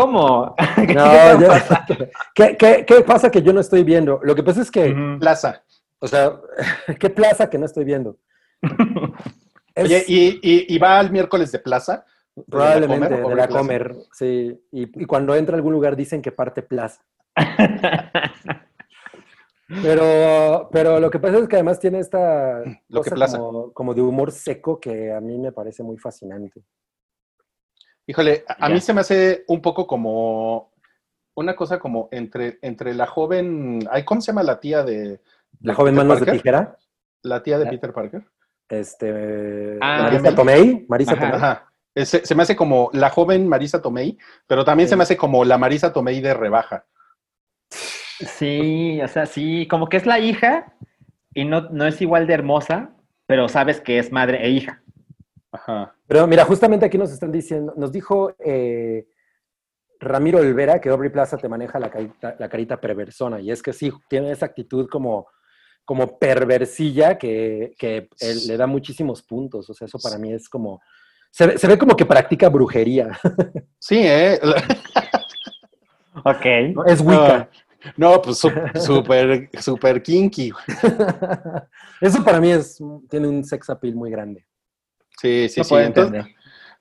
[0.02, 0.56] ¿cómo?
[0.76, 1.86] ¿Qué No, yo- pasa?
[2.36, 4.20] ¿Qué, qué, qué pasa que yo no estoy viendo?
[4.24, 4.94] Lo que pasa es que.
[5.20, 5.64] Plaza.
[6.00, 6.34] o sea,
[7.00, 8.18] ¿qué plaza que no estoy viendo?
[9.76, 12.06] Es Oye, y, y- y va al miércoles de plaza.
[12.36, 14.58] ¿De la probablemente Comer, de la comer, sí.
[14.72, 17.02] Y, y cuando entra a algún lugar dicen que parte plaza.
[19.84, 23.38] Pero, pero lo que pasa es que además tiene esta Lo que cosa plaza.
[23.38, 26.62] como, como de humor seco que a mí me parece muy fascinante.
[28.10, 30.72] Híjole, a, mí se me hace un poco como
[31.36, 33.88] una cosa como entre, entre la joven.
[33.92, 35.20] ay, ¿Cómo se llama la tía de.
[35.62, 36.78] La de joven Peter manos de tijera,
[37.22, 38.24] La tía de La- Peter Parker.
[38.68, 40.86] este, Ah, Marisa Tomei.
[40.90, 41.22] Marisa Ajá.
[41.22, 41.36] Tomei.
[41.38, 41.72] Ajá.
[41.94, 44.92] Eh, Se, se me hace como la joven Marisa Tomei, pero también Sí.
[44.92, 46.86] se me hace como la Marisa Tomei de rebaja.
[47.70, 50.74] Sí, o sea, sí, como que es la hija
[51.34, 52.90] y no, no es igual de hermosa,
[53.28, 54.82] pero sabes que es madre e hija.
[55.52, 55.96] Ajá.
[56.08, 59.08] Pero mira, justamente aquí nos están diciendo, nos dijo eh,
[60.00, 63.74] Ramiro Olvera que Aubrey Plaza te maneja la carita, la carita perversona, y es que
[63.74, 65.28] sí, tiene esa actitud como,
[65.86, 70.48] como perversilla que, que él le da muchísimos puntos, o sea, eso para mí es
[70.48, 70.82] como,
[71.32, 73.10] se, ve- se ve como que practica brujería,
[73.80, 74.40] Sí, ¿eh?
[76.86, 77.50] Es Wicca.
[77.96, 78.38] No, pues
[78.74, 80.52] súper, súper kinky.
[82.02, 82.78] Eso para mí es,
[83.10, 84.46] tiene un sex appeal muy grande.
[85.20, 85.70] Sí, sí, no sí.
[85.70, 86.36] puedo Entonces, entender.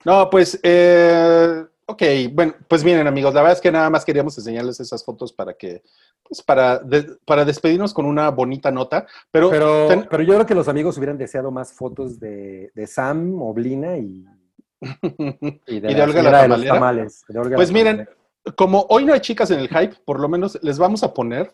[0.05, 4.37] no, pues, eh, ok, bueno, pues miren amigos, la verdad es que nada más queríamos
[4.37, 5.83] enseñarles esas fotos para que,
[6.23, 10.45] pues para, de- para despedirnos con una bonita nota, pero, Pero, ten- pero yo creo
[10.45, 14.25] que los amigos hubieran deseado más fotos de, de Sam, Oblina y,
[15.67, 17.23] y de, Y de la Olga la de tamales.
[17.27, 18.07] de Olga la Pues miren,
[18.55, 21.51] como hoy no hay chicas en el hype, por lo menos les vamos a poner,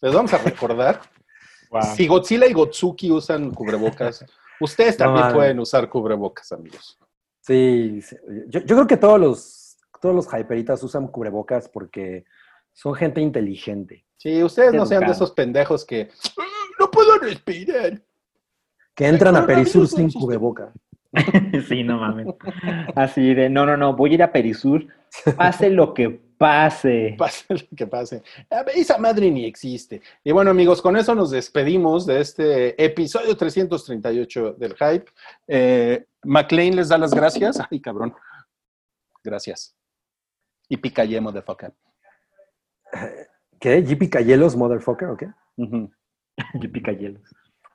[0.00, 1.00] les vamos a recordar,
[1.96, 4.24] si Godzilla y Gotsuki usan cubrebocas,
[4.60, 6.98] ustedes también pueden usar cubrebocas, amigos.
[7.40, 8.16] Sí, sí.
[8.48, 12.24] Yo, yo creo que todos los, todos los hyperitas usan cubrebocas porque
[12.72, 14.04] son gente inteligente.
[14.16, 16.08] Sí, ustedes no sean de esos pendejos que
[16.38, 16.42] "Ah,
[16.78, 18.02] no puedo respirar.
[18.94, 20.72] Que entran a Perisur sin cubreboca.
[21.68, 22.26] Sí, no mames.
[22.96, 24.88] Así de, no, no, no, voy a ir a Perisur,
[25.36, 27.14] pase lo que pase.
[27.18, 28.22] Pase lo que pase.
[28.74, 30.02] Esa madre ni existe.
[30.22, 35.10] Y bueno, amigos, con eso nos despedimos de este episodio 338 del Hype.
[35.46, 37.58] Eh, McLean les da las gracias.
[37.70, 38.14] Ay, cabrón.
[39.22, 39.76] Gracias.
[40.68, 41.72] Y picayemo de foca.
[43.60, 43.82] ¿Qué?
[43.82, 45.28] ¿JP Cayelos, motherfucker, o qué?
[46.54, 47.22] Yo pica hielos.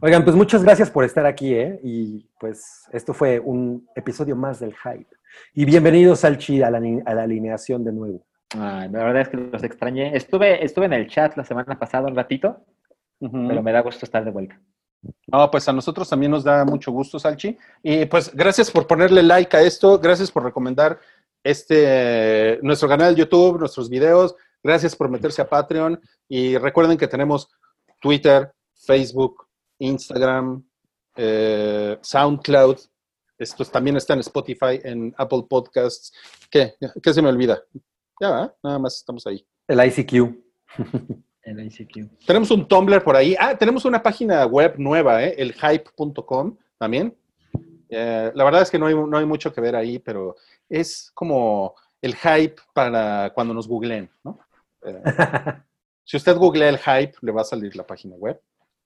[0.02, 1.80] Oigan, pues muchas gracias por estar aquí, ¿eh?
[1.84, 5.10] Y pues esto fue un episodio más del hype.
[5.54, 8.26] Y bienvenidos, Salchi, a la, a la alineación de nuevo.
[8.52, 10.16] Ay, la verdad es que los extrañé.
[10.16, 12.66] Estuve, estuve en el chat la semana pasada un ratito,
[13.20, 14.60] pero me da gusto estar de vuelta.
[15.28, 17.58] No, pues a nosotros también nos da mucho gusto, Salchi.
[17.84, 21.00] Y pues gracias por ponerle like a esto, gracias por recomendar
[21.44, 24.36] este nuestro canal de YouTube, nuestros videos.
[24.62, 27.50] Gracias por meterse a Patreon y recuerden que tenemos
[28.02, 29.48] Twitter, Facebook,
[29.78, 30.66] Instagram,
[31.16, 32.78] eh, SoundCloud.
[33.38, 36.12] Esto también está en Spotify, en Apple Podcasts.
[36.52, 36.74] ¿Qué?
[37.02, 37.64] ¿Qué se me olvida?
[38.20, 39.46] Ya va, nada más estamos ahí.
[39.68, 40.14] El ICQ.
[41.44, 42.26] El ICQ.
[42.28, 43.36] Tenemos un Tumblr por ahí.
[43.40, 45.36] Ah, tenemos una página web nueva, ¿eh?
[45.38, 47.18] elhype.com también.
[47.88, 50.36] Eh, la verdad es que no hay, no hay mucho que ver ahí, pero
[50.68, 54.38] es como el hype para cuando nos googleen, ¿no?
[54.84, 55.02] Eh,
[56.04, 58.40] si usted googlea el hype, le va a salir la página web.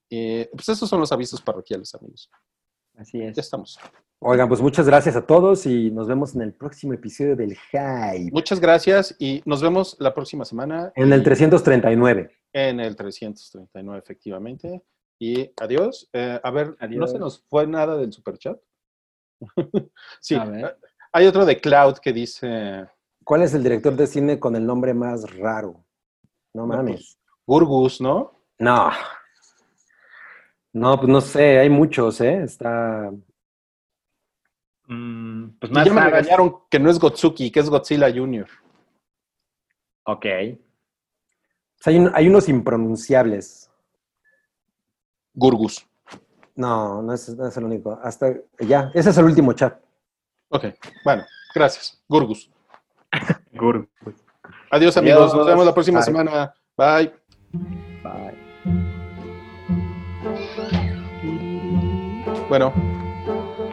[0.09, 2.29] Pues esos son los avisos parroquiales, amigos.
[2.97, 3.35] Así es.
[3.35, 3.79] Ya estamos.
[4.19, 8.31] Oigan, pues muchas gracias a todos y nos vemos en el próximo episodio del Hype.
[8.31, 10.91] Muchas gracias y nos vemos la próxima semana.
[10.95, 12.31] En el 339.
[12.53, 14.81] En el 339, efectivamente.
[15.19, 16.09] Y adiós.
[16.13, 18.57] Eh, a ver, ¿no se nos fue nada del superchat?
[20.21, 20.37] sí,
[21.11, 22.87] hay otro de Cloud que dice
[23.23, 25.85] ¿Cuál es el director de cine con el nombre más raro?
[26.53, 27.17] No mames.
[27.45, 28.39] Gurgus, ¿no?
[28.59, 28.91] No.
[30.73, 32.43] No, pues no sé, hay muchos, ¿eh?
[32.43, 33.11] Está.
[34.87, 38.11] Mm, pues Y más ya me raras- regañaron que no es Gotsuki, que es Godzilla
[38.11, 38.47] Jr.
[40.05, 40.25] Ok.
[41.75, 43.69] sea, hay, un- hay unos impronunciables.
[45.33, 45.87] Gurgus.
[46.55, 47.99] No, no es, no es el único.
[48.03, 49.79] Hasta ya, ese es el último chat.
[50.49, 50.65] Ok,
[51.03, 51.23] bueno,
[51.55, 52.03] gracias.
[52.07, 52.51] Gurgus.
[53.53, 53.87] Gur.
[54.69, 55.33] Adiós, amigos.
[55.33, 56.05] Nos vemos la próxima Bye.
[56.05, 56.53] semana.
[56.77, 57.13] Bye.
[58.03, 58.42] Bye.
[62.53, 62.71] Bueno,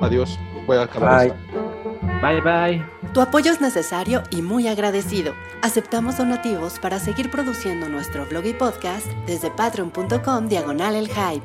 [0.00, 0.38] adiós.
[0.66, 1.18] Voy a acabar.
[1.18, 1.26] Bye.
[1.28, 2.20] esto.
[2.22, 2.86] Bye, bye.
[3.12, 5.34] Tu apoyo es necesario y muy agradecido.
[5.60, 11.44] Aceptamos donativos para seguir produciendo nuestro blog y podcast desde patreon.com diagonal el hype.